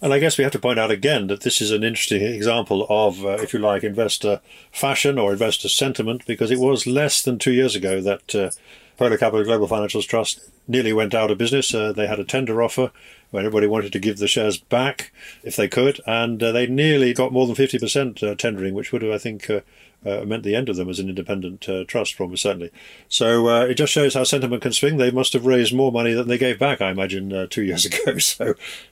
And 0.00 0.12
I 0.12 0.18
guess 0.18 0.36
we 0.36 0.42
have 0.42 0.52
to 0.54 0.58
point 0.58 0.80
out 0.80 0.90
again 0.90 1.28
that 1.28 1.42
this 1.42 1.60
is 1.60 1.70
an 1.70 1.84
interesting 1.84 2.22
example 2.22 2.86
of, 2.90 3.24
uh, 3.24 3.38
if 3.40 3.52
you 3.52 3.60
like, 3.60 3.84
investor 3.84 4.40
fashion 4.72 5.16
or 5.16 5.32
investor 5.32 5.68
sentiment, 5.68 6.26
because 6.26 6.50
it 6.50 6.58
was 6.58 6.88
less 6.88 7.22
than 7.22 7.38
two 7.38 7.52
years 7.52 7.76
ago 7.76 8.00
that 8.00 8.34
uh, 8.34 8.50
Polar 8.96 9.16
Capital 9.16 9.44
Global 9.44 9.68
Financials 9.68 10.08
Trust 10.08 10.40
nearly 10.66 10.92
went 10.92 11.14
out 11.14 11.30
of 11.30 11.38
business. 11.38 11.72
Uh, 11.72 11.92
they 11.92 12.08
had 12.08 12.18
a 12.18 12.24
tender 12.24 12.60
offer 12.60 12.90
when 13.30 13.44
everybody 13.44 13.68
wanted 13.68 13.92
to 13.92 14.00
give 14.00 14.18
the 14.18 14.26
shares 14.26 14.56
back 14.58 15.12
if 15.44 15.54
they 15.54 15.68
could, 15.68 16.00
and 16.04 16.42
uh, 16.42 16.50
they 16.50 16.66
nearly 16.66 17.14
got 17.14 17.32
more 17.32 17.46
than 17.46 17.54
50% 17.54 18.28
uh, 18.28 18.34
tendering, 18.34 18.74
which 18.74 18.92
would 18.92 19.02
have, 19.02 19.12
I 19.12 19.18
think, 19.18 19.48
uh, 20.04 20.24
meant 20.24 20.42
the 20.42 20.54
end 20.54 20.68
of 20.68 20.76
them 20.76 20.88
as 20.88 20.98
an 20.98 21.08
independent 21.08 21.68
uh, 21.68 21.84
trust, 21.84 22.20
almost 22.20 22.42
certainly. 22.42 22.70
So 23.08 23.48
uh, 23.48 23.64
it 23.66 23.74
just 23.74 23.92
shows 23.92 24.14
how 24.14 24.24
sentiment 24.24 24.62
can 24.62 24.72
swing. 24.72 24.96
They 24.96 25.10
must 25.10 25.32
have 25.32 25.46
raised 25.46 25.74
more 25.74 25.92
money 25.92 26.12
than 26.12 26.28
they 26.28 26.38
gave 26.38 26.58
back, 26.58 26.80
I 26.80 26.90
imagine, 26.90 27.32
uh, 27.32 27.46
two 27.48 27.62
years 27.62 27.84
ago. 27.86 28.18
So 28.18 28.50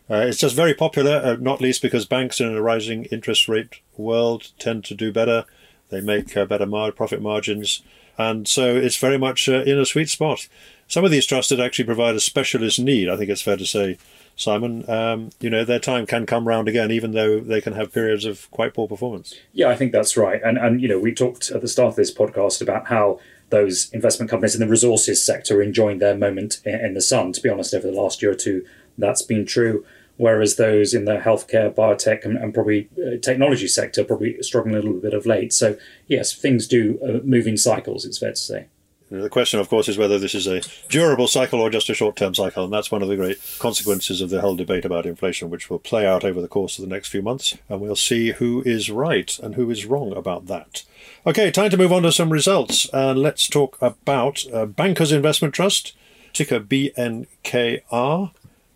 uh, 0.09 0.17
it's 0.27 0.39
just 0.39 0.55
very 0.57 0.75
popular, 0.75 1.17
uh, 1.17 1.37
not 1.41 1.61
least 1.61 1.83
because 1.83 2.07
banks 2.07 2.41
in 2.41 2.55
a 2.55 2.63
rising 2.63 3.05
interest 3.07 3.49
rate 3.49 3.81
world 3.97 4.53
tend 4.59 4.85
to 4.85 4.95
do 4.95 5.13
better. 5.13 5.45
They 5.89 6.01
make 6.01 6.35
better 6.35 6.67
mar- 6.67 6.93
profit 6.93 7.21
margins. 7.21 7.83
And 8.17 8.47
so 8.47 8.77
it's 8.77 8.99
very 8.99 9.19
much 9.19 9.49
in 9.49 9.79
a 9.79 9.87
sweet 9.87 10.11
spot. 10.11 10.47
Some 10.87 11.05
of 11.05 11.11
these 11.11 11.27
trusts 11.27 11.49
did 11.49 11.61
actually 11.61 11.87
provide 11.87 12.15
a 12.17 12.21
specialist 12.21 12.79
need, 12.79 13.09
I 13.09 13.17
think 13.17 13.31
it's 13.31 13.43
fair 13.43 13.57
to 13.57 13.65
say, 13.65 13.97
Simon, 14.41 14.89
um, 14.89 15.29
you 15.39 15.51
know, 15.51 15.65
their 15.67 15.79
time 15.79 16.07
can 16.07 16.25
come 16.25 16.49
round 16.49 16.67
again, 16.67 16.91
even 16.91 17.13
though 17.13 17.41
they 17.41 17.61
can 17.61 17.75
have 17.75 17.93
periods 17.93 18.25
of 18.25 18.51
quite 18.51 18.73
poor 18.73 18.89
performance. 18.89 19.35
Yeah, 19.53 19.69
I 19.69 19.77
think 19.77 19.93
that's 19.93 20.17
right. 20.17 20.41
And, 20.43 20.57
and 20.57 20.81
you 20.81 20.89
know, 20.89 20.99
we 20.99 21.13
talked 21.13 21.51
at 21.51 21.61
the 21.61 21.69
start 21.69 21.89
of 21.89 21.97
this 21.97 22.13
podcast 22.13 22.63
about 22.63 22.87
how 22.87 23.21
those 23.51 23.91
investment 23.93 24.31
companies 24.31 24.55
in 24.55 24.61
the 24.63 24.67
resources 24.67 25.23
sector 25.23 25.59
are 25.59 25.63
enjoying 25.63 25.99
their 25.99 26.17
moment 26.17 26.63
in, 26.65 26.75
in 26.81 26.95
the 26.95 27.03
sun. 27.03 27.35
To 27.35 27.41
be 27.43 27.51
honest, 27.51 27.75
over 27.75 27.87
the 27.87 27.93
last 27.93 28.23
year 28.23 28.31
or 28.31 28.35
two, 28.35 28.65
that's 28.97 29.21
been 29.21 29.45
true. 29.45 29.85
Whereas 30.17 30.57
those 30.57 30.95
in 30.95 31.05
the 31.05 31.19
healthcare, 31.19 31.71
biotech, 31.75 32.25
and, 32.25 32.39
and 32.39 32.55
probably 32.55 32.89
uh, 32.97 33.19
technology 33.21 33.69
sector 33.69 34.05
probably 34.05 34.43
struggling 34.43 34.75
a 34.75 34.79
little 34.79 34.95
bit 35.01 35.13
of 35.13 35.27
late. 35.27 35.53
So, 35.53 35.77
yes, 36.07 36.33
things 36.33 36.67
do 36.67 36.99
uh, 37.05 37.27
move 37.27 37.47
in 37.47 37.59
cycles, 37.59 38.07
it's 38.07 38.19
fair 38.19 38.31
to 38.31 38.37
say. 38.37 38.69
The 39.11 39.29
question, 39.29 39.59
of 39.59 39.69
course, 39.69 39.89
is 39.89 39.99
whether 39.99 40.21
this 40.21 40.37
is 40.37 40.47
a 40.47 40.63
durable 40.89 41.27
cycle 41.27 41.61
or 41.61 41.69
just 41.69 41.91
a 41.91 41.95
short 41.95 42.15
term 42.15 42.33
cycle. 42.33 42.63
And 42.63 42.73
that's 42.73 42.93
one 42.93 43.03
of 43.03 43.09
the 43.09 43.17
great 43.17 43.39
consequences 43.59 44.21
of 44.21 44.31
the 44.31 44.41
whole 44.41 44.55
debate 44.55 44.85
about 44.85 45.05
inflation, 45.05 45.51
which 45.51 45.69
will 45.69 45.81
play 45.81 46.07
out 46.07 46.25
over 46.25 46.41
the 46.41 46.47
course 46.47 46.79
of 46.79 46.85
the 46.85 46.95
next 46.95 47.09
few 47.09 47.21
months. 47.21 47.59
And 47.69 47.81
we'll 47.81 47.97
see 47.97 48.31
who 48.31 48.63
is 48.65 48.89
right 48.89 49.37
and 49.41 49.57
who 49.57 49.69
is 49.69 49.85
wrong 49.85 50.17
about 50.17 50.47
that. 50.47 50.85
Okay, 51.27 51.51
time 51.51 51.71
to 51.71 51.77
move 51.77 51.93
on 51.93 52.03
to 52.03 52.13
some 52.13 52.31
results. 52.31 52.89
And 52.93 53.19
let's 53.19 53.49
talk 53.49 53.77
about 53.81 54.45
uh, 54.53 54.67
Bankers 54.67 55.11
Investment 55.11 55.55
Trust, 55.55 55.97
ticker 56.33 56.61
BNKR, 56.61 58.31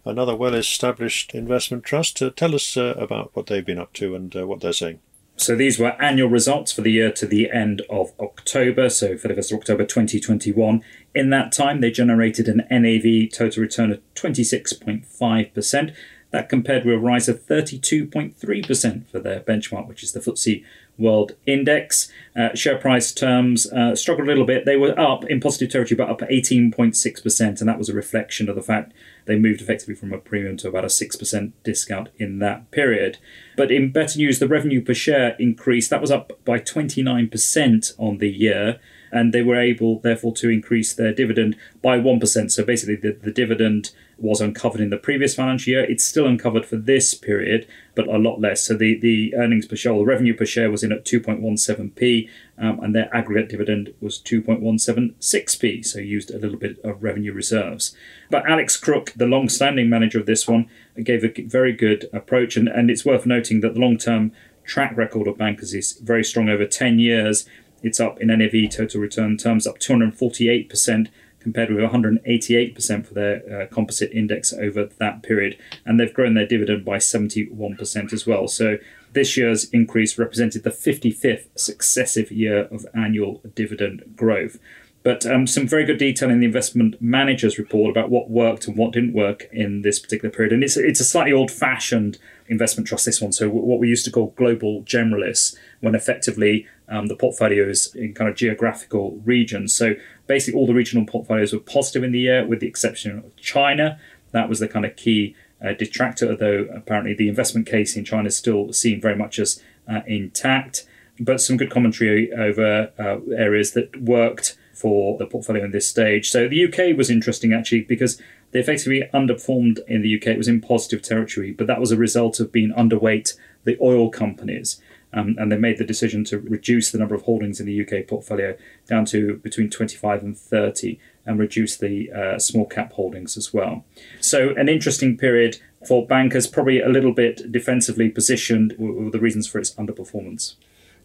another 0.05 0.35
well 0.35 0.55
established 0.55 1.33
investment 1.33 1.85
trust. 1.85 2.20
Uh, 2.20 2.31
tell 2.35 2.57
us 2.57 2.77
uh, 2.77 2.94
about 2.99 3.31
what 3.35 3.47
they've 3.47 3.64
been 3.64 3.79
up 3.79 3.92
to 3.94 4.16
and 4.16 4.35
uh, 4.35 4.47
what 4.49 4.61
they're 4.61 4.73
saying. 4.73 4.99
So 5.37 5.57
these 5.57 5.79
were 5.79 6.01
annual 6.01 6.29
results 6.29 6.73
for 6.73 6.83
the 6.83 6.92
year 6.92 7.11
to 7.12 7.27
the 7.27 7.51
end 7.51 7.83
of 7.90 8.12
October, 8.20 8.88
so 8.88 9.16
for 9.18 9.29
the 9.29 9.35
1st 9.35 9.53
of 9.53 9.59
October 9.59 9.85
2021. 9.85 10.83
In 11.14 11.31
that 11.31 11.53
time, 11.53 11.81
they 11.81 11.90
generated 11.90 12.49
an 12.49 12.64
NAV 12.70 13.31
total 13.33 13.62
return 13.62 13.90
of 13.90 14.01
26.5%. 14.14 15.94
That 16.31 16.49
compared 16.49 16.85
with 16.85 16.97
a 16.97 16.99
rise 16.99 17.29
of 17.29 17.47
32.3% 17.47 19.07
for 19.09 19.20
their 19.20 19.40
benchmark, 19.40 19.87
which 19.87 20.03
is 20.03 20.12
the 20.12 20.20
FTSE 20.20 20.64
World 20.98 21.33
Index. 21.46 22.11
Uh, 22.37 22.54
share 22.54 22.76
price 22.76 23.12
terms 23.12 23.70
uh, 23.72 23.94
struggled 23.94 24.26
a 24.26 24.30
little 24.30 24.46
bit. 24.46 24.64
They 24.64 24.76
were 24.76 24.98
up 24.98 25.24
in 25.24 25.40
positive 25.40 25.70
territory, 25.70 25.96
but 25.96 26.09
up 26.09 26.20
18.6%, 26.20 27.61
and 27.61 27.68
that 27.68 27.78
was 27.78 27.88
a 27.88 27.94
reflection 27.94 28.48
of 28.48 28.57
the 28.57 28.62
fact 28.62 28.92
they 29.26 29.38
moved 29.38 29.61
effectively 29.61 29.94
from 29.94 30.12
a 30.12 30.18
premium 30.18 30.57
to 30.59 30.68
about 30.68 30.85
a 30.85 30.88
6% 30.88 31.52
discount 31.62 32.09
in 32.18 32.38
that 32.40 32.70
period. 32.70 33.18
But 33.57 33.70
in 33.70 33.92
better 33.92 34.18
news, 34.18 34.38
the 34.38 34.48
revenue 34.48 34.83
per 34.83 34.94
share 34.94 35.37
increased. 35.38 35.90
That 35.90 36.00
was 36.00 36.11
up 36.11 36.33
by 36.44 36.59
29% 36.59 37.92
on 37.98 38.18
the 38.18 38.30
year 38.30 38.80
and 39.14 39.33
they 39.33 39.42
were 39.42 39.61
able, 39.61 40.00
therefore, 40.00 40.35
to 40.35 40.50
increase 40.50 40.92
their 40.92 41.14
dividend 41.14 41.57
by 41.81 41.98
1%. 41.98 42.50
So 42.50 42.64
basically, 42.64 42.96
the, 42.96 43.12
the 43.12 43.31
dividend 43.31 43.92
was 44.18 44.40
uncovered 44.40 44.81
in 44.81 44.90
the 44.90 44.96
previous 44.96 45.37
financial 45.37 45.70
year. 45.70 45.85
It's 45.85 46.05
still 46.05 46.27
uncovered 46.27 46.66
for 46.66 46.77
this 46.77 47.14
period, 47.14 47.68
but 47.94 48.09
a 48.09 48.18
lot 48.18 48.40
less. 48.40 48.64
So 48.64 48.74
the, 48.74 48.98
the 48.98 49.33
earnings 49.37 49.66
per 49.66 49.77
share, 49.77 49.92
the 49.92 50.05
revenue 50.05 50.35
per 50.35 50.44
share, 50.44 50.68
was 50.68 50.83
in 50.83 50.90
at 50.90 51.05
2.17p, 51.05 52.29
um, 52.59 52.81
and 52.81 52.92
their 52.92 53.09
aggregate 53.16 53.50
dividend 53.50 53.94
was 54.00 54.18
2.176p. 54.18 55.87
So 55.87 56.00
used 56.00 56.33
a 56.33 56.38
little 56.38 56.59
bit 56.59 56.81
of 56.83 57.00
revenue 57.00 57.33
reserves. 57.33 57.94
But 58.31 58.50
Alex 58.50 58.77
Crooke, 58.77 59.12
the 59.14 59.27
long 59.27 59.48
standing 59.48 59.88
manager 59.88 60.18
of 60.18 60.27
this 60.27 60.48
one, 60.48 60.68
gave 61.00 61.22
a 61.22 61.42
very 61.42 61.72
good 61.72 62.11
approach, 62.12 62.57
and, 62.57 62.66
and 62.66 62.90
it's 62.90 63.05
worth 63.05 63.27
noting 63.27 63.61
that 63.61 63.74
the 63.74 63.81
long 63.81 63.96
term 63.96 64.33
track 64.64 64.96
record 64.96 65.29
of 65.29 65.38
bankers 65.38 65.74
is 65.74 65.92
very 65.92 66.24
strong 66.24 66.48
over 66.48 66.66
10 66.66 66.98
years 66.98 67.46
it's 67.85 68.01
up 68.01 68.20
in 68.20 68.29
NAV 68.29 68.70
total 68.70 69.01
return 69.01 69.37
terms, 69.37 69.66
up 69.66 69.79
248% 69.79 71.09
compared 71.38 71.70
with 71.70 71.85
188% 71.85 73.07
for 73.07 73.12
their 73.12 73.62
uh, 73.62 73.66
composite 73.66 74.11
index 74.12 74.55
over 74.55 74.87
that 74.99 75.23
period. 75.23 75.59
And 75.85 76.01
they've 76.01 76.12
grown 76.12 76.33
their 76.33 76.47
dividend 76.47 76.87
by 76.87 76.97
71% 76.97 78.12
as 78.14 78.27
well. 78.27 78.49
So 78.49 78.79
this 79.12 79.37
year's 79.37 79.68
increase 79.68 80.18
represented 80.18 80.64
the 80.64 80.70
55th 80.70 81.49
successive 81.55 82.33
year 82.33 82.61
of 82.70 82.87
annual 82.94 83.42
dividend 83.55 84.14
growth. 84.16 84.59
But 85.03 85.27
um, 85.27 85.47
some 85.47 85.68
very 85.68 85.85
good 85.85 85.99
detail 85.99 86.31
in 86.31 86.40
the 86.40 86.47
investment 86.47 87.01
manager's 87.01 87.59
report 87.59 87.90
about 87.90 88.09
what 88.09 88.31
worked 88.31 88.66
and 88.66 88.75
what 88.75 88.94
didn't 88.94 89.12
work 89.12 89.47
in 89.53 89.83
this 89.83 89.99
particular 89.99 90.35
period. 90.35 90.55
And 90.55 90.64
it's, 90.64 90.79
it's 90.79 90.99
a 90.99 91.05
slightly 91.05 91.33
old 91.33 91.51
fashioned 91.51 92.16
investment 92.49 92.88
trust, 92.88 93.05
this 93.05 93.20
one. 93.20 93.33
So, 93.33 93.51
what 93.51 93.79
we 93.79 93.88
used 93.88 94.07
to 94.07 94.11
call 94.11 94.29
global 94.37 94.83
generalists, 94.85 95.55
when 95.81 95.94
effectively 95.94 96.66
um, 96.88 97.07
the 97.07 97.16
portfolios 97.16 97.94
in 97.94 98.14
kind 98.14 98.29
of 98.29 98.37
geographical 98.37 99.20
regions. 99.25 99.73
So, 99.73 99.94
basically, 100.27 100.59
all 100.59 100.66
the 100.66 100.75
regional 100.75 101.07
portfolios 101.07 101.53
were 101.53 101.61
positive 101.61 102.05
in 102.05 102.12
the 102.12 102.20
year, 102.20 102.47
with 102.47 102.61
the 102.61 102.66
exception 102.66 103.18
of 103.18 103.37
China. 103.37 103.99
That 104.33 104.49
was 104.49 104.59
the 104.59 104.68
kind 104.68 104.85
of 104.85 104.97
key 104.97 105.37
uh, 105.64 105.73
detractor, 105.73 106.31
although 106.31 106.68
apparently 106.75 107.14
the 107.14 107.29
investment 107.29 107.66
case 107.66 107.97
in 107.97 108.05
China 108.05 108.27
is 108.27 108.37
still 108.37 108.73
seen 108.73 109.01
very 109.01 109.16
much 109.16 109.38
as 109.38 109.62
uh, 109.88 110.01
intact. 110.07 110.87
But 111.20 111.40
some 111.40 111.57
good 111.57 111.70
commentary 111.70 112.33
over 112.33 112.90
uh, 112.99 113.18
areas 113.33 113.73
that 113.73 114.03
worked 114.03 114.59
for 114.75 115.16
the 115.16 115.27
portfolio 115.27 115.64
in 115.64 115.70
this 115.70 115.88
stage. 115.88 116.29
So 116.31 116.49
the 116.49 116.64
UK 116.64 116.97
was 116.97 117.09
interesting 117.09 117.53
actually 117.53 117.83
because 117.83 118.20
they 118.51 118.61
effectively 118.61 119.09
underperformed 119.14 119.79
in 119.87 120.03
the 120.03 120.16
UK. 120.16 120.29
It 120.29 120.38
was 120.38 120.49
in 120.49 120.61
positive 120.61 121.03
territory, 121.03 121.53
but 121.53 121.66
that 121.68 121.81
was 121.81 121.92
a 121.92 121.97
result 121.97 122.40
of 122.40 122.53
being 122.53 122.73
underweight 122.73 123.37
the 123.64 123.79
oil 123.81 124.11
companies. 124.11 124.81
Um, 125.14 125.37
and 125.38 125.50
they 125.50 125.57
made 125.57 125.79
the 125.79 125.85
decision 125.85 126.24
to 126.24 126.38
reduce 126.38 126.90
the 126.90 126.98
number 126.98 127.14
of 127.14 127.22
holdings 127.22 127.61
in 127.61 127.66
the 127.66 127.81
UK 127.81 128.07
portfolio 128.07 128.57
down 128.88 129.05
to 129.07 129.37
between 129.37 129.70
25 129.70 130.22
and 130.22 130.37
30 130.37 130.98
and 131.24 131.38
reduce 131.38 131.77
the 131.77 132.11
uh, 132.12 132.38
small 132.38 132.66
cap 132.66 132.92
holdings 132.94 133.37
as 133.37 133.55
well. 133.55 133.85
So, 134.20 134.50
an 134.57 134.68
interesting 134.68 135.16
period 135.16 135.59
for 135.87 136.07
bankers, 136.07 136.46
probably 136.46 136.81
a 136.81 136.88
little 136.88 137.12
bit 137.12 137.53
defensively 137.53 138.09
positioned, 138.09 138.74
with 138.79 139.12
the 139.12 139.20
reasons 139.20 139.46
for 139.46 139.59
its 139.59 139.74
underperformance. 139.74 140.57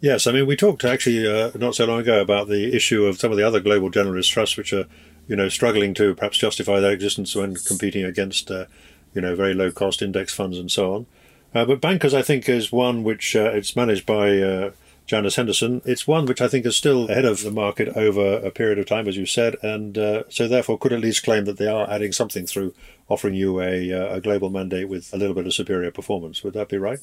Yes, 0.01 0.27
I 0.27 0.31
mean 0.31 0.47
we 0.47 0.55
talked 0.55 0.85
actually 0.85 1.27
uh, 1.27 1.51
not 1.55 1.75
so 1.75 1.85
long 1.85 1.99
ago 1.99 2.21
about 2.21 2.47
the 2.47 2.73
issue 2.73 3.05
of 3.05 3.19
some 3.19 3.31
of 3.31 3.37
the 3.37 3.45
other 3.45 3.59
global 3.59 3.91
generalist 3.91 4.31
trusts, 4.31 4.55
which 4.55 4.71
are, 4.71 4.85
you 5.27 5.35
know, 5.35 5.49
struggling 5.49 5.93
to 5.95 6.15
perhaps 6.15 6.37
justify 6.37 6.79
their 6.79 6.93
existence 6.93 7.35
when 7.35 7.55
competing 7.55 8.05
against, 8.05 8.49
uh, 8.49 8.65
you 9.13 9.21
know, 9.21 9.35
very 9.35 9.53
low 9.53 9.71
cost 9.71 10.01
index 10.01 10.33
funds 10.33 10.57
and 10.57 10.71
so 10.71 10.93
on. 10.93 11.05
Uh, 11.53 11.65
but 11.65 11.81
bankers, 11.81 12.13
I 12.13 12.21
think, 12.21 12.47
is 12.47 12.71
one 12.71 13.03
which 13.03 13.35
uh, 13.35 13.51
it's 13.53 13.75
managed 13.75 14.05
by 14.05 14.39
uh, 14.39 14.71
Janus 15.07 15.35
Henderson. 15.35 15.81
It's 15.85 16.05
one 16.07 16.27
which 16.27 16.41
I 16.41 16.47
think 16.47 16.65
is 16.65 16.75
still 16.75 17.09
ahead 17.09 17.25
of 17.25 17.41
the 17.41 17.49
market 17.49 17.89
over 17.97 18.35
a 18.37 18.51
period 18.51 18.77
of 18.77 18.85
time, 18.85 19.07
as 19.07 19.17
you 19.17 19.25
said, 19.25 19.55
and 19.63 19.97
uh, 19.97 20.23
so 20.29 20.47
therefore 20.47 20.77
could 20.77 20.93
at 20.93 20.99
least 20.99 21.23
claim 21.23 21.45
that 21.45 21.57
they 21.57 21.67
are 21.67 21.89
adding 21.89 22.11
something 22.11 22.45
through 22.45 22.75
offering 23.07 23.33
you 23.33 23.59
a, 23.59 23.91
uh, 23.91 24.15
a 24.15 24.21
global 24.21 24.51
mandate 24.51 24.87
with 24.87 25.11
a 25.11 25.17
little 25.17 25.33
bit 25.33 25.47
of 25.47 25.53
superior 25.53 25.89
performance. 25.89 26.43
Would 26.43 26.53
that 26.53 26.69
be 26.69 26.77
right? 26.77 26.99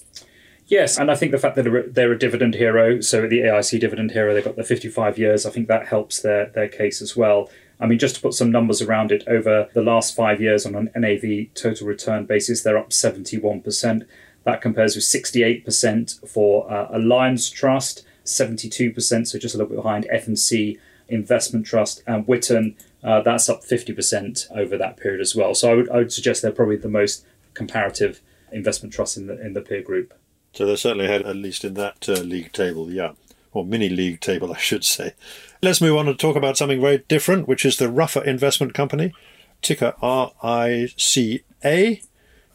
Yes, 0.68 0.98
and 0.98 1.10
I 1.10 1.16
think 1.16 1.32
the 1.32 1.38
fact 1.38 1.56
that 1.56 1.94
they're 1.94 2.12
a 2.12 2.18
dividend 2.18 2.54
hero, 2.54 3.00
so 3.00 3.22
the 3.26 3.40
AIC 3.40 3.80
dividend 3.80 4.12
hero, 4.12 4.34
they've 4.34 4.44
got 4.44 4.56
the 4.56 4.64
55 4.64 5.18
years, 5.18 5.46
I 5.46 5.50
think 5.50 5.68
that 5.68 5.86
helps 5.86 6.22
their, 6.22 6.46
their 6.46 6.68
case 6.68 7.00
as 7.00 7.16
well. 7.16 7.50
I 7.78 7.86
mean, 7.86 7.98
just 7.98 8.16
to 8.16 8.20
put 8.20 8.34
some 8.34 8.50
numbers 8.50 8.82
around 8.82 9.12
it, 9.12 9.22
over 9.28 9.68
the 9.74 9.82
last 9.82 10.16
five 10.16 10.40
years 10.40 10.66
on 10.66 10.74
an 10.74 10.90
NAV 10.96 11.54
total 11.54 11.86
return 11.86 12.24
basis, 12.24 12.62
they're 12.62 12.78
up 12.78 12.90
71%. 12.90 14.06
That 14.46 14.62
compares 14.62 14.94
with 14.94 15.04
68% 15.04 16.28
for 16.28 16.72
uh, 16.72 16.86
Alliance 16.92 17.50
Trust, 17.50 18.06
72%, 18.24 19.26
so 19.26 19.38
just 19.38 19.54
a 19.54 19.58
little 19.58 19.74
bit 19.74 19.82
behind 19.82 20.06
F&C 20.08 20.78
Investment 21.08 21.66
Trust, 21.66 22.04
and 22.06 22.26
Witan, 22.28 22.76
uh, 23.02 23.22
that's 23.22 23.48
up 23.48 23.62
50% 23.64 24.50
over 24.56 24.78
that 24.78 24.96
period 24.96 25.20
as 25.20 25.34
well. 25.34 25.52
So 25.52 25.72
I 25.72 25.74
would, 25.74 25.90
I 25.90 25.96
would 25.96 26.12
suggest 26.12 26.42
they're 26.42 26.52
probably 26.52 26.76
the 26.76 26.88
most 26.88 27.26
comparative 27.54 28.20
investment 28.52 28.92
trust 28.92 29.16
in 29.16 29.26
the 29.26 29.44
in 29.44 29.54
the 29.54 29.60
peer 29.60 29.82
group. 29.82 30.14
So 30.52 30.64
they're 30.64 30.76
certainly 30.76 31.06
ahead, 31.06 31.22
at 31.22 31.34
least 31.34 31.64
in 31.64 31.74
that 31.74 32.08
uh, 32.08 32.20
league 32.20 32.52
table, 32.52 32.90
yeah. 32.90 33.12
Or 33.52 33.64
mini 33.64 33.88
league 33.88 34.20
table, 34.20 34.52
I 34.54 34.58
should 34.58 34.84
say. 34.84 35.14
Let's 35.60 35.80
move 35.80 35.96
on 35.96 36.06
and 36.06 36.16
talk 36.16 36.36
about 36.36 36.56
something 36.56 36.80
very 36.80 36.98
different, 37.08 37.48
which 37.48 37.64
is 37.64 37.78
the 37.78 37.90
Ruffer 37.90 38.22
Investment 38.22 38.74
Company, 38.74 39.12
ticker 39.60 39.94
RICA, 40.02 42.00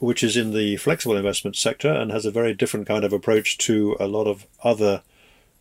which 0.01 0.23
is 0.23 0.35
in 0.35 0.51
the 0.51 0.75
flexible 0.77 1.15
investment 1.15 1.55
sector 1.55 1.93
and 1.93 2.11
has 2.11 2.25
a 2.25 2.31
very 2.31 2.55
different 2.55 2.87
kind 2.87 3.03
of 3.03 3.13
approach 3.13 3.59
to 3.59 3.95
a 3.99 4.07
lot 4.07 4.25
of 4.25 4.47
other 4.63 5.03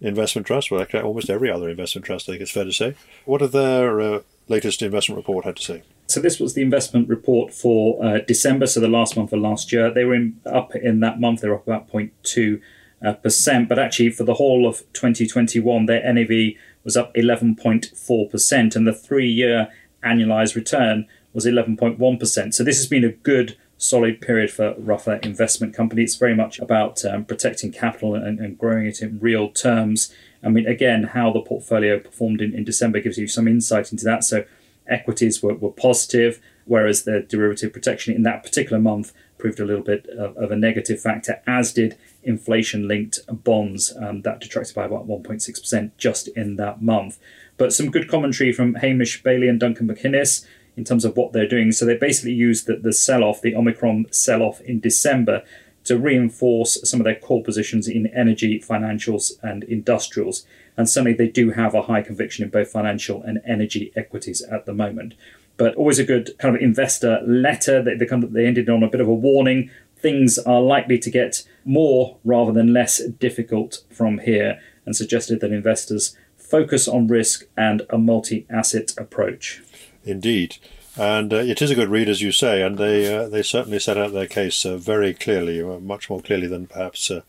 investment 0.01 0.47
trusts. 0.47 0.71
Well, 0.71 0.81
actually, 0.81 1.03
almost 1.03 1.29
every 1.29 1.51
other 1.51 1.69
investment 1.69 2.07
trust, 2.07 2.27
I 2.27 2.33
think 2.33 2.43
it's 2.43 2.51
fair 2.51 2.65
to 2.65 2.73
say. 2.73 2.95
What 3.27 3.43
have 3.43 3.53
their 3.53 4.01
uh, 4.01 4.21
latest 4.49 4.81
investment 4.81 5.19
report 5.19 5.45
had 5.45 5.57
to 5.57 5.63
say? 5.63 5.83
So 6.07 6.21
this 6.21 6.41
was 6.41 6.55
the 6.55 6.63
investment 6.63 7.11
report 7.11 7.53
for 7.53 8.03
uh, 8.03 8.21
December, 8.27 8.67
so 8.67 8.81
the 8.81 8.89
last 8.89 9.15
month 9.15 9.31
of 9.35 9.41
last 9.41 9.73
year. 9.73 9.93
They 9.93 10.05
were 10.05 10.15
in, 10.15 10.41
up 10.47 10.75
in 10.75 11.01
that 11.01 11.21
month. 11.21 11.43
They 11.43 11.49
were 11.49 11.57
up 11.57 11.67
about 11.67 11.91
0.2 11.91 12.63
uh, 13.05 13.13
percent, 13.13 13.69
but 13.69 13.79
actually 13.79 14.09
for 14.09 14.25
the 14.25 14.35
whole 14.35 14.67
of 14.67 14.79
2021, 14.95 15.85
their 15.85 16.13
NAV 16.15 16.55
was 16.83 16.97
up 16.97 17.13
11.4 17.15 18.31
percent, 18.31 18.75
and 18.75 18.87
the 18.87 18.95
three-year 18.95 19.69
annualized 20.03 20.57
return 20.57 21.07
was 21.35 21.45
11.1 21.45 22.19
percent. 22.19 22.55
So 22.55 22.65
this 22.65 22.79
has 22.79 22.87
been 22.87 23.05
a 23.05 23.13
good 23.13 23.59
solid 23.81 24.21
period 24.21 24.51
for 24.51 24.75
Ruffer 24.77 25.15
Investment 25.23 25.75
Company. 25.75 26.03
It's 26.03 26.17
very 26.17 26.35
much 26.37 26.59
about 26.59 27.03
um, 27.05 27.25
protecting 27.25 27.73
capital 27.73 28.15
and, 28.15 28.39
and, 28.39 28.59
growing 28.59 28.87
it 28.87 29.01
in 29.01 29.19
real 29.21 29.49
terms. 29.49 30.15
I 30.45 30.51
mean, 30.51 30.67
again, 30.67 31.05
how 31.05 31.33
the 31.33 31.41
portfolio 31.41 31.99
performed 31.99 32.43
in, 32.43 32.55
in 32.55 32.63
December 32.63 33.01
gives 33.01 33.17
you 33.17 33.27
some 33.27 33.49
insight 33.49 33.91
into 33.91 34.05
that. 34.05 34.23
So 34.23 34.45
equities 34.87 35.43
were, 35.43 35.55
were 35.55 35.73
positive, 35.73 36.41
whereas 36.67 37.05
the 37.05 37.21
derivative 37.21 37.73
protection 37.73 38.15
in 38.15 38.23
that 38.25 38.43
particular 38.43 38.79
month 38.79 39.15
proved 39.39 39.61
a 39.61 39.65
little 39.65 39.83
bit 39.83 40.07
of, 40.11 40.37
of 40.37 40.51
a 40.51 40.57
negative 40.57 41.01
factor, 41.01 41.41
as 41.47 41.73
did 41.73 41.97
inflation 42.23 42.87
linked 42.87 43.21
bonds. 43.31 43.97
Um, 43.99 44.21
that 44.23 44.41
detracted 44.41 44.75
by 44.75 44.85
about 44.85 45.09
1.6% 45.09 45.93
just 45.97 46.29
in 46.29 46.57
that 46.57 46.83
month. 46.83 47.19
But 47.57 47.73
some 47.73 47.91
good 47.91 48.09
commentary 48.09 48.53
from 48.53 48.75
Hamish 48.75 49.23
Baillie 49.23 49.49
and 49.49 49.59
Duncan 49.59 49.89
MacInnes 49.89 50.47
in 50.77 50.85
terms 50.85 51.05
of 51.05 51.17
what 51.17 51.33
they're 51.33 51.49
doing. 51.49 51.73
So 51.73 51.85
they 51.85 51.97
basically 51.97 52.33
used 52.33 52.67
the, 52.67 52.77
the 52.77 52.93
sell 52.93 53.25
off, 53.25 53.43
the 53.43 53.55
Omicron 53.55 54.07
sell 54.11 54.43
off 54.43 54.61
in 54.63 54.81
December, 54.81 55.43
to 55.85 55.99
reinforce 55.99 56.89
some 56.89 57.01
of 57.01 57.05
their 57.05 57.15
core 57.15 57.43
positions 57.43 57.89
in 57.89 58.07
energy, 58.09 58.61
financials, 58.61 59.33
and 59.43 59.65
industrials. 59.65 60.47
And 60.77 60.89
certainly 60.89 61.15
they 61.15 61.29
do 61.29 61.51
have 61.51 61.75
a 61.75 61.83
high 61.83 62.03
conviction 62.03 62.45
in 62.45 62.51
both 62.51 62.71
financial 62.71 63.23
and 63.23 63.41
energy 63.47 63.93
equities 63.97 64.43
at 64.43 64.67
the 64.67 64.75
moment. 64.75 65.15
But 65.57 65.75
always 65.75 65.99
a 65.99 66.05
good 66.05 66.37
kind 66.39 66.55
of 66.55 66.63
investor 66.63 67.21
letter. 67.27 67.83
They, 67.83 67.95
they, 67.95 68.07
kind 68.07 68.25
of, 68.25 68.33
they 68.33 68.47
ended 68.47 68.69
on 68.69 68.83
a 68.83 68.89
bit 68.89 69.01
of 69.01 69.09
a 69.09 69.15
warning. 69.15 69.71
Things 69.97 70.39
are 70.39 70.61
likely 70.61 70.99
to 70.99 71.11
get 71.11 71.43
more 71.65 72.17
rather 72.25 72.53
than 72.53 72.73
less 72.73 73.05
difficult 73.05 73.83
from 73.91 74.19
here, 74.19 74.61
and 74.87 74.97
suggested 74.97 75.41
that 75.41 75.53
investors 75.53 76.17
focus 76.37 76.89
on 76.89 77.07
risk 77.07 77.45
and 77.57 77.83
a 77.91 77.99
multi 77.99 78.47
asset 78.51 78.93
approach. 78.99 79.63
Indeed. 80.05 80.57
And 80.97 81.33
uh, 81.33 81.37
it 81.37 81.63
is 81.63 81.71
a 81.71 81.75
good 81.75 81.89
read, 81.89 82.09
as 82.09 82.21
you 82.21 82.33
say, 82.33 82.63
and 82.63 82.77
they 82.77 83.15
uh, 83.15 83.29
they 83.29 83.43
certainly 83.43 83.79
set 83.79 83.97
out 83.97 84.13
their 84.13 84.27
case 84.27 84.67
uh, 84.67 84.77
very 84.77 85.15
clearly, 85.15 85.63
uh, 85.63 85.79
much 85.79 86.11
more 86.11 86.21
clearly 86.21 86.47
than 86.47 86.67
perhaps 86.67 87.11
uh, 87.11 87.23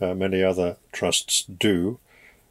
uh, 0.00 0.14
many 0.14 0.42
other 0.42 0.76
trusts 0.92 1.44
do. 1.44 1.98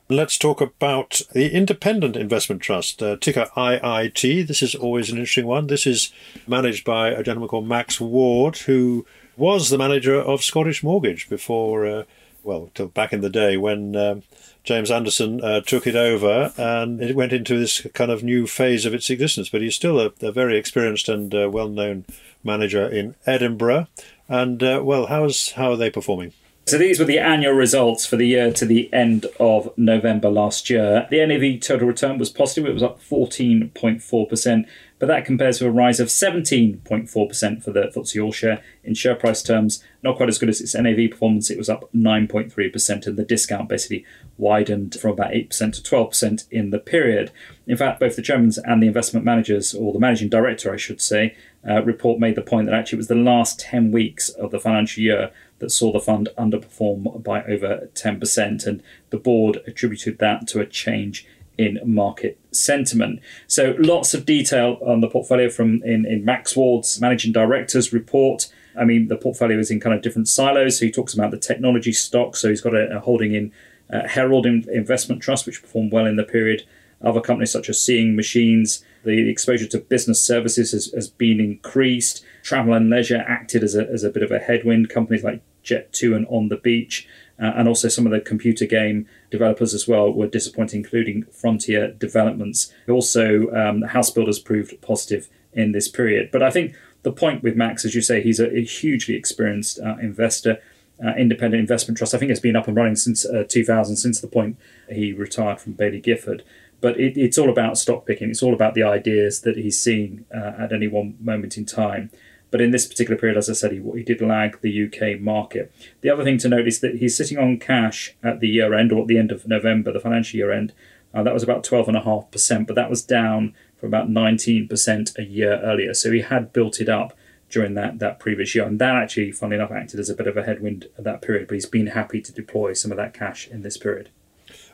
Let's 0.07 0.38
talk 0.38 0.62
about 0.62 1.21
the 1.34 1.51
Independent 1.51 2.15
Investment 2.15 2.62
Trust, 2.62 2.99
ticker 2.99 3.47
IIT. 3.55 4.45
This 4.45 4.62
is 4.62 4.75
always 4.75 5.10
an 5.10 5.17
interesting 5.17 5.45
one. 5.45 5.67
This 5.67 5.88
is 5.88 6.12
managed 6.45 6.84
by 6.84 7.10
a 7.10 7.23
gentleman 7.23 7.47
called 7.47 7.67
Max 7.67 7.99
Ward, 8.01 8.57
who 8.57 9.05
was 9.38 9.69
the 9.69 9.77
manager 9.77 10.19
of 10.19 10.43
Scottish 10.43 10.84
Mortgage 10.84 11.29
before, 11.29 12.05
well, 12.43 12.69
till 12.73 12.88
back 12.88 13.13
in 13.13 13.21
the 13.21 13.30
day 13.30 13.58
when 13.58 13.95
um, 13.95 14.23
James 14.63 14.91
Anderson 14.91 15.43
uh, 15.43 15.62
took 15.62 15.88
it 15.88 15.95
over 15.95 16.54
and 16.58 17.01
it 17.01 17.15
went 17.15 17.34
into 17.34 17.58
this 17.58 17.86
kind 17.93 18.12
of 18.12 18.23
new 18.23 18.47
phase 18.47 18.86
of 18.86 18.93
its 18.93 19.10
existence. 19.10 19.49
But 19.49 19.62
he's 19.62 19.75
still 19.75 19.99
a, 19.99 20.12
a 20.21 20.32
very 20.32 20.58
experienced 20.58 21.10
and 21.10 21.34
uh, 21.34 21.49
well 21.49 21.69
known 21.69 22.06
manager 22.43 22.88
in 22.88 23.15
Edinburgh. 23.25 23.88
And, 24.27 24.63
uh, 24.63 24.82
well, 24.84 25.08
how's, 25.08 25.51
how 25.54 25.71
are 25.71 25.77
they 25.77 25.89
performing? 25.89 26.34
So 26.67 26.77
these 26.77 26.99
were 26.99 27.06
the 27.06 27.19
annual 27.19 27.54
results 27.54 28.06
for 28.06 28.15
the 28.15 28.27
year 28.27 28.54
to 28.54 28.65
the 28.65 28.91
end 28.93 29.25
of 29.39 29.75
November 29.77 30.30
last 30.30 30.69
year. 30.69 31.08
The 31.10 31.25
NAV 31.25 31.60
total 31.60 31.88
return 31.88 32.17
was 32.17 32.30
positive, 32.30 32.65
it 32.65 32.73
was 32.73 32.84
up 32.84 33.01
14.4%, 33.01 34.65
but 35.01 35.07
that 35.07 35.25
compares 35.25 35.57
to 35.57 35.65
a 35.65 35.71
rise 35.71 35.99
of 35.99 36.09
17.4% 36.09 37.63
for 37.63 37.71
the 37.71 37.81
FTSE 37.81 38.23
All 38.23 38.31
Share 38.31 38.61
in 38.83 38.93
share 38.93 39.15
price 39.15 39.41
terms. 39.41 39.83
Not 40.03 40.15
quite 40.15 40.29
as 40.29 40.37
good 40.37 40.47
as 40.47 40.61
its 40.61 40.75
NAV 40.75 41.09
performance, 41.09 41.49
it 41.49 41.57
was 41.57 41.69
up 41.69 41.91
9.3%, 41.91 43.07
and 43.07 43.17
the 43.17 43.25
discount 43.25 43.67
basically 43.67 44.05
widened 44.37 44.93
from 44.93 45.13
about 45.13 45.31
8% 45.31 45.49
to 45.49 45.81
12% 45.81 46.43
in 46.51 46.69
the 46.69 46.77
period. 46.77 47.31
In 47.65 47.77
fact, 47.77 47.99
both 47.99 48.15
the 48.15 48.21
chairmen 48.21 48.51
and 48.63 48.83
the 48.83 48.85
investment 48.85 49.25
managers, 49.25 49.73
or 49.73 49.91
the 49.91 49.97
managing 49.97 50.29
director, 50.29 50.71
I 50.71 50.77
should 50.77 51.01
say, 51.01 51.35
uh, 51.67 51.81
report 51.81 52.19
made 52.19 52.35
the 52.35 52.43
point 52.43 52.67
that 52.67 52.75
actually 52.75 52.97
it 52.97 52.99
was 52.99 53.07
the 53.07 53.15
last 53.15 53.59
10 53.59 53.91
weeks 53.91 54.29
of 54.29 54.51
the 54.51 54.59
financial 54.59 55.01
year 55.01 55.31
that 55.57 55.71
saw 55.71 55.91
the 55.91 55.99
fund 55.99 56.29
underperform 56.37 57.23
by 57.23 57.43
over 57.45 57.89
10%. 57.95 58.67
And 58.67 58.83
the 59.09 59.17
board 59.17 59.61
attributed 59.65 60.19
that 60.19 60.47
to 60.49 60.59
a 60.59 60.65
change 60.67 61.25
in 61.57 61.79
market 61.83 62.37
sentiment. 62.51 63.19
So 63.47 63.75
lots 63.79 64.13
of 64.13 64.25
detail 64.25 64.77
on 64.85 65.01
the 65.01 65.07
portfolio 65.07 65.49
from 65.49 65.81
in, 65.83 66.05
in 66.05 66.25
Max 66.25 66.55
Ward's 66.55 66.99
managing 66.99 67.31
director's 67.31 67.93
report. 67.93 68.51
I 68.77 68.85
mean, 68.85 69.07
the 69.07 69.17
portfolio 69.17 69.57
is 69.57 69.71
in 69.71 69.79
kind 69.79 69.95
of 69.95 70.01
different 70.01 70.27
silos. 70.27 70.79
So 70.79 70.85
he 70.85 70.91
talks 70.91 71.13
about 71.13 71.31
the 71.31 71.37
technology 71.37 71.91
stock. 71.91 72.35
So 72.35 72.49
he's 72.49 72.61
got 72.61 72.75
a, 72.75 72.97
a 72.97 72.99
holding 72.99 73.33
in 73.33 73.51
uh, 73.91 74.07
Herald 74.07 74.45
Investment 74.45 75.21
Trust, 75.21 75.45
which 75.45 75.61
performed 75.61 75.91
well 75.91 76.05
in 76.05 76.15
the 76.15 76.23
period. 76.23 76.63
Other 77.03 77.21
companies 77.21 77.51
such 77.51 77.67
as 77.67 77.81
Seeing 77.81 78.15
Machines, 78.15 78.85
the 79.03 79.29
exposure 79.29 79.67
to 79.67 79.79
business 79.79 80.21
services 80.21 80.71
has, 80.71 80.91
has 80.93 81.09
been 81.09 81.39
increased. 81.39 82.23
Travel 82.43 82.73
and 82.73 82.89
leisure 82.89 83.23
acted 83.27 83.63
as 83.63 83.75
a, 83.75 83.87
as 83.89 84.03
a 84.03 84.09
bit 84.09 84.23
of 84.23 84.31
a 84.31 84.39
headwind. 84.39 84.89
Companies 84.89 85.23
like 85.23 85.41
Jet2 85.63 86.15
and 86.15 86.27
On 86.27 86.49
the 86.49 86.57
Beach, 86.57 87.07
uh, 87.41 87.54
and 87.56 87.67
also 87.67 87.88
some 87.88 88.06
of 88.06 88.12
the 88.12 88.19
computer 88.19 88.65
game 88.65 89.08
developers 89.32 89.73
as 89.73 89.88
well 89.88 90.12
were 90.13 90.27
disappointing, 90.27 90.82
including 90.82 91.23
Frontier 91.32 91.91
Developments. 91.91 92.71
Also, 92.88 93.49
um, 93.51 93.82
house 93.82 94.12
builders 94.12 94.39
proved 94.39 94.80
positive 94.82 95.27
in 95.54 95.71
this 95.71 95.88
period. 95.88 96.30
But 96.32 96.43
I 96.43 96.51
think 96.51 96.75
the 97.01 97.12
point 97.12 97.41
with 97.41 97.56
Max, 97.56 97.84
as 97.84 97.95
you 97.95 98.01
say, 98.01 98.21
he's 98.21 98.39
a, 98.39 98.56
a 98.56 98.63
hugely 98.63 99.15
experienced 99.15 99.80
uh, 99.80 99.97
investor. 100.01 100.62
Uh, 101.04 101.15
independent 101.17 101.60
investment 101.60 101.97
trust. 101.97 102.13
I 102.13 102.19
think 102.19 102.30
it's 102.30 102.39
been 102.39 102.56
up 102.56 102.67
and 102.67 102.77
running 102.77 102.95
since 102.95 103.25
uh, 103.25 103.43
2000, 103.49 103.95
since 103.95 104.21
the 104.21 104.27
point 104.27 104.56
he 104.88 105.13
retired 105.13 105.60
from 105.60 105.73
Baillie 105.73 105.99
Gifford. 105.99 106.43
But 106.80 106.99
it, 106.99 107.17
it's 107.17 107.39
all 107.39 107.49
about 107.49 107.80
stock 107.80 108.06
picking. 108.06 108.30
It's 108.30 108.43
all 108.43 108.54
about 108.54 108.75
the 108.75 108.84
ideas 108.84 109.41
that 109.41 109.58
he's 109.58 109.80
seeing 109.80 110.25
uh, 110.32 110.51
at 110.60 110.71
any 110.71 110.88
one 110.88 111.17
moment 111.19 111.58
in 111.58 111.65
time. 111.65 112.12
But 112.51 112.61
in 112.61 112.71
this 112.71 112.85
particular 112.85 113.17
period, 113.17 113.37
as 113.37 113.49
I 113.49 113.53
said, 113.53 113.71
he, 113.71 113.81
he 113.95 114.03
did 114.03 114.21
lag 114.21 114.59
the 114.61 114.85
UK 114.85 115.19
market. 115.19 115.73
The 116.01 116.09
other 116.09 116.23
thing 116.23 116.37
to 116.39 116.49
note 116.49 116.67
is 116.67 116.81
that 116.81 116.95
he's 116.95 117.15
sitting 117.15 117.37
on 117.37 117.57
cash 117.57 118.13
at 118.21 118.41
the 118.41 118.49
year 118.49 118.73
end 118.73 118.91
or 118.91 119.01
at 119.01 119.07
the 119.07 119.17
end 119.17 119.31
of 119.31 119.47
November, 119.47 119.91
the 119.91 119.99
financial 119.99 120.37
year 120.37 120.51
end. 120.51 120.73
Uh, 121.13 121.23
that 121.23 121.33
was 121.33 121.43
about 121.43 121.63
12.5%, 121.63 122.67
but 122.67 122.75
that 122.75 122.89
was 122.89 123.03
down 123.03 123.53
from 123.77 123.87
about 123.87 124.09
19% 124.09 125.17
a 125.17 125.23
year 125.23 125.59
earlier. 125.63 125.93
So 125.93 126.11
he 126.11 126.21
had 126.21 126.53
built 126.53 126.79
it 126.79 126.87
up 126.87 127.17
during 127.49 127.73
that, 127.73 127.99
that 127.99 128.19
previous 128.19 128.55
year. 128.55 128.65
And 128.65 128.79
that 128.79 128.95
actually, 128.95 129.31
funnily 129.31 129.57
enough, 129.57 129.71
acted 129.71 129.99
as 129.99 130.09
a 130.09 130.15
bit 130.15 130.27
of 130.27 130.37
a 130.37 130.43
headwind 130.43 130.87
at 130.97 131.03
that 131.03 131.21
period, 131.21 131.47
but 131.47 131.55
he's 131.55 131.65
been 131.65 131.87
happy 131.87 132.21
to 132.21 132.31
deploy 132.31 132.73
some 132.73 132.91
of 132.91 132.97
that 132.97 133.13
cash 133.13 133.47
in 133.47 133.61
this 133.61 133.77
period. 133.77 134.09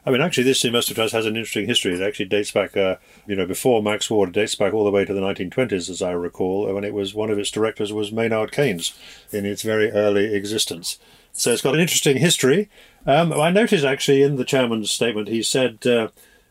I 0.05 0.12
mean, 0.12 0.21
actually, 0.21 0.45
this 0.45 0.63
investor 0.63 0.93
trust 0.93 1.13
has 1.13 1.26
an 1.26 1.36
interesting 1.36 1.67
history. 1.67 1.93
It 1.93 2.01
actually 2.01 2.26
dates 2.26 2.51
back, 2.51 2.78
uh, 2.78 2.95
you 3.26 3.36
know, 3.36 3.45
before 3.45 3.84
Max 3.84 4.09
Ward, 4.09 4.30
it 4.30 4.36
dates 4.36 4.55
back 4.55 4.74
all 4.74 4.86
the 4.86 4.91
way 4.91 5.03
to 5.03 5.13
the 5.13 5.22
1920s, 5.22 5.89
as 5.89 6.01
I 6.01 6.11
recall, 6.11 6.74
when 6.74 6.84
it 6.84 6.93
was 6.93 7.13
one 7.13 7.30
of 7.30 7.38
its 7.38 7.51
directors 7.51 7.91
was 7.91 8.11
Maynard 8.11 8.51
Keynes 8.51 8.93
in 9.32 9.45
its 9.45 9.63
very 9.63 9.91
early 9.91 10.34
existence. 10.34 10.97
So 11.34 11.51
it's 11.51 11.61
got 11.61 11.76
an 11.76 11.82
interesting 11.82 12.17
history. 12.17 12.69
Um, 13.05 13.32
I 13.32 13.51
noticed 13.51 13.86
actually 13.86 14.24
in 14.24 14.38
the 14.38 14.45
chairman's 14.45 14.91
statement, 14.91 15.28
he 15.28 15.43
said, 15.43 15.86
uh, 15.86 16.09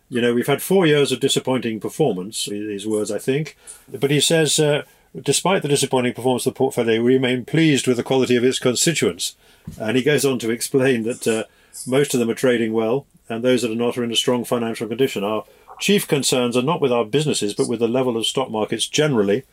you 0.08 0.20
know, 0.20 0.32
we've 0.32 0.46
had 0.46 0.62
four 0.62 0.86
years 0.86 1.10
of 1.10 1.20
disappointing 1.20 1.80
performance, 1.80 2.46
these 2.46 2.86
words, 2.86 3.10
I 3.10 3.18
think. 3.18 3.56
But 3.88 4.10
he 4.10 4.20
says, 4.20 4.58
uh, 4.60 4.84
despite 5.20 5.62
the 5.62 5.68
disappointing 5.68 6.14
performance 6.14 6.46
of 6.46 6.54
the 6.54 6.58
portfolio, 6.58 7.02
we 7.02 7.14
remain 7.14 7.44
pleased 7.44 7.86
with 7.86 7.96
the 7.96 8.02
quality 8.02 8.36
of 8.36 8.44
its 8.44 8.58
constituents. 8.58 9.34
And 9.80 9.96
he 9.96 10.02
goes 10.02 10.24
on 10.24 10.38
to 10.40 10.50
explain 10.50 11.02
that 11.02 11.26
uh, 11.26 11.44
most 11.86 12.14
of 12.14 12.20
them 12.20 12.30
are 12.30 12.34
trading 12.34 12.72
well, 12.72 13.06
and 13.28 13.42
those 13.42 13.62
that 13.62 13.70
are 13.70 13.74
not 13.74 13.98
are 13.98 14.04
in 14.04 14.12
a 14.12 14.16
strong 14.16 14.44
financial 14.44 14.88
condition. 14.88 15.24
Our 15.24 15.44
chief 15.78 16.06
concerns 16.06 16.56
are 16.56 16.62
not 16.62 16.80
with 16.80 16.92
our 16.92 17.04
businesses, 17.04 17.54
but 17.54 17.68
with 17.68 17.80
the 17.80 17.88
level 17.88 18.16
of 18.16 18.26
stock 18.26 18.50
markets 18.50 18.86
generally, 18.86 19.44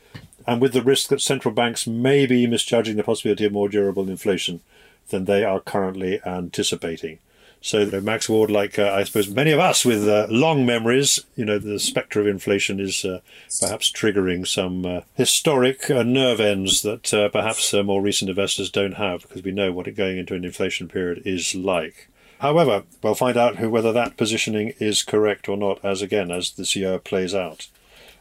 and 0.45 0.61
with 0.61 0.73
the 0.73 0.81
risk 0.81 1.09
that 1.09 1.21
central 1.21 1.53
banks 1.53 1.87
may 1.87 2.25
be 2.25 2.47
misjudging 2.47 2.97
the 2.97 3.03
possibility 3.03 3.45
of 3.45 3.53
more 3.53 3.69
durable 3.69 4.09
inflation 4.09 4.61
than 5.09 5.25
they 5.25 5.43
are 5.43 5.59
currently 5.59 6.21
anticipating. 6.25 7.19
So, 7.63 7.79
you 7.79 7.91
know, 7.91 8.01
Max 8.01 8.27
Ward, 8.27 8.51
like 8.51 8.77
uh, 8.77 8.91
I 8.93 9.05
suppose 9.05 9.29
many 9.29 9.51
of 9.51 9.59
us 9.59 9.85
with 9.85 10.05
uh, 10.05 10.27
long 10.29 10.65
memories, 10.65 11.21
you 11.37 11.45
know, 11.45 11.57
the 11.57 11.79
spectre 11.79 12.19
of 12.19 12.27
inflation 12.27 12.77
is 12.77 13.05
uh, 13.05 13.21
perhaps 13.61 13.89
triggering 13.89 14.45
some 14.45 14.85
uh, 14.85 15.01
historic 15.15 15.89
uh, 15.89 16.03
nerve 16.03 16.41
ends 16.41 16.81
that 16.81 17.13
uh, 17.13 17.29
perhaps 17.29 17.73
more 17.73 18.01
recent 18.01 18.27
investors 18.27 18.69
don't 18.69 18.95
have 18.95 19.21
because 19.21 19.43
we 19.43 19.51
know 19.51 19.71
what 19.71 19.87
it 19.87 19.93
going 19.93 20.17
into 20.17 20.35
an 20.35 20.43
inflation 20.43 20.89
period 20.89 21.21
is 21.25 21.55
like. 21.55 22.09
However, 22.39 22.83
we'll 23.01 23.15
find 23.15 23.37
out 23.37 23.57
who, 23.57 23.69
whether 23.69 23.91
that 23.93 24.17
positioning 24.17 24.73
is 24.79 25.03
correct 25.03 25.47
or 25.47 25.57
not 25.57 25.83
as 25.83 26.01
again 26.01 26.31
as 26.31 26.51
this 26.51 26.75
year 26.75 26.99
plays 26.99 27.33
out. 27.33 27.67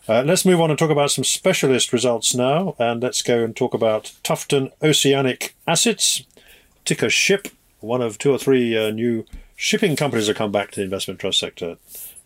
Uh, 0.09 0.23
let's 0.25 0.45
move 0.45 0.61
on 0.61 0.71
and 0.71 0.79
talk 0.79 0.91
about 0.91 1.13
some 1.13 1.25
specialist 1.25 1.93
results 1.93 2.35
now, 2.35 2.75
and 2.79 3.03
let's 3.03 3.23
go 3.23 3.45
and 3.45 3.55
talk 3.55 3.73
about 3.73 4.13
Tufton 4.25 4.71
Oceanic 4.83 5.55
Assets, 5.67 6.25
ticker 6.85 7.09
SHIP, 7.09 7.49
one 7.81 8.03
of 8.03 8.19
two 8.19 8.33
or 8.33 8.39
three 8.39 8.77
uh, 8.77 8.91
new 8.91 9.25
shipping 9.55 9.95
companies 9.95 10.27
that 10.27 10.37
come 10.37 10.51
back 10.51 10.73
to 10.73 10.81
the 10.81 10.85
investment 10.85 11.21
trust 11.21 11.39
sector. 11.39 11.77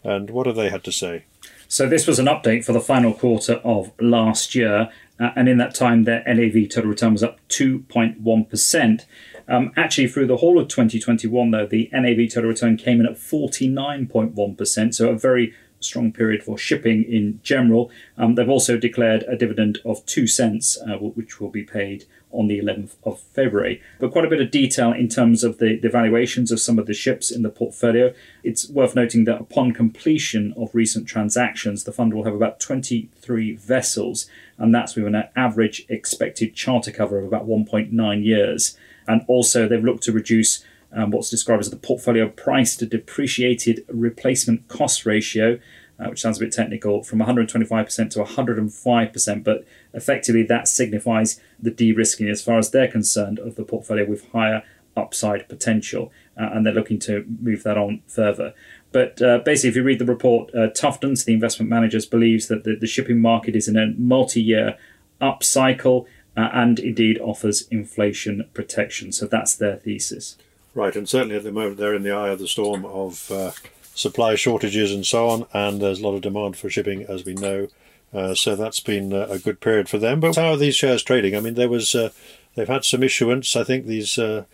And 0.02 0.30
what 0.30 0.46
have 0.46 0.56
they 0.56 0.70
had 0.70 0.84
to 0.84 0.92
say? 0.92 1.24
So 1.68 1.88
this 1.88 2.06
was 2.06 2.18
an 2.18 2.26
update 2.26 2.64
for 2.64 2.72
the 2.72 2.80
final 2.80 3.12
quarter 3.12 3.54
of 3.64 3.92
last 4.00 4.54
year, 4.54 4.88
uh, 5.18 5.30
and 5.36 5.48
in 5.48 5.58
that 5.58 5.74
time, 5.74 6.04
their 6.04 6.22
NAV 6.26 6.68
total 6.68 6.90
return 6.90 7.12
was 7.12 7.22
up 7.22 7.38
2.1%. 7.48 9.04
Um, 9.48 9.72
actually, 9.76 10.08
through 10.08 10.26
the 10.26 10.38
whole 10.38 10.58
of 10.58 10.68
2021, 10.68 11.50
though, 11.50 11.66
the 11.66 11.88
NAV 11.92 12.30
total 12.30 12.50
return 12.50 12.76
came 12.76 13.00
in 13.00 13.06
at 13.06 13.14
49.1%, 13.14 14.94
so 14.94 15.08
a 15.08 15.18
very 15.18 15.54
strong 15.80 16.12
period 16.12 16.42
for 16.42 16.58
shipping 16.58 17.04
in 17.04 17.40
general. 17.42 17.90
Um, 18.16 18.34
they've 18.34 18.48
also 18.48 18.76
declared 18.76 19.24
a 19.24 19.36
dividend 19.36 19.78
of 19.84 20.04
two 20.06 20.26
cents, 20.26 20.78
uh, 20.80 20.96
which 20.96 21.40
will 21.40 21.50
be 21.50 21.62
paid 21.62 22.04
on 22.32 22.48
the 22.48 22.58
11th 22.58 22.96
of 23.04 23.20
February. 23.20 23.80
But 23.98 24.12
quite 24.12 24.24
a 24.24 24.28
bit 24.28 24.40
of 24.40 24.50
detail 24.50 24.92
in 24.92 25.08
terms 25.08 25.44
of 25.44 25.58
the, 25.58 25.76
the 25.76 25.88
valuations 25.88 26.50
of 26.50 26.60
some 26.60 26.78
of 26.78 26.86
the 26.86 26.94
ships 26.94 27.30
in 27.30 27.42
the 27.42 27.50
portfolio. 27.50 28.12
It's 28.42 28.68
worth 28.68 28.94
noting 28.94 29.24
that 29.24 29.40
upon 29.40 29.72
completion 29.72 30.52
of 30.56 30.74
recent 30.74 31.06
transactions, 31.06 31.84
the 31.84 31.92
fund 31.92 32.12
will 32.12 32.24
have 32.24 32.34
about 32.34 32.60
23 32.60 33.54
vessels, 33.54 34.26
and 34.58 34.74
that's 34.74 34.96
with 34.96 35.06
an 35.06 35.24
average 35.34 35.84
expected 35.88 36.54
charter 36.54 36.90
cover 36.90 37.18
of 37.18 37.26
about 37.26 37.46
1.9 37.46 38.24
years. 38.24 38.76
And 39.06 39.22
also, 39.28 39.68
they've 39.68 39.84
looked 39.84 40.02
to 40.04 40.12
reduce 40.12 40.64
um, 40.92 41.10
what's 41.10 41.30
described 41.30 41.60
as 41.60 41.70
the 41.70 41.76
portfolio 41.76 42.28
price 42.28 42.76
to 42.76 42.86
depreciated 42.86 43.84
replacement 43.88 44.66
cost 44.68 45.04
ratio, 45.04 45.58
uh, 45.98 46.08
which 46.08 46.20
sounds 46.20 46.38
a 46.38 46.44
bit 46.44 46.52
technical, 46.52 47.02
from 47.02 47.20
125% 47.20 48.10
to 48.10 48.24
105%. 48.24 49.44
But 49.44 49.64
effectively, 49.92 50.42
that 50.44 50.68
signifies 50.68 51.40
the 51.60 51.70
de 51.70 51.92
risking 51.92 52.28
as 52.28 52.42
far 52.42 52.58
as 52.58 52.70
they're 52.70 52.88
concerned 52.88 53.38
of 53.38 53.56
the 53.56 53.64
portfolio 53.64 54.08
with 54.08 54.30
higher 54.32 54.62
upside 54.96 55.48
potential. 55.48 56.10
Uh, 56.38 56.50
and 56.52 56.64
they're 56.64 56.72
looking 56.72 56.98
to 57.00 57.24
move 57.40 57.62
that 57.62 57.76
on 57.76 58.02
further. 58.06 58.54
But 58.92 59.20
uh, 59.20 59.38
basically, 59.44 59.70
if 59.70 59.76
you 59.76 59.82
read 59.82 59.98
the 59.98 60.06
report, 60.06 60.54
uh, 60.54 60.68
Tufton's, 60.68 61.24
the 61.24 61.34
investment 61.34 61.68
managers, 61.68 62.06
believes 62.06 62.48
that 62.48 62.64
the, 62.64 62.76
the 62.76 62.86
shipping 62.86 63.20
market 63.20 63.54
is 63.54 63.68
in 63.68 63.76
a 63.76 63.92
multi 63.98 64.40
year 64.40 64.76
upcycle 65.20 66.06
uh, 66.36 66.48
and 66.52 66.78
indeed 66.78 67.18
offers 67.20 67.66
inflation 67.68 68.48
protection. 68.54 69.12
So 69.12 69.26
that's 69.26 69.54
their 69.54 69.76
thesis. 69.76 70.36
Right, 70.74 70.94
and 70.94 71.08
certainly 71.08 71.36
at 71.36 71.42
the 71.42 71.52
moment 71.52 71.78
they're 71.78 71.94
in 71.94 72.02
the 72.02 72.12
eye 72.12 72.28
of 72.28 72.38
the 72.38 72.48
storm 72.48 72.84
of 72.84 73.30
uh, 73.30 73.52
supply 73.94 74.34
shortages 74.34 74.92
and 74.92 75.06
so 75.06 75.28
on, 75.28 75.46
and 75.54 75.80
there's 75.80 76.00
a 76.00 76.02
lot 76.02 76.14
of 76.14 76.20
demand 76.20 76.56
for 76.56 76.68
shipping, 76.68 77.02
as 77.04 77.24
we 77.24 77.34
know. 77.34 77.68
Uh, 78.12 78.34
so 78.34 78.54
that's 78.54 78.80
been 78.80 79.12
uh, 79.12 79.26
a 79.30 79.38
good 79.38 79.60
period 79.60 79.88
for 79.88 79.98
them. 79.98 80.20
But 80.20 80.36
how 80.36 80.52
are 80.52 80.56
these 80.56 80.76
shares 80.76 81.02
trading? 81.02 81.34
I 81.34 81.40
mean, 81.40 81.54
there 81.54 81.68
was 81.68 81.94
uh, 81.94 82.10
they've 82.54 82.68
had 82.68 82.84
some 82.84 83.02
issuance. 83.02 83.56
I 83.56 83.64
think 83.64 83.86
these 83.86 84.18
uh, 84.18 84.44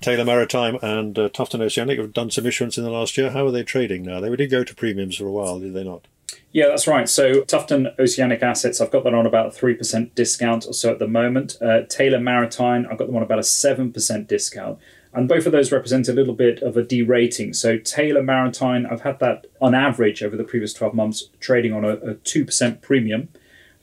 Taylor 0.00 0.24
Maritime 0.24 0.78
and 0.82 1.18
uh, 1.18 1.28
Tufton 1.28 1.60
Oceanic 1.60 1.98
have 1.98 2.12
done 2.12 2.30
some 2.30 2.46
issuance 2.46 2.78
in 2.78 2.84
the 2.84 2.90
last 2.90 3.16
year. 3.18 3.30
How 3.30 3.46
are 3.46 3.50
they 3.50 3.62
trading 3.62 4.02
now? 4.02 4.20
They 4.20 4.34
did 4.36 4.50
go 4.50 4.64
to 4.64 4.74
premiums 4.74 5.16
for 5.16 5.26
a 5.26 5.32
while, 5.32 5.58
did 5.58 5.74
they 5.74 5.84
not? 5.84 6.06
Yeah, 6.52 6.66
that's 6.68 6.86
right. 6.86 7.08
So 7.08 7.42
Tufton 7.42 7.94
Oceanic 7.98 8.42
Assets, 8.42 8.80
I've 8.80 8.90
got 8.90 9.04
that 9.04 9.14
on 9.14 9.26
about 9.26 9.46
a 9.46 9.50
3% 9.50 10.14
discount 10.14 10.66
or 10.66 10.72
so 10.72 10.90
at 10.90 10.98
the 10.98 11.08
moment. 11.08 11.56
Uh, 11.60 11.82
Taylor 11.88 12.20
Maritime, 12.20 12.86
I've 12.90 12.98
got 12.98 13.06
them 13.06 13.16
on 13.16 13.22
about 13.22 13.38
a 13.38 13.42
7% 13.42 14.26
discount. 14.26 14.78
And 15.12 15.28
both 15.28 15.46
of 15.46 15.52
those 15.52 15.72
represent 15.72 16.08
a 16.08 16.12
little 16.12 16.34
bit 16.34 16.62
of 16.62 16.76
a 16.76 16.82
derating. 16.82 17.52
So 17.52 17.78
Taylor 17.78 18.22
Maritime, 18.22 18.86
I've 18.90 19.02
had 19.02 19.18
that 19.20 19.46
on 19.60 19.74
average 19.74 20.22
over 20.22 20.36
the 20.36 20.44
previous 20.44 20.72
12 20.74 20.94
months 20.94 21.28
trading 21.40 21.72
on 21.72 21.84
a, 21.84 21.94
a 21.96 22.14
2% 22.14 22.82
premium. 22.82 23.28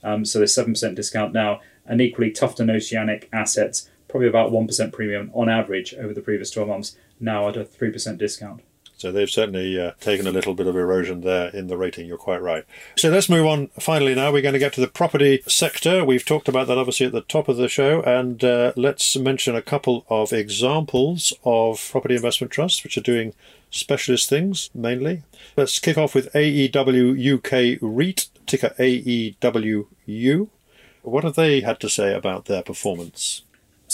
Um, 0.02 0.24
so 0.24 0.38
there's 0.38 0.54
7% 0.54 0.94
discount 0.94 1.32
now. 1.32 1.60
And 1.84 2.00
equally, 2.00 2.30
Tufton 2.30 2.70
Oceanic 2.70 3.28
Assets, 3.32 3.90
probably 4.16 4.28
about 4.28 4.50
1% 4.50 4.92
premium 4.94 5.30
on 5.34 5.50
average 5.50 5.92
over 5.92 6.14
the 6.14 6.22
previous 6.22 6.50
12 6.50 6.68
months, 6.68 6.96
now 7.20 7.50
at 7.50 7.56
a 7.56 7.64
3% 7.64 8.16
discount. 8.16 8.62
So 8.96 9.12
they've 9.12 9.28
certainly 9.28 9.78
uh, 9.78 9.92
taken 10.00 10.26
a 10.26 10.30
little 10.30 10.54
bit 10.54 10.66
of 10.66 10.74
erosion 10.74 11.20
there 11.20 11.48
in 11.50 11.66
the 11.66 11.76
rating. 11.76 12.06
You're 12.06 12.16
quite 12.16 12.40
right. 12.40 12.64
So 12.96 13.10
let's 13.10 13.28
move 13.28 13.44
on. 13.44 13.66
Finally, 13.78 14.14
now 14.14 14.32
we're 14.32 14.40
going 14.40 14.54
to 14.54 14.58
get 14.58 14.72
to 14.72 14.80
the 14.80 14.86
property 14.86 15.42
sector. 15.46 16.02
We've 16.02 16.24
talked 16.24 16.48
about 16.48 16.66
that 16.68 16.78
obviously 16.78 17.04
at 17.04 17.12
the 17.12 17.20
top 17.20 17.46
of 17.48 17.58
the 17.58 17.68
show, 17.68 18.00
and 18.04 18.42
uh, 18.42 18.72
let's 18.74 19.18
mention 19.18 19.54
a 19.54 19.60
couple 19.60 20.06
of 20.08 20.32
examples 20.32 21.34
of 21.44 21.86
property 21.90 22.14
investment 22.14 22.50
trusts 22.50 22.82
which 22.84 22.96
are 22.96 23.02
doing 23.02 23.34
specialist 23.70 24.30
things 24.30 24.70
mainly. 24.74 25.24
Let's 25.58 25.78
kick 25.78 25.98
off 25.98 26.14
with 26.14 26.32
AEW 26.32 27.34
UK 27.34 27.78
REIT, 27.82 28.28
ticker 28.46 28.72
AEWU. 28.78 30.48
What 31.02 31.24
have 31.24 31.34
they 31.34 31.60
had 31.60 31.80
to 31.80 31.90
say 31.90 32.14
about 32.14 32.46
their 32.46 32.62
performance? 32.62 33.42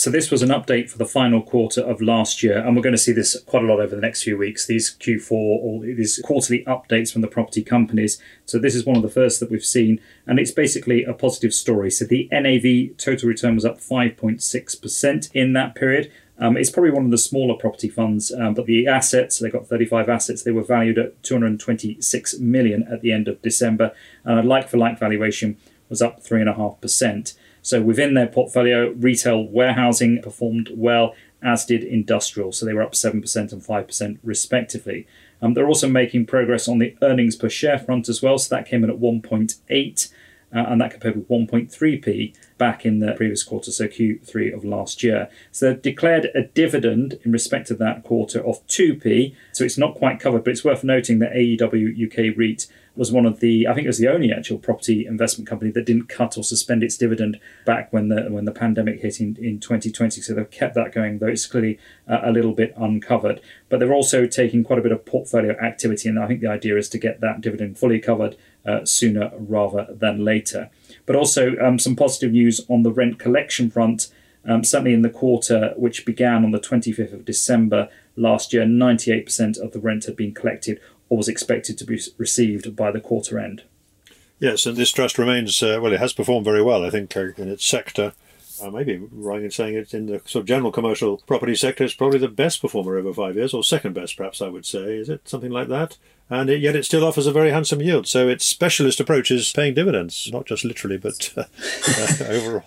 So 0.03 0.09
this 0.11 0.29
was 0.29 0.41
an 0.41 0.49
update 0.49 0.89
for 0.89 0.97
the 0.97 1.05
final 1.05 1.41
quarter 1.41 1.79
of 1.79 2.01
last 2.01 2.43
year, 2.43 2.57
and 2.57 2.75
we're 2.75 2.81
going 2.81 2.91
to 2.91 2.97
see 2.97 3.13
this 3.13 3.39
quite 3.43 3.63
a 3.63 3.65
lot 3.65 3.79
over 3.79 3.95
the 3.95 4.01
next 4.01 4.23
few 4.23 4.37
weeks. 4.37 4.67
These 4.67 4.97
Q4 4.99 5.31
or 5.31 5.79
these 5.79 6.21
quarterly 6.25 6.65
updates 6.65 7.09
from 7.09 7.21
the 7.21 7.29
property 7.29 7.63
companies. 7.63 8.21
So 8.45 8.59
this 8.59 8.75
is 8.75 8.85
one 8.85 8.97
of 8.97 9.01
the 9.01 9.07
first 9.07 9.39
that 9.39 9.49
we've 9.49 9.63
seen, 9.63 10.01
and 10.27 10.39
it's 10.39 10.51
basically 10.51 11.05
a 11.05 11.13
positive 11.13 11.53
story. 11.53 11.89
So 11.89 12.03
the 12.03 12.27
NAV 12.33 12.97
total 12.97 13.29
return 13.29 13.55
was 13.55 13.63
up 13.63 13.77
5.6% 13.77 15.31
in 15.33 15.53
that 15.53 15.73
period. 15.73 16.11
Um, 16.37 16.57
it's 16.57 16.69
probably 16.69 16.91
one 16.91 17.05
of 17.05 17.11
the 17.11 17.17
smaller 17.17 17.55
property 17.55 17.87
funds, 17.87 18.29
um, 18.29 18.55
but 18.55 18.65
the 18.65 18.85
assets, 18.85 19.39
they 19.39 19.49
got 19.49 19.67
35 19.67 20.09
assets, 20.09 20.43
they 20.43 20.51
were 20.51 20.63
valued 20.63 20.97
at 20.97 21.23
226 21.23 22.39
million 22.39 22.85
at 22.91 22.99
the 22.99 23.13
end 23.13 23.29
of 23.29 23.41
December, 23.41 23.93
and 24.25 24.37
a 24.37 24.43
like 24.43 24.67
for 24.67 24.75
like 24.75 24.99
valuation 24.99 25.55
was 25.87 26.01
up 26.01 26.21
3.5%. 26.21 27.35
So 27.63 27.81
within 27.81 28.13
their 28.13 28.27
portfolio, 28.27 28.91
retail 28.91 29.41
warehousing 29.47 30.21
performed 30.21 30.69
well, 30.75 31.15
as 31.41 31.65
did 31.65 31.83
industrial. 31.83 32.51
So 32.51 32.65
they 32.65 32.73
were 32.73 32.83
up 32.83 32.91
7% 32.91 33.13
and 33.51 33.61
5% 33.61 34.17
respectively. 34.21 35.07
Um, 35.41 35.53
they're 35.53 35.67
also 35.67 35.89
making 35.89 36.27
progress 36.27 36.67
on 36.67 36.77
the 36.77 36.95
earnings 37.01 37.35
per 37.35 37.49
share 37.49 37.79
front 37.79 38.07
as 38.07 38.21
well. 38.21 38.37
So 38.37 38.53
that 38.55 38.67
came 38.67 38.83
in 38.83 38.89
at 38.89 38.99
1.8. 38.99 40.11
Uh, 40.55 40.65
and 40.67 40.79
that 40.79 40.91
compared 40.91 41.15
with 41.15 41.27
1.3p 41.29 42.35
back 42.59 42.85
in 42.85 42.99
the 42.99 43.13
previous 43.13 43.41
quarter, 43.41 43.71
so 43.71 43.87
Q3 43.87 44.53
of 44.53 44.63
last 44.63 45.01
year. 45.01 45.27
So 45.51 45.65
they've 45.65 45.81
declared 45.81 46.29
a 46.35 46.43
dividend 46.43 47.19
in 47.23 47.31
respect 47.31 47.71
of 47.71 47.79
that 47.79 48.03
quarter 48.03 48.39
of 48.39 48.65
2p, 48.67 49.35
so 49.51 49.63
it's 49.63 49.79
not 49.79 49.95
quite 49.95 50.19
covered, 50.19 50.43
but 50.43 50.51
it's 50.51 50.63
worth 50.63 50.83
noting 50.83 51.17
that 51.19 51.33
AEW 51.33 52.05
UK 52.05 52.37
REIT 52.37 52.67
was 52.95 53.11
one 53.11 53.25
of 53.25 53.39
the 53.39 53.67
I 53.67 53.73
think 53.73 53.85
it 53.85 53.89
was 53.89 53.97
the 53.97 54.07
only 54.07 54.31
actual 54.31 54.57
property 54.57 55.05
investment 55.05 55.49
company 55.49 55.71
that 55.71 55.85
didn't 55.85 56.09
cut 56.09 56.37
or 56.37 56.43
suspend 56.43 56.83
its 56.83 56.97
dividend 56.97 57.39
back 57.65 57.91
when 57.91 58.09
the 58.09 58.23
when 58.29 58.45
the 58.45 58.51
pandemic 58.51 59.01
hit 59.01 59.19
in, 59.19 59.35
in 59.41 59.59
2020. 59.59 60.21
So 60.21 60.33
they've 60.33 60.49
kept 60.49 60.75
that 60.75 60.93
going, 60.93 61.19
though 61.19 61.27
it's 61.27 61.47
clearly 61.47 61.79
uh, 62.07 62.19
a 62.23 62.31
little 62.31 62.53
bit 62.53 62.73
uncovered. 62.77 63.41
But 63.69 63.79
they're 63.79 63.93
also 63.93 64.27
taking 64.27 64.63
quite 64.63 64.79
a 64.79 64.83
bit 64.83 64.91
of 64.91 65.05
portfolio 65.05 65.57
activity, 65.59 66.09
and 66.09 66.19
I 66.19 66.27
think 66.27 66.41
the 66.41 66.49
idea 66.49 66.77
is 66.77 66.89
to 66.89 66.97
get 66.97 67.19
that 67.21 67.41
dividend 67.41 67.79
fully 67.79 67.99
covered 67.99 68.35
uh, 68.65 68.85
sooner 68.85 69.31
rather 69.37 69.87
than 69.89 70.23
later. 70.23 70.69
But 71.05 71.15
also 71.15 71.57
um, 71.57 71.79
some 71.79 71.95
positive 71.95 72.31
news 72.31 72.61
on 72.69 72.83
the 72.83 72.91
rent 72.91 73.19
collection 73.19 73.69
front. 73.69 74.11
Um, 74.45 74.65
certainly 74.65 74.93
in 74.93 75.03
the 75.03 75.09
quarter, 75.09 75.73
which 75.77 76.05
began 76.05 76.43
on 76.43 76.51
the 76.51 76.59
25th 76.59 77.13
of 77.13 77.23
December 77.23 77.87
last 78.17 78.51
year, 78.51 78.65
98% 78.65 79.57
of 79.57 79.71
the 79.71 79.79
rent 79.79 80.03
had 80.03 80.17
been 80.17 80.33
collected 80.33 80.81
or 81.13 81.17
was 81.17 81.27
expected 81.27 81.77
to 81.77 81.85
be 81.85 82.01
received 82.17 82.75
by 82.75 82.89
the 82.89 82.99
quarter 82.99 83.37
end. 83.37 83.61
Yes, 84.39 84.65
and 84.65 84.75
this 84.75 84.91
trust 84.91 85.19
remains, 85.19 85.61
uh, 85.61 85.77
well, 85.79 85.93
it 85.93 85.99
has 85.99 86.11
performed 86.11 86.43
very 86.43 86.63
well, 86.63 86.83
I 86.83 86.89
think, 86.89 87.15
uh, 87.15 87.27
in 87.37 87.49
its 87.49 87.63
sector. 87.63 88.13
I 88.63 88.71
may 88.71 88.83
be 88.83 88.97
wrong 88.97 89.43
in 89.43 89.51
saying 89.51 89.75
it 89.75 89.93
in 89.93 90.07
the 90.07 90.21
sort 90.25 90.41
of 90.41 90.47
general 90.47 90.71
commercial 90.71 91.17
property 91.27 91.53
sector, 91.55 91.83
it's 91.83 91.93
probably 91.93 92.17
the 92.17 92.29
best 92.29 92.61
performer 92.61 92.97
over 92.97 93.13
five 93.13 93.35
years, 93.35 93.53
or 93.53 93.63
second 93.63 93.93
best, 93.93 94.17
perhaps 94.17 94.41
I 94.41 94.47
would 94.47 94.65
say. 94.65 94.97
Is 94.97 95.07
it 95.07 95.29
something 95.29 95.51
like 95.51 95.67
that? 95.67 95.97
And 96.31 96.49
it, 96.49 96.61
yet 96.61 96.75
it 96.75 96.83
still 96.83 97.05
offers 97.05 97.27
a 97.27 97.31
very 97.31 97.51
handsome 97.51 97.79
yield. 97.79 98.07
So 98.07 98.27
its 98.27 98.43
specialist 98.43 98.99
approach 98.99 99.29
is 99.29 99.53
paying 99.53 99.75
dividends, 99.75 100.31
not 100.33 100.47
just 100.47 100.65
literally, 100.65 100.97
but 100.97 101.31
uh, 101.37 101.43
uh, 101.43 102.25
overall. 102.27 102.63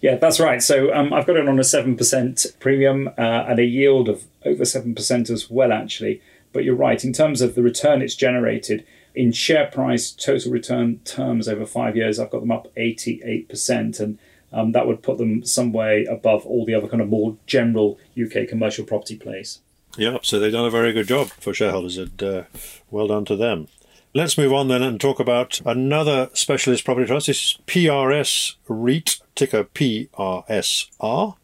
Yeah, 0.00 0.14
that's 0.14 0.38
right. 0.38 0.62
So 0.62 0.94
um, 0.94 1.12
I've 1.12 1.26
got 1.26 1.36
it 1.36 1.48
on 1.48 1.58
a 1.58 1.62
7% 1.62 2.60
premium 2.60 3.08
uh, 3.08 3.46
and 3.48 3.58
a 3.58 3.64
yield 3.64 4.08
of 4.08 4.26
over 4.46 4.62
7% 4.62 5.28
as 5.28 5.50
well, 5.50 5.72
actually. 5.72 6.22
But 6.52 6.64
you're 6.64 6.74
right, 6.74 7.04
in 7.04 7.12
terms 7.12 7.40
of 7.40 7.54
the 7.54 7.62
return 7.62 8.02
it's 8.02 8.14
generated, 8.14 8.84
in 9.14 9.32
share 9.32 9.66
price 9.66 10.10
total 10.10 10.52
return 10.52 11.00
terms 11.04 11.48
over 11.48 11.66
five 11.66 11.96
years, 11.96 12.18
I've 12.18 12.30
got 12.30 12.40
them 12.40 12.50
up 12.50 12.74
88%. 12.76 14.00
And 14.00 14.18
um, 14.52 14.72
that 14.72 14.86
would 14.86 15.02
put 15.02 15.18
them 15.18 15.44
some 15.44 15.72
way 15.72 16.04
above 16.04 16.44
all 16.46 16.64
the 16.64 16.74
other 16.74 16.88
kind 16.88 17.02
of 17.02 17.08
more 17.08 17.36
general 17.46 17.98
UK 18.20 18.48
commercial 18.48 18.84
property 18.84 19.16
plays. 19.16 19.60
Yeah, 19.96 20.18
so 20.22 20.38
they've 20.38 20.52
done 20.52 20.66
a 20.66 20.70
very 20.70 20.92
good 20.92 21.08
job 21.08 21.28
for 21.28 21.52
shareholders, 21.52 21.98
and 21.98 22.22
uh, 22.22 22.42
well 22.90 23.08
done 23.08 23.24
to 23.26 23.36
them. 23.36 23.68
Let's 24.12 24.38
move 24.38 24.52
on 24.52 24.68
then 24.68 24.82
and 24.82 25.00
talk 25.00 25.20
about 25.20 25.60
another 25.64 26.30
specialist 26.32 26.84
property 26.84 27.06
trust. 27.06 27.28
This 27.28 27.42
is 27.42 27.58
PRS 27.66 28.56
REIT, 28.68 29.20
ticker 29.34 29.64
PRSR, 29.64 31.36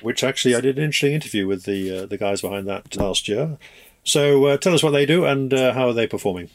which 0.00 0.24
actually 0.24 0.54
I 0.54 0.60
did 0.60 0.78
an 0.78 0.84
interesting 0.84 1.12
interview 1.12 1.46
with 1.46 1.64
the 1.64 2.02
uh, 2.02 2.06
the 2.06 2.18
guys 2.18 2.40
behind 2.40 2.66
that 2.68 2.96
last 2.96 3.28
year. 3.28 3.58
So 4.06 4.46
uh, 4.46 4.56
tell 4.56 4.72
us 4.72 4.84
what 4.84 4.92
they 4.92 5.04
do 5.04 5.24
and 5.24 5.52
uh, 5.52 5.74
how 5.74 5.88
are 5.88 5.92
they 5.92 6.06
performing. 6.06 6.48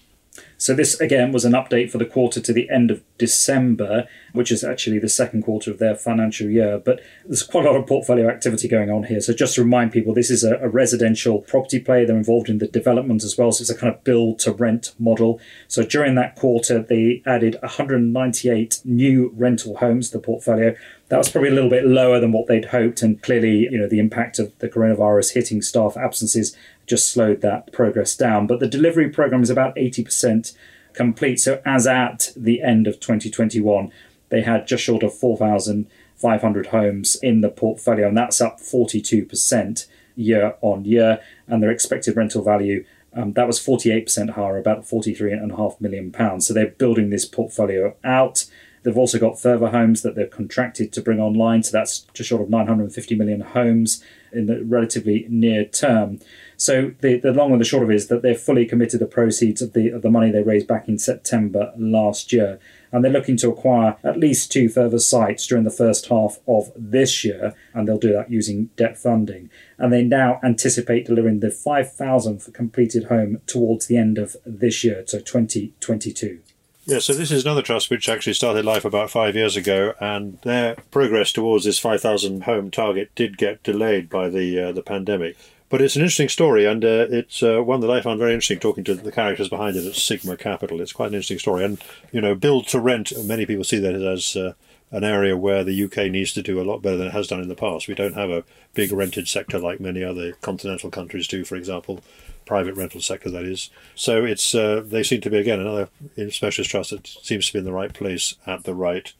So 0.58 0.74
this 0.74 1.00
again 1.02 1.32
was 1.32 1.44
an 1.44 1.54
update 1.54 1.92
for 1.92 1.98
the 1.98 2.06
quarter 2.06 2.40
to 2.40 2.54
the 2.54 2.70
end 2.70 2.92
of 2.92 3.02
December, 3.18 4.08
which 4.32 4.52
is 4.52 4.64
actually 4.64 5.00
the 5.00 5.10
second 5.10 5.44
quarter 5.44 5.72
of 5.72 5.80
their 5.80 5.96
financial 5.96 6.50
year. 6.50 6.78
But 6.78 7.02
there's 7.26 7.44
quite 7.44 7.66
a 7.66 7.72
lot 7.72 7.80
of 7.80 7.88
portfolio 7.88 8.30
activity 8.30 8.68
going 8.68 8.90
on 8.90 9.04
here. 9.04 9.20
So 9.20 9.34
just 9.34 9.56
to 9.56 9.64
remind 9.64 9.92
people, 9.92 10.14
this 10.14 10.30
is 10.30 10.44
a, 10.44 10.58
a 10.58 10.70
residential 10.70 11.40
property 11.40 11.80
play. 11.80 12.06
They're 12.06 12.16
involved 12.16 12.48
in 12.48 12.60
the 12.60 12.68
development 12.68 13.24
as 13.24 13.38
well. 13.38 13.52
So 13.52 13.64
it's 13.64 13.72
a 13.72 13.76
kind 13.76 13.94
of 13.94 14.04
build 14.04 14.40
to 14.40 14.54
rent 14.54 14.94
model. 15.00 15.42
So 15.68 15.84
during 15.84 16.16
that 16.16 16.36
quarter, 16.36 16.80
they 16.82 17.24
added 17.26 17.58
198 17.62 18.82
new 18.86 19.34
rental 19.36 19.78
homes 19.78 20.12
to 20.12 20.20
the 20.20 20.24
portfolio. 20.24 20.76
That 21.10 21.18
was 21.18 21.28
probably 21.28 21.50
a 21.50 21.54
little 21.54 21.70
bit 21.70 21.86
lower 21.86 22.22
than 22.22 22.32
what 22.32 22.48
they'd 22.48 22.66
hoped, 22.66 23.02
and 23.02 23.22
clearly, 23.22 23.68
you 23.70 23.78
know, 23.78 23.90
the 23.90 24.00
impact 24.00 24.40
of 24.40 24.58
the 24.60 24.70
coronavirus 24.70 25.34
hitting 25.34 25.62
staff 25.62 25.98
absences 25.98 26.56
just 26.92 27.10
slowed 27.10 27.40
that 27.42 27.72
progress 27.72 28.16
down. 28.18 28.48
But 28.48 28.60
the 28.60 28.68
delivery 28.68 29.10
program 29.10 29.42
is 29.42 29.50
about 29.50 29.76
80% 29.78 30.54
complete. 30.94 31.40
So 31.40 31.62
as 31.66 31.88
at 31.88 32.34
the 32.36 32.62
end 32.62 32.86
of 32.86 33.00
2021, 33.00 33.92
they 34.28 34.42
had 34.42 34.68
just 34.68 34.84
short 34.84 35.02
of 35.02 35.14
4,500 35.14 36.68
homes 36.68 37.16
in 37.16 37.40
the 37.40 37.50
portfolio, 37.50 38.10
and 38.10 38.18
that's 38.18 38.42
up 38.42 38.60
42% 38.60 39.88
year 40.18 40.56
on 40.62 40.84
year. 40.84 41.22
And 41.48 41.64
their 41.64 41.72
expected 41.72 42.18
rental 42.18 42.44
value 42.44 42.84
um, 43.14 43.34
that 43.34 43.48
was 43.48 43.60
48% 43.60 44.32
higher, 44.32 44.58
about 44.58 44.84
43.5 44.84 45.82
million 45.82 46.12
pounds. 46.12 46.48
So 46.48 46.54
they're 46.54 46.68
building 46.68 47.10
this 47.10 47.26
portfolio 47.26 47.96
out. 48.04 48.46
They've 48.84 48.98
also 48.98 49.20
got 49.20 49.40
further 49.40 49.70
homes 49.70 50.02
that 50.02 50.16
they've 50.16 50.30
contracted 50.30 50.92
to 50.94 51.02
bring 51.02 51.20
online, 51.20 51.62
so 51.64 51.72
that's 51.72 52.00
just 52.14 52.30
short 52.30 52.42
of 52.42 52.50
950 52.50 53.16
million 53.16 53.42
homes 53.42 54.04
in 54.32 54.48
the 54.48 54.64
relatively 54.64 55.26
near 55.30 55.66
term. 55.66 56.20
So 56.62 56.94
the, 57.02 57.18
the 57.18 57.34
long 57.34 57.54
and 57.54 57.60
the 57.60 57.66
short 57.66 57.82
of 57.82 57.90
it 57.90 57.96
is 57.96 58.08
that 58.10 58.22
they've 58.22 58.40
fully 58.40 58.68
committed 58.68 59.00
the 59.00 59.08
proceeds 59.08 59.64
of 59.64 59.74
the 59.74 59.90
of 59.90 60.04
the 60.04 60.12
money 60.12 60.30
they 60.30 60.44
raised 60.44 60.68
back 60.68 60.88
in 60.88 61.00
September 61.00 61.74
last 61.76 62.32
year, 62.32 62.60
and 62.92 63.04
they're 63.04 63.12
looking 63.12 63.36
to 63.38 63.50
acquire 63.50 63.98
at 64.04 64.20
least 64.20 64.52
two 64.52 64.70
further 64.70 65.00
sites 65.00 65.48
during 65.48 65.64
the 65.64 65.72
first 65.72 66.06
half 66.10 66.38
of 66.48 66.72
this 66.76 67.26
year, 67.26 67.56
and 67.74 67.88
they'll 67.88 67.98
do 67.98 68.14
that 68.14 68.30
using 68.30 68.70
debt 68.76 68.96
funding. 68.96 69.50
And 69.80 69.92
they 69.92 70.04
now 70.04 70.40
anticipate 70.44 71.08
delivering 71.08 71.40
the 71.40 71.48
5,000th 71.48 72.54
completed 72.54 73.06
home 73.06 73.42
towards 73.48 73.88
the 73.88 73.98
end 73.98 74.20
of 74.20 74.36
this 74.46 74.84
year, 74.84 75.04
so 75.08 75.18
2022. 75.18 76.42
Yeah, 76.86 77.00
so 77.00 77.16
this 77.16 77.32
is 77.32 77.44
another 77.44 77.64
trust 77.64 77.90
which 77.90 78.08
actually 78.08 78.34
started 78.34 78.66
life 78.66 78.86
about 78.86 79.10
five 79.10 79.36
years 79.36 79.56
ago, 79.56 79.96
and 80.00 80.38
their 80.44 80.76
progress 80.92 81.32
towards 81.32 81.66
this 81.66 81.80
5,000 81.80 82.44
home 82.44 82.70
target 82.70 83.10
did 83.16 83.40
get 83.40 83.64
delayed 83.64 84.12
by 84.12 84.30
the 84.30 84.60
uh, 84.60 84.72
the 84.72 84.84
pandemic. 84.84 85.36
But 85.72 85.82
it's 85.82 85.96
an 85.96 86.02
interesting 86.02 86.28
story, 86.28 86.66
and 86.66 86.84
uh, 86.84 87.08
it's 87.10 87.42
uh, 87.42 87.64
one 87.64 87.80
that 87.80 87.90
I 87.90 88.02
found 88.02 88.20
very 88.20 88.34
interesting 88.34 88.60
talking 88.60 88.84
to 88.84 88.94
the 88.94 89.12
characters 89.12 89.48
behind 89.48 89.78
it 89.78 89.86
at 89.86 89.96
Sigma 89.96 90.36
Capital. 90.36 90.82
It's 90.82 90.92
quite 90.92 91.08
an 91.08 91.14
interesting 91.14 91.40
story. 91.40 91.64
And, 91.64 91.82
you 92.12 92.20
know, 92.20 92.36
build 92.36 92.68
to 92.68 92.80
rent, 92.82 93.14
many 93.24 93.46
people 93.46 93.64
see 93.64 93.80
that 93.80 93.96
as 93.96 94.36
uh, 94.36 94.52
an 94.92 95.06
area 95.06 95.38
where 95.38 95.64
the 95.64 95.86
UK 95.86 96.12
needs 96.12 96.34
to 96.34 96.44
do 96.44 96.62
a 96.62 96.68
lot 96.68 96.82
better 96.82 96.98
than 96.98 97.08
it 97.08 97.14
has 97.14 97.30
done 97.30 97.40
in 97.40 97.48
the 97.48 97.56
past. 97.56 97.88
We 97.88 97.96
don't 97.96 98.16
have 98.16 98.30
a 98.30 98.44
big 98.74 98.92
rented 98.92 99.30
sector 99.30 99.60
like 99.60 99.80
many 99.80 100.04
other 100.04 100.34
continental 100.42 100.90
countries 100.90 101.26
do, 101.26 101.46
for 101.46 101.56
example, 101.56 102.02
private 102.46 102.76
rental 102.76 103.00
sector, 103.00 103.32
that 103.32 103.46
is. 103.46 103.70
So 103.96 104.26
it's 104.26 104.54
uh, 104.54 104.84
they 104.86 105.04
seem 105.04 105.22
to 105.22 105.30
be, 105.30 105.38
again, 105.38 105.62
another 105.62 105.88
specialist 106.32 106.72
trust 106.72 106.90
that 106.90 107.08
seems 107.08 107.48
to 107.48 107.54
be 107.54 107.60
in 107.60 107.66
the 107.66 107.72
right 107.72 107.94
place 107.94 108.36
at 108.46 108.66
the 108.66 108.76
right 108.76 109.14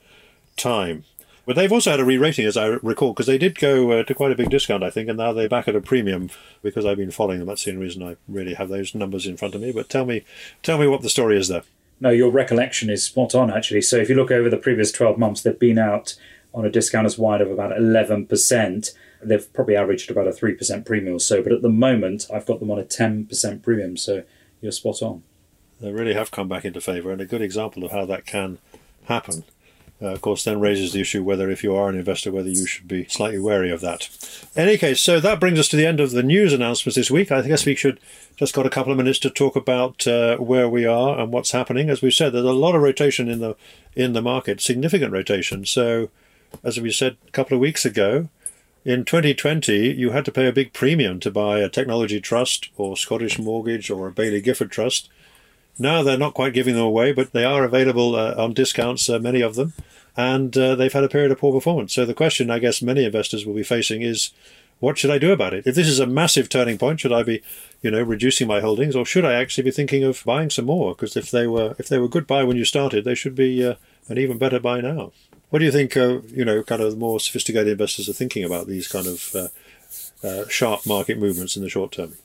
time. 0.58 1.06
But 1.46 1.56
they've 1.56 1.72
also 1.72 1.92
had 1.92 2.00
a 2.00 2.06
re-rating, 2.06 2.46
as 2.46 2.56
I 2.56 2.68
recall, 2.68 3.14
because 3.14 3.26
they 3.26 3.38
did 3.38 3.58
go 3.58 3.92
uh, 3.92 4.04
to 4.04 4.14
quite 4.14 4.32
a 4.32 4.36
big 4.36 4.50
discount, 4.50 4.84
I 4.84 4.92
think, 4.92 5.10
and 5.10 5.18
now 5.18 5.34
they're 5.34 5.50
back 5.50 5.68
at 5.68 5.76
a 5.76 5.82
premium 5.82 6.30
because 6.62 6.86
I've 6.86 6.98
been 6.98 7.12
following 7.12 7.40
them. 7.40 7.48
That's 7.48 7.64
the 7.64 7.72
only 7.72 7.84
reason 7.84 8.04
I 8.04 8.16
really 8.28 8.54
have 8.54 8.70
those 8.70 8.94
numbers 8.94 9.26
in 9.26 9.38
front 9.38 9.56
of 9.56 9.62
me. 9.62 9.72
But 9.72 9.90
tell 9.90 10.06
me, 10.06 10.24
tell 10.62 10.78
me 10.78 10.88
what 10.88 11.02
the 11.02 11.10
story 11.10 11.38
is 11.40 11.48
there. 11.48 11.64
No, 12.00 12.10
your 12.10 12.32
recollection 12.32 12.90
is 12.90 13.04
spot 13.04 13.34
on, 13.34 13.52
actually. 13.52 13.82
So 13.82 13.98
if 13.98 14.10
you 14.10 14.16
look 14.16 14.32
over 14.32 14.50
the 14.50 14.58
previous 14.58 14.92
12 14.92 15.18
months, 15.18 15.42
they've 15.42 15.58
been 15.58 15.80
out 15.80 16.16
on 16.54 16.66
a 16.66 16.70
discount 16.70 17.06
as 17.06 17.18
wide 17.18 17.42
of 17.42 17.50
about 17.50 17.72
11%. 17.72 18.92
They've 19.24 19.54
probably 19.54 19.76
averaged 19.76 20.12
about 20.12 20.28
a 20.28 20.32
3% 20.32 20.86
premium 20.86 21.16
or 21.16 21.20
so. 21.20 21.42
But 21.42 21.54
at 21.54 21.62
the 21.64 21.70
moment, 21.70 22.28
I've 22.32 22.46
got 22.46 22.60
them 22.60 22.72
on 22.72 22.80
a 22.80 22.84
10% 22.84 23.64
premium. 23.64 23.98
So 23.98 24.24
you're 24.62 24.72
spot 24.72 25.02
on. 25.02 25.24
They 25.80 25.92
really 25.92 26.14
have 26.14 26.30
come 26.30 26.48
back 26.48 26.66
into 26.66 26.82
favour, 26.82 27.12
and 27.12 27.22
a 27.22 27.26
good 27.26 27.42
example 27.42 27.84
of 27.84 27.92
how 27.92 28.06
that 28.06 28.28
can 28.28 28.60
happen 29.06 29.44
uh, 30.02 30.08
of 30.08 30.22
course, 30.22 30.44
then 30.44 30.60
raises 30.60 30.94
the 30.94 31.02
issue 31.02 31.24
whether, 31.24 31.50
if 31.50 31.64
you 31.64 31.76
are 31.76 31.90
an 31.90 31.98
investor, 31.98 32.32
whether 32.32 32.50
you 32.50 32.66
should 32.66 32.88
be 32.88 33.06
slightly 33.06 33.38
wary 33.38 33.70
of 33.70 33.82
that. 33.82 34.10
In 34.56 34.64
any 34.64 34.78
case, 34.78 35.00
so 35.00 35.20
that 35.20 35.40
brings 35.40 35.60
us 35.60 35.68
to 35.70 35.76
the 35.76 35.86
end 35.86 36.00
of 36.00 36.12
the 36.12 36.24
news 36.24 36.54
announcements 36.54 36.96
this 36.96 37.12
week. 37.12 37.32
I 37.32 37.42
guess 37.42 37.66
we 37.66 37.76
should 37.76 38.00
just 38.36 38.56
got 38.56 38.66
a 38.66 38.70
couple 38.72 38.92
of 38.92 38.98
minutes 38.98 39.20
to 39.20 39.30
talk 39.30 39.56
about 39.56 40.08
uh, 40.08 40.38
where 40.38 40.68
we 40.68 40.86
are 40.86 41.20
and 41.20 41.32
what's 41.32 41.52
happening. 41.52 41.90
As 41.90 42.02
we 42.02 42.10
said, 42.10 42.34
there's 42.34 42.46
a 42.46 42.52
lot 42.52 42.76
of 42.76 42.82
rotation 42.82 43.30
in 43.30 43.40
the 43.40 43.56
in 43.96 44.14
the 44.14 44.22
market, 44.22 44.62
significant 44.62 45.12
rotation. 45.12 45.66
So, 45.66 46.10
as 46.64 46.80
we 46.80 46.92
said 46.92 47.18
a 47.28 47.32
couple 47.32 47.56
of 47.56 47.62
weeks 47.62 47.86
ago, 47.86 48.30
in 48.84 49.06
2020, 49.06 49.94
you 49.94 50.10
had 50.10 50.26
to 50.26 50.32
pay 50.32 50.48
a 50.48 50.54
big 50.54 50.74
premium 50.74 51.20
to 51.20 51.30
buy 51.30 51.60
a 51.60 51.70
technology 51.70 52.20
trust 52.20 52.70
or 52.78 52.98
Scottish 52.98 53.38
Mortgage 53.38 53.92
or 53.92 54.08
a 54.08 54.12
Baillie 54.12 54.44
Gifford 54.44 54.72
trust. 54.72 55.10
Now 55.80 56.04
they're 56.04 56.18
not 56.18 56.34
quite 56.34 56.54
giving 56.54 56.76
them 56.76 56.84
away, 56.84 57.12
but 57.12 57.32
they 57.32 57.46
are 57.46 57.64
available 57.64 58.16
uh, 58.16 58.36
on 58.38 58.54
discounts, 58.54 59.10
uh, 59.10 59.20
many 59.20 59.42
of 59.42 59.56
them, 59.56 59.74
and 60.16 60.56
uh, 60.58 60.76
they've 60.76 60.94
had 60.94 61.04
a 61.04 61.10
period 61.10 61.32
of 61.32 61.40
poor 61.40 61.54
performance. 61.54 61.94
So 61.94 62.06
the 62.06 62.14
question 62.14 62.52
I 62.52 62.60
guess 62.60 62.82
many 62.82 63.06
investors 63.06 63.46
will 63.46 63.56
be 63.56 63.64
facing 63.64 64.02
is, 64.02 64.32
what 64.80 64.98
should 64.98 65.12
I 65.12 65.20
do 65.20 65.32
about 65.32 65.54
it? 65.54 65.68
If 65.68 65.76
this 65.76 65.88
is 65.88 66.00
a 66.00 66.08
massive 66.08 66.50
turning 66.50 66.78
point, 66.78 67.00
should 67.00 67.14
I 67.14 67.24
be, 67.24 67.42
you 67.82 67.92
know, 67.92 68.02
reducing 68.02 68.48
my 68.48 68.62
holdings, 68.62 68.96
or 68.96 69.06
should 69.06 69.24
I 69.24 69.34
actually 69.34 69.64
be 69.64 69.72
thinking 69.72 70.04
of 70.04 70.24
buying 70.26 70.50
some 70.50 70.66
more? 70.66 70.96
Because 70.96 71.16
if 71.16 71.30
they 71.30 71.46
were 71.48 71.76
if 71.78 71.88
they 71.88 72.00
were 72.00 72.08
good 72.08 72.26
buy 72.28 72.44
when 72.44 72.58
you 72.58 72.66
started, 72.66 73.06
they 73.06 73.16
should 73.16 73.36
be 73.36 73.66
uh, 73.66 73.76
an 74.08 74.18
even 74.18 74.40
better 74.40 74.60
buy 74.60 74.82
now. 74.82 75.12
What 75.52 75.60
do 75.60 75.66
you 75.66 75.72
think? 75.72 75.96
Uh, 75.96 76.22
you 76.28 76.44
know, 76.44 76.64
kind 76.64 76.82
of 76.82 76.92
the 76.92 76.98
more 76.98 77.20
sophisticated 77.20 77.68
investors 77.68 78.10
are 78.10 78.14
thinking 78.14 78.44
about 78.44 78.68
these 78.68 78.88
kind 78.88 79.06
of 79.06 79.36
uh, 79.36 79.48
uh, 80.28 80.48
sharp 80.48 80.86
market 80.88 81.20
movements 81.20 81.56
in 81.56 81.64
the 81.64 81.70
short 81.70 81.92
term. 81.92 82.16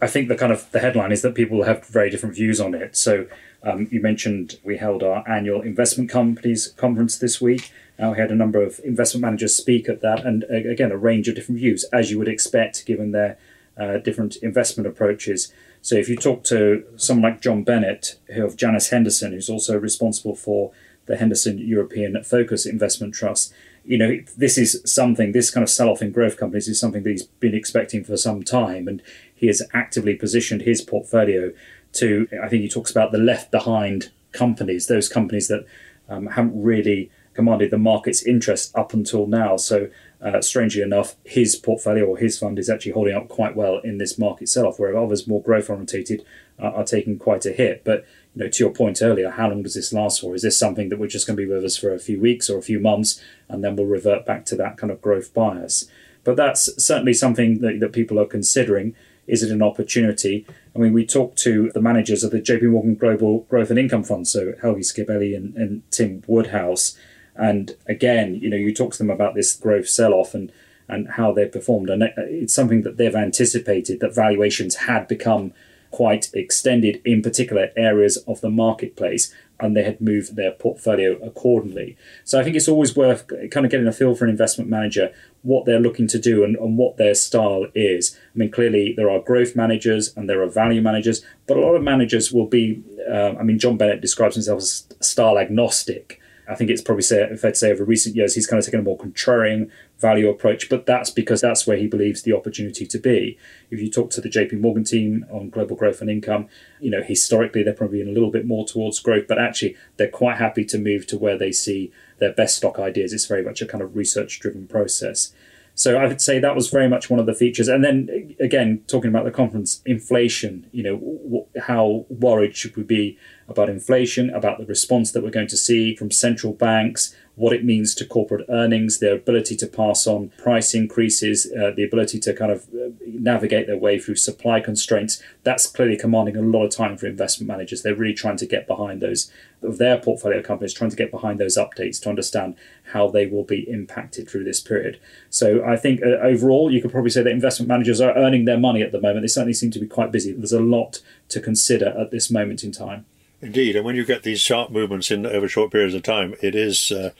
I 0.00 0.06
think 0.06 0.28
the 0.28 0.36
kind 0.36 0.52
of 0.52 0.70
the 0.70 0.80
headline 0.80 1.12
is 1.12 1.22
that 1.22 1.34
people 1.34 1.64
have 1.64 1.84
very 1.86 2.10
different 2.10 2.34
views 2.34 2.60
on 2.60 2.74
it. 2.74 2.96
So 2.96 3.26
um, 3.62 3.88
you 3.90 4.00
mentioned 4.00 4.58
we 4.62 4.76
held 4.76 5.02
our 5.02 5.28
annual 5.28 5.62
investment 5.62 6.10
companies 6.10 6.68
conference 6.76 7.18
this 7.18 7.40
week. 7.40 7.72
Uh, 7.98 8.10
we 8.10 8.18
had 8.18 8.30
a 8.30 8.36
number 8.36 8.62
of 8.62 8.80
investment 8.84 9.22
managers 9.22 9.56
speak 9.56 9.88
at 9.88 10.00
that, 10.00 10.24
and 10.24 10.44
again 10.44 10.92
a 10.92 10.96
range 10.96 11.28
of 11.28 11.34
different 11.34 11.60
views, 11.60 11.84
as 11.92 12.10
you 12.10 12.18
would 12.18 12.28
expect, 12.28 12.86
given 12.86 13.12
their 13.12 13.38
uh, 13.76 13.98
different 13.98 14.36
investment 14.36 14.86
approaches. 14.86 15.52
So 15.82 15.96
if 15.96 16.08
you 16.08 16.16
talk 16.16 16.44
to 16.44 16.84
someone 16.96 17.32
like 17.32 17.40
John 17.40 17.62
Bennett, 17.62 18.18
who 18.34 18.44
of 18.44 18.56
Janus 18.56 18.90
Henderson, 18.90 19.32
who's 19.32 19.50
also 19.50 19.78
responsible 19.78 20.34
for 20.34 20.72
the 21.06 21.16
Henderson 21.16 21.58
European 21.58 22.22
Focus 22.24 22.64
Investment 22.64 23.14
Trust, 23.14 23.52
you 23.84 23.98
know, 23.98 24.18
this 24.36 24.56
is 24.56 24.80
something, 24.86 25.32
this 25.32 25.50
kind 25.50 25.62
of 25.62 25.68
sell 25.68 25.90
off 25.90 26.00
in 26.00 26.10
growth 26.10 26.38
companies 26.38 26.68
is 26.68 26.80
something 26.80 27.02
that 27.02 27.10
he's 27.10 27.24
been 27.26 27.54
expecting 27.54 28.02
for 28.02 28.16
some 28.16 28.42
time. 28.42 28.88
And 28.88 29.02
he 29.34 29.46
has 29.48 29.62
actively 29.72 30.14
positioned 30.14 30.62
his 30.62 30.80
portfolio 30.80 31.52
to, 31.94 32.28
I 32.42 32.48
think 32.48 32.62
he 32.62 32.68
talks 32.68 32.90
about 32.90 33.12
the 33.12 33.18
left 33.18 33.50
behind 33.50 34.10
companies, 34.32 34.86
those 34.86 35.08
companies 35.08 35.48
that 35.48 35.64
um, 36.08 36.26
haven't 36.26 36.60
really 36.60 37.10
commanded 37.34 37.70
the 37.70 37.78
market's 37.78 38.22
interest 38.22 38.76
up 38.76 38.94
until 38.94 39.26
now. 39.26 39.56
So, 39.56 39.88
uh, 40.22 40.40
strangely 40.40 40.80
enough, 40.80 41.16
his 41.24 41.56
portfolio 41.56 42.06
or 42.06 42.16
his 42.16 42.38
fund 42.38 42.58
is 42.58 42.70
actually 42.70 42.92
holding 42.92 43.14
up 43.14 43.28
quite 43.28 43.54
well 43.54 43.78
in 43.78 43.98
this 43.98 44.18
market 44.18 44.48
sell-off, 44.48 44.78
where 44.78 44.96
others 44.96 45.26
more 45.26 45.42
growth 45.42 45.68
orientated 45.68 46.24
uh, 46.58 46.68
are 46.68 46.84
taking 46.84 47.18
quite 47.18 47.44
a 47.44 47.52
hit. 47.52 47.82
But 47.84 48.06
you 48.34 48.44
know, 48.44 48.48
to 48.48 48.64
your 48.64 48.72
point 48.72 49.02
earlier, 49.02 49.30
how 49.30 49.50
long 49.50 49.62
does 49.62 49.74
this 49.74 49.92
last 49.92 50.20
for? 50.20 50.34
Is 50.34 50.42
this 50.42 50.58
something 50.58 50.88
that 50.88 50.98
we're 50.98 51.08
just 51.08 51.26
going 51.26 51.36
to 51.36 51.42
be 51.42 51.52
with 51.52 51.64
us 51.64 51.76
for 51.76 51.92
a 51.92 51.98
few 51.98 52.20
weeks 52.20 52.48
or 52.48 52.58
a 52.58 52.62
few 52.62 52.80
months, 52.80 53.20
and 53.48 53.62
then 53.62 53.76
we'll 53.76 53.86
revert 53.86 54.24
back 54.24 54.46
to 54.46 54.56
that 54.56 54.78
kind 54.78 54.90
of 54.90 55.02
growth 55.02 55.34
bias? 55.34 55.86
But 56.22 56.36
that's 56.36 56.70
certainly 56.82 57.12
something 57.12 57.60
that, 57.60 57.80
that 57.80 57.92
people 57.92 58.18
are 58.18 58.26
considering. 58.26 58.94
Is 59.26 59.42
it 59.42 59.50
an 59.50 59.62
opportunity? 59.62 60.46
I 60.74 60.78
mean, 60.78 60.92
we 60.92 61.06
talked 61.06 61.38
to 61.38 61.70
the 61.72 61.80
managers 61.80 62.24
of 62.24 62.30
the 62.30 62.40
JP 62.40 62.70
Morgan 62.70 62.94
Global 62.94 63.40
Growth 63.50 63.70
and 63.70 63.78
Income 63.78 64.04
Fund, 64.04 64.28
so 64.28 64.54
Helge 64.60 64.78
Skibeli 64.78 65.36
and, 65.36 65.54
and 65.56 65.90
Tim 65.90 66.22
Woodhouse. 66.26 66.96
And 67.34 67.76
again, 67.86 68.36
you 68.36 68.50
know, 68.50 68.56
you 68.56 68.72
talk 68.74 68.92
to 68.92 68.98
them 68.98 69.10
about 69.10 69.34
this 69.34 69.54
growth 69.54 69.88
sell-off 69.88 70.34
and 70.34 70.52
and 70.86 71.08
how 71.08 71.32
they've 71.32 71.50
performed, 71.50 71.88
and 71.88 72.02
it's 72.18 72.52
something 72.52 72.82
that 72.82 72.98
they've 72.98 73.14
anticipated 73.14 74.00
that 74.00 74.14
valuations 74.14 74.74
had 74.76 75.08
become 75.08 75.54
quite 75.94 76.28
extended 76.34 77.00
in 77.04 77.22
particular 77.22 77.70
areas 77.76 78.16
of 78.26 78.40
the 78.40 78.50
marketplace 78.50 79.32
and 79.60 79.76
they 79.76 79.84
had 79.84 80.00
moved 80.00 80.34
their 80.34 80.50
portfolio 80.50 81.12
accordingly. 81.22 81.96
So 82.24 82.40
I 82.40 82.42
think 82.42 82.56
it's 82.56 82.66
always 82.66 82.96
worth 82.96 83.28
kind 83.52 83.64
of 83.64 83.70
getting 83.70 83.86
a 83.86 83.92
feel 83.92 84.16
for 84.16 84.24
an 84.24 84.30
investment 84.30 84.68
manager 84.68 85.12
what 85.42 85.66
they're 85.66 85.78
looking 85.78 86.08
to 86.08 86.18
do 86.18 86.42
and, 86.42 86.56
and 86.56 86.76
what 86.76 86.96
their 86.96 87.14
style 87.14 87.66
is. 87.76 88.18
I 88.34 88.38
mean, 88.38 88.50
clearly 88.50 88.92
there 88.96 89.08
are 89.08 89.20
growth 89.20 89.54
managers 89.54 90.12
and 90.16 90.28
there 90.28 90.42
are 90.42 90.48
value 90.48 90.82
managers, 90.82 91.24
but 91.46 91.56
a 91.56 91.60
lot 91.60 91.76
of 91.76 91.82
managers 91.84 92.32
will 92.32 92.46
be. 92.46 92.82
Uh, 93.08 93.34
I 93.38 93.44
mean, 93.44 93.60
John 93.60 93.76
Bennett 93.76 94.00
describes 94.00 94.34
himself 94.34 94.58
as 94.58 94.88
style 95.00 95.38
agnostic. 95.38 96.20
I 96.48 96.54
think 96.54 96.70
it's 96.70 96.82
probably 96.82 97.02
fair 97.02 97.28
to 97.28 97.54
say 97.54 97.72
over 97.72 97.84
recent 97.84 98.16
years 98.16 98.34
he's 98.34 98.46
kind 98.46 98.58
of 98.58 98.64
taken 98.64 98.80
a 98.80 98.82
more 98.82 98.98
contrarian 98.98 99.70
value 99.98 100.28
approach, 100.28 100.68
but 100.68 100.86
that's 100.86 101.10
because 101.10 101.40
that's 101.40 101.66
where 101.66 101.76
he 101.76 101.86
believes 101.86 102.22
the 102.22 102.32
opportunity 102.32 102.86
to 102.86 102.98
be. 102.98 103.38
If 103.70 103.80
you 103.80 103.90
talk 103.90 104.10
to 104.10 104.20
the 104.20 104.28
JP 104.28 104.60
Morgan 104.60 104.84
team 104.84 105.24
on 105.30 105.50
global 105.50 105.76
growth 105.76 106.00
and 106.00 106.10
income, 106.10 106.48
you 106.80 106.90
know, 106.90 107.02
historically 107.02 107.62
they're 107.62 107.72
probably 107.72 108.00
in 108.00 108.08
a 108.08 108.12
little 108.12 108.30
bit 108.30 108.46
more 108.46 108.66
towards 108.66 109.00
growth, 109.00 109.26
but 109.28 109.38
actually 109.38 109.76
they're 109.96 110.08
quite 110.08 110.36
happy 110.36 110.64
to 110.66 110.78
move 110.78 111.06
to 111.06 111.18
where 111.18 111.38
they 111.38 111.52
see 111.52 111.92
their 112.18 112.32
best 112.32 112.56
stock 112.56 112.78
ideas. 112.78 113.12
It's 113.12 113.26
very 113.26 113.42
much 113.42 113.62
a 113.62 113.66
kind 113.66 113.82
of 113.82 113.96
research 113.96 114.40
driven 114.40 114.66
process. 114.66 115.32
So 115.76 115.96
I 115.96 116.06
would 116.06 116.20
say 116.20 116.38
that 116.38 116.54
was 116.54 116.70
very 116.70 116.88
much 116.88 117.10
one 117.10 117.18
of 117.18 117.26
the 117.26 117.34
features. 117.34 117.66
And 117.66 117.82
then 117.82 118.36
again, 118.38 118.84
talking 118.86 119.10
about 119.10 119.24
the 119.24 119.32
conference, 119.32 119.82
inflation. 119.84 120.68
You 120.70 120.82
know, 120.84 121.48
how 121.60 122.06
worried 122.08 122.54
should 122.54 122.76
we 122.76 122.84
be 122.84 123.18
about 123.48 123.68
inflation, 123.68 124.30
about 124.30 124.58
the 124.58 124.66
response 124.66 125.12
that 125.12 125.22
we're 125.22 125.30
going 125.30 125.48
to 125.48 125.56
see 125.56 125.94
from 125.94 126.10
central 126.10 126.52
banks, 126.52 127.14
what 127.36 127.52
it 127.52 127.64
means 127.64 127.94
to 127.96 128.06
corporate 128.06 128.46
earnings, 128.48 128.98
their 128.98 129.14
ability 129.14 129.56
to 129.56 129.66
pass 129.66 130.06
on 130.06 130.30
price 130.38 130.74
increases, 130.74 131.50
uh, 131.52 131.72
the 131.74 131.84
ability 131.84 132.20
to 132.20 132.32
kind 132.32 132.52
of 132.52 132.68
uh, 132.74 132.90
navigate 133.06 133.66
their 133.66 133.76
way 133.76 133.98
through 133.98 134.14
supply 134.14 134.60
constraints. 134.60 135.20
That's 135.42 135.66
clearly 135.66 135.96
commanding 135.96 136.36
a 136.36 136.42
lot 136.42 136.64
of 136.64 136.70
time 136.70 136.96
for 136.96 137.06
investment 137.06 137.48
managers. 137.48 137.82
They're 137.82 137.94
really 137.94 138.14
trying 138.14 138.36
to 138.36 138.46
get 138.46 138.66
behind 138.66 139.00
those 139.00 139.32
of 139.62 139.78
their 139.78 139.98
portfolio 139.98 140.42
companies, 140.42 140.74
trying 140.74 140.90
to 140.90 140.96
get 140.96 141.10
behind 141.10 141.40
those 141.40 141.56
updates 141.56 142.00
to 142.02 142.08
understand 142.08 142.54
how 142.92 143.08
they 143.08 143.26
will 143.26 143.44
be 143.44 143.68
impacted 143.68 144.28
through 144.28 144.44
this 144.44 144.60
period. 144.60 145.00
So 145.28 145.64
I 145.64 145.76
think 145.76 146.02
uh, 146.02 146.20
overall, 146.22 146.70
you 146.70 146.80
could 146.80 146.92
probably 146.92 147.10
say 147.10 147.22
that 147.22 147.30
investment 147.30 147.68
managers 147.68 148.00
are 148.00 148.16
earning 148.16 148.44
their 148.44 148.58
money 148.58 148.82
at 148.82 148.92
the 148.92 149.00
moment. 149.00 149.22
They 149.22 149.28
certainly 149.28 149.54
seem 149.54 149.72
to 149.72 149.80
be 149.80 149.86
quite 149.86 150.12
busy. 150.12 150.32
There's 150.32 150.52
a 150.52 150.60
lot 150.60 151.00
to 151.30 151.40
consider 151.40 151.88
at 151.98 152.10
this 152.12 152.30
moment 152.30 152.62
in 152.62 152.70
time. 152.70 153.06
Indeed, 153.44 153.76
and 153.76 153.84
when 153.84 153.94
you 153.94 154.06
get 154.06 154.22
these 154.22 154.40
sharp 154.40 154.70
movements 154.70 155.10
in 155.10 155.26
over 155.26 155.46
short 155.48 155.70
periods 155.70 155.94
of 155.94 156.02
time, 156.02 156.34
it 156.40 156.54
is. 156.54 156.90
Uh, 156.90 157.10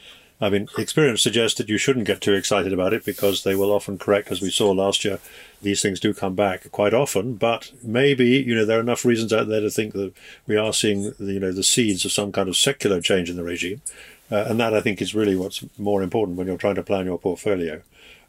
I 0.40 0.48
mean, 0.48 0.68
experience 0.78 1.22
suggests 1.22 1.58
that 1.58 1.68
you 1.68 1.76
shouldn't 1.76 2.06
get 2.06 2.22
too 2.22 2.32
excited 2.32 2.72
about 2.72 2.94
it 2.94 3.04
because 3.04 3.44
they 3.44 3.54
will 3.54 3.70
often 3.70 3.98
correct, 3.98 4.32
as 4.32 4.40
we 4.40 4.50
saw 4.50 4.70
last 4.72 5.04
year. 5.04 5.18
These 5.60 5.82
things 5.82 6.00
do 6.00 6.12
come 6.14 6.34
back 6.34 6.70
quite 6.72 6.94
often, 6.94 7.34
but 7.34 7.70
maybe 7.82 8.26
you 8.26 8.54
know 8.54 8.64
there 8.64 8.78
are 8.78 8.82
enough 8.82 9.04
reasons 9.04 9.34
out 9.34 9.48
there 9.48 9.60
to 9.60 9.70
think 9.70 9.92
that 9.92 10.14
we 10.46 10.56
are 10.56 10.72
seeing 10.72 11.12
you 11.18 11.40
know 11.40 11.52
the 11.52 11.62
seeds 11.62 12.06
of 12.06 12.12
some 12.12 12.32
kind 12.32 12.48
of 12.48 12.56
secular 12.56 13.02
change 13.02 13.28
in 13.28 13.36
the 13.36 13.44
regime, 13.44 13.82
uh, 14.32 14.46
and 14.48 14.58
that 14.58 14.72
I 14.72 14.80
think 14.80 15.02
is 15.02 15.14
really 15.14 15.36
what's 15.36 15.62
more 15.76 16.02
important 16.02 16.38
when 16.38 16.46
you're 16.46 16.56
trying 16.56 16.76
to 16.76 16.82
plan 16.82 17.04
your 17.04 17.18
portfolio. 17.18 17.82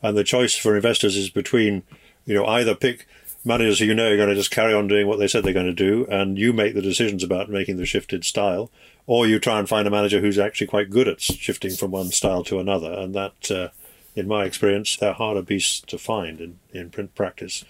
And 0.03 0.17
the 0.17 0.25
choice 0.25 0.53
for 0.53 0.75
investors 0.75 1.15
is 1.15 1.29
between 1.29 1.83
you 2.25 2.35
know 2.35 2.45
either 2.45 2.75
pick 2.75 3.07
managers 3.45 3.79
who 3.79 3.85
you 3.85 3.93
know 3.93 4.11
are 4.11 4.17
going 4.17 4.29
to 4.29 4.35
just 4.35 4.51
carry 4.51 4.73
on 4.73 4.87
doing 4.87 5.07
what 5.07 5.19
they 5.19 5.27
said 5.27 5.43
they're 5.43 5.53
going 5.53 5.65
to 5.65 5.73
do, 5.73 6.05
and 6.07 6.37
you 6.37 6.51
make 6.51 6.73
the 6.73 6.81
decisions 6.81 7.23
about 7.23 7.49
making 7.49 7.77
the 7.77 7.85
shifted 7.85 8.25
style, 8.25 8.71
or 9.07 9.27
you 9.27 9.39
try 9.39 9.59
and 9.59 9.69
find 9.69 9.87
a 9.87 9.91
manager 9.91 10.19
who's 10.19 10.39
actually 10.39 10.67
quite 10.67 10.89
good 10.89 11.07
at 11.07 11.21
shifting 11.21 11.71
from 11.71 11.91
one 11.91 12.09
style 12.09 12.43
to 12.43 12.59
another, 12.59 12.91
and 12.91 13.13
that, 13.13 13.51
uh, 13.51 13.69
in 14.15 14.27
my 14.27 14.45
experience, 14.45 14.97
they're 14.97 15.13
harder 15.13 15.41
beasts 15.41 15.81
to 15.81 15.97
find 15.97 16.41
in, 16.41 16.59
in 16.73 16.89
print 16.89 17.13
practice. 17.15 17.63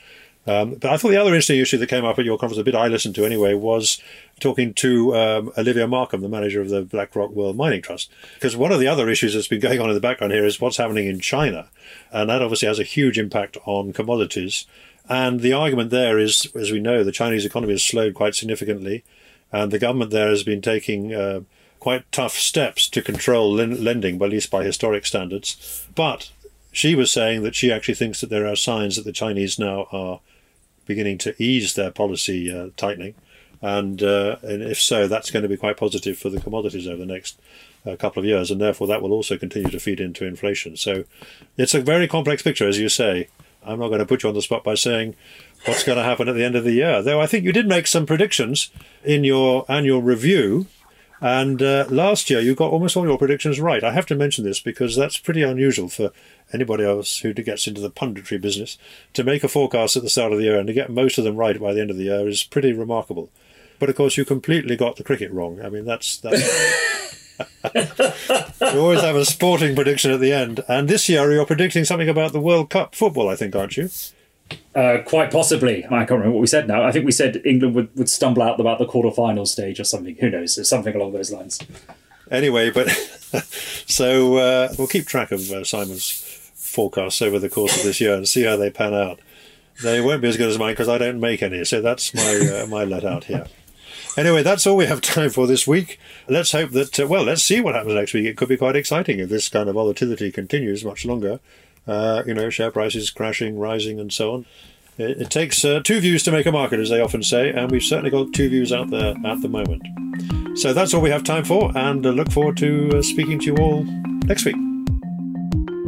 Um, 0.47 0.76
but 0.76 0.91
I 0.91 0.97
thought 0.97 1.09
the 1.09 1.17
other 1.17 1.32
interesting 1.32 1.59
issue 1.59 1.78
that 1.80 1.89
came 1.89 2.05
up 2.05 2.19
at 2.19 2.26
your 2.26 2.38
conference, 2.38 2.59
a 2.59 2.63
bit 2.63 2.76
I 2.76 2.88
listened 2.88 3.15
to 3.15 3.26
anyway, 3.26 3.55
was 3.55 3.99
talking 4.39 4.73
to 4.76 5.15
um, 5.15 5.51
Olivia 5.57 5.88
Markham, 5.88 6.21
the 6.21 6.30
manager 6.30 6.61
of 6.61 6.69
the 6.69 6.84
BlackRock 6.84 7.32
World 7.32 7.57
Mining 7.57 7.82
Trust. 7.82 8.11
Because 8.36 8.55
one 8.55 8.71
of 8.71 8.80
the 8.80 8.88
other 8.88 9.09
issues 9.09 9.34
that's 9.34 9.47
been 9.47 9.59
going 9.59 9.80
on 9.80 9.89
in 9.89 9.95
the 9.95 10.01
background 10.01 10.34
here 10.34 10.45
is 10.45 10.61
what's 10.61 10.78
happening 10.78 11.07
in 11.07 11.19
China. 11.19 11.69
And 12.11 12.30
that 12.30 12.43
obviously 12.43 12.67
has 12.67 12.80
a 12.80 12.84
huge 12.84 13.17
impact 13.17 13.57
on 13.65 13.91
commodities. 13.91 14.67
And 15.08 15.41
the 15.41 15.53
argument 15.53 15.91
there 15.91 16.18
is, 16.18 16.47
as 16.56 16.72
we 16.72 16.80
know, 16.80 17.03
the 17.03 17.12
Chinese 17.12 17.45
economy 17.45 17.74
has 17.74 17.84
slowed 17.84 18.16
quite 18.16 18.36
significantly, 18.36 19.03
and 19.51 19.72
the 19.72 19.80
government 19.80 20.12
there 20.12 20.30
has 20.30 20.43
been 20.43 20.62
taking 20.62 21.14
uh, 21.14 21.41
quite 21.80 22.12
tough 22.12 22.34
steps 22.34 22.88
to 22.89 23.01
control 23.01 23.51
lending, 23.51 24.22
at 24.22 24.30
least 24.30 24.49
by 24.49 24.64
historic 24.64 25.06
standards. 25.06 25.88
But 25.93 26.32
she 26.72 26.95
was 26.95 27.12
saying 27.12 27.43
that 27.43 27.56
she 27.56 27.72
actually 27.72 27.93
thinks 27.93 28.22
that 28.22 28.30
there 28.30 28.47
are 28.47 28.56
signs 28.56 28.95
that 28.95 29.06
the 29.06 29.12
Chinese 29.12 29.60
now 29.60 29.88
are 29.91 30.20
beginning 30.86 31.18
to 31.20 31.41
ease 31.41 31.76
their 31.76 31.91
policy 31.91 32.51
uh, 32.51 32.70
tightening. 32.76 33.16
And, 33.62 34.03
uh, 34.03 34.38
and, 34.43 34.62
if 34.62 34.82
so, 34.82 35.08
that's 35.08 35.32
going 35.32 35.43
to 35.43 35.49
be 35.49 35.58
quite 35.58 35.78
positive 35.78 36.18
for 36.18 36.30
the 36.30 36.41
commodities 36.41 36.88
over 36.88 36.97
the 36.97 37.06
next 37.06 37.39
uh, 37.86 37.95
couple 37.95 38.20
of 38.20 38.26
years, 38.26 38.51
and 38.51 38.60
therefore 38.60 38.88
that 38.88 39.01
will 39.01 39.14
also 39.14 39.38
continue 39.38 39.70
to 39.70 39.80
feed 39.80 39.99
into 39.99 40.26
inflation. 40.26 40.76
So 40.76 41.06
it's 41.58 41.74
a 41.74 41.82
very 41.82 42.08
complex 42.08 42.41
picture, 42.41 42.68
as 42.68 42.80
you 42.80 42.89
say. 42.89 43.30
I'm 43.66 43.80
not 43.80 43.88
going 43.88 43.99
to 43.99 44.05
put 44.05 44.24
you 44.24 44.30
on 44.30 44.36
the 44.36 44.41
spot 44.41 44.63
by 44.63 44.76
saying 44.76 45.16
what's 45.66 45.84
going 45.84 45.97
to 45.97 46.03
happen 46.03 46.28
at 46.30 46.36
the 46.36 46.43
end 46.43 46.55
of 46.55 46.63
the 46.63 46.74
year. 46.74 47.01
Though 47.01 47.22
I 47.22 47.28
think 47.28 47.43
you 47.43 47.51
did 47.51 47.68
make 47.68 47.88
some 47.88 48.05
predictions 48.05 48.70
in 49.03 49.24
your 49.24 49.66
annual 49.70 50.01
review. 50.01 50.68
And 51.22 51.61
uh, 51.61 51.86
last 51.89 52.30
year, 52.30 52.41
you 52.41 52.55
got 52.55 52.72
almost 52.72 52.97
all 52.97 53.07
your 53.07 53.18
predictions 53.18 53.59
right. 53.59 53.84
I 53.84 53.93
have 53.93 54.05
to 54.07 54.16
mention 54.16 54.43
this 54.43 54.59
because 54.59 54.95
that's 54.95 55.18
pretty 55.18 55.41
unusual 55.41 55.88
for 55.88 56.11
anybody 56.53 56.84
else 56.84 57.20
who 57.20 57.34
gets 57.34 57.68
into 57.68 57.82
the 57.82 57.89
punditry 57.89 58.39
business 58.39 58.78
to 59.13 59.24
make 59.24 59.43
a 59.43 59.47
forecast 59.47 59.95
at 59.95 60.03
the 60.03 60.09
start 60.09 60.34
of 60.34 60.38
the 60.38 60.43
year 60.43 60.59
and 60.59 60.68
to 60.68 60.74
get 60.74 60.89
most 60.89 61.18
of 61.18 61.24
them 61.24 61.38
right 61.38 61.59
by 61.59 61.74
the 61.74 61.82
end 61.82 61.89
of 61.89 61.97
the 61.97 62.03
year 62.03 62.28
is 62.28 62.43
pretty 62.43 62.74
remarkable. 62.74 63.30
But 63.80 63.89
of 63.89 63.95
course, 63.95 64.18
you 64.18 64.26
completely 64.26 64.76
got 64.76 64.97
the 64.97 65.03
cricket 65.03 65.32
wrong. 65.32 65.61
I 65.61 65.70
mean, 65.70 65.86
that's 65.86 66.18
that's. 66.18 67.22
you 67.75 68.79
always 68.79 69.01
have 69.01 69.15
a 69.15 69.25
sporting 69.25 69.75
prediction 69.75 70.11
at 70.11 70.19
the 70.19 70.31
end. 70.31 70.63
And 70.67 70.88
this 70.88 71.09
year 71.09 71.31
you're 71.31 71.45
predicting 71.45 71.86
something 71.86 72.09
about 72.09 72.33
the 72.33 72.39
World 72.39 72.69
Cup 72.69 72.95
football, 72.95 73.29
I 73.29 73.36
think, 73.36 73.55
aren't 73.55 73.77
you? 73.77 73.89
Uh, 74.75 74.97
quite 75.05 75.31
possibly. 75.31 75.86
I 75.86 75.89
can't 75.89 76.11
remember 76.11 76.31
what 76.31 76.41
we 76.41 76.47
said 76.47 76.67
now. 76.67 76.83
I 76.83 76.91
think 76.91 77.05
we 77.05 77.11
said 77.11 77.41
England 77.45 77.75
would, 77.75 77.95
would 77.95 78.09
stumble 78.09 78.43
out 78.43 78.59
about 78.59 78.79
the 78.79 78.86
quarter-final 78.86 79.45
stage 79.45 79.79
or 79.79 79.83
something. 79.83 80.15
Who 80.17 80.29
knows? 80.29 80.67
Something 80.67 80.95
along 80.95 81.13
those 81.13 81.31
lines. 81.31 81.59
Anyway, 82.29 82.69
but 82.71 82.89
so 83.88 84.38
uh, 84.38 84.73
we'll 84.77 84.88
keep 84.88 85.05
track 85.07 85.31
of 85.31 85.51
uh, 85.51 85.63
Simon's 85.63 86.11
forecasts 86.55 87.21
over 87.21 87.39
the 87.39 87.49
course 87.49 87.77
of 87.77 87.83
this 87.83 88.01
year 88.01 88.15
and 88.15 88.27
see 88.27 88.43
how 88.43 88.57
they 88.57 88.69
pan 88.69 88.93
out. 88.93 89.19
They 89.83 90.01
won't 90.01 90.21
be 90.21 90.29
as 90.29 90.38
good 90.38 90.49
as 90.49 90.57
mine 90.57 90.73
because 90.73 90.89
I 90.89 90.97
don't 90.97 91.19
make 91.19 91.43
any, 91.43 91.63
so 91.65 91.81
that's 91.81 92.13
my 92.13 92.61
uh, 92.61 92.67
my 92.67 92.86
let 92.86 93.03
out 93.03 93.25
here. 93.25 93.45
Anyway, 94.18 94.43
that's 94.43 94.66
all 94.66 94.78
we 94.78 94.86
have 94.86 95.01
time 95.16 95.30
for 95.30 95.47
this 95.47 95.68
week. 95.68 95.99
Let's 96.28 96.51
hope 96.51 96.72
that, 96.72 96.99
uh, 96.99 97.07
well, 97.07 97.24
let's 97.24 97.43
see 97.43 97.61
what 97.61 97.76
happens 97.76 97.95
next 97.95 98.13
week. 98.13 98.26
It 98.26 98.38
could 98.38 98.49
be 98.49 98.57
quite 98.57 98.76
exciting 98.76 99.20
if 99.20 99.30
this 99.30 99.49
kind 99.49 99.70
of 99.70 99.76
volatility 99.76 100.32
continues 100.32 100.86
much 100.86 101.05
longer. 101.05 101.39
Uh, 101.88 102.24
you 102.26 102.34
know, 102.34 102.49
share 102.49 102.72
prices 102.72 103.11
crashing, 103.11 103.59
rising, 103.59 103.99
and 103.99 104.11
so 104.11 104.34
on. 104.34 104.45
It, 104.97 105.22
it 105.22 105.30
takes 105.30 105.63
uh, 105.63 105.82
two 105.84 105.99
views 105.99 106.24
to 106.24 106.32
make 106.32 106.45
a 106.45 106.51
market, 106.51 106.80
as 106.80 106.89
they 106.89 107.01
often 107.01 107.22
say, 107.22 107.51
and 107.51 107.70
we've 107.70 107.84
certainly 107.84 108.09
got 108.09 108.34
two 108.34 108.49
views 108.49 108.72
out 108.72 108.89
there 108.89 109.16
at 109.26 109.41
the 109.41 109.49
moment. 109.49 109.84
So 110.57 110.74
that's 110.74 110.93
all 110.93 111.01
we 111.01 111.11
have 111.11 111.24
time 111.24 111.43
for, 111.43 111.72
and 111.78 112.05
uh, 112.05 112.09
look 112.09 112.32
forward 112.32 112.57
to 112.57 112.97
uh, 112.97 113.01
speaking 113.01 113.39
to 113.39 113.45
you 113.45 113.57
all 113.57 113.84
next 114.26 114.45
week. 114.45 114.55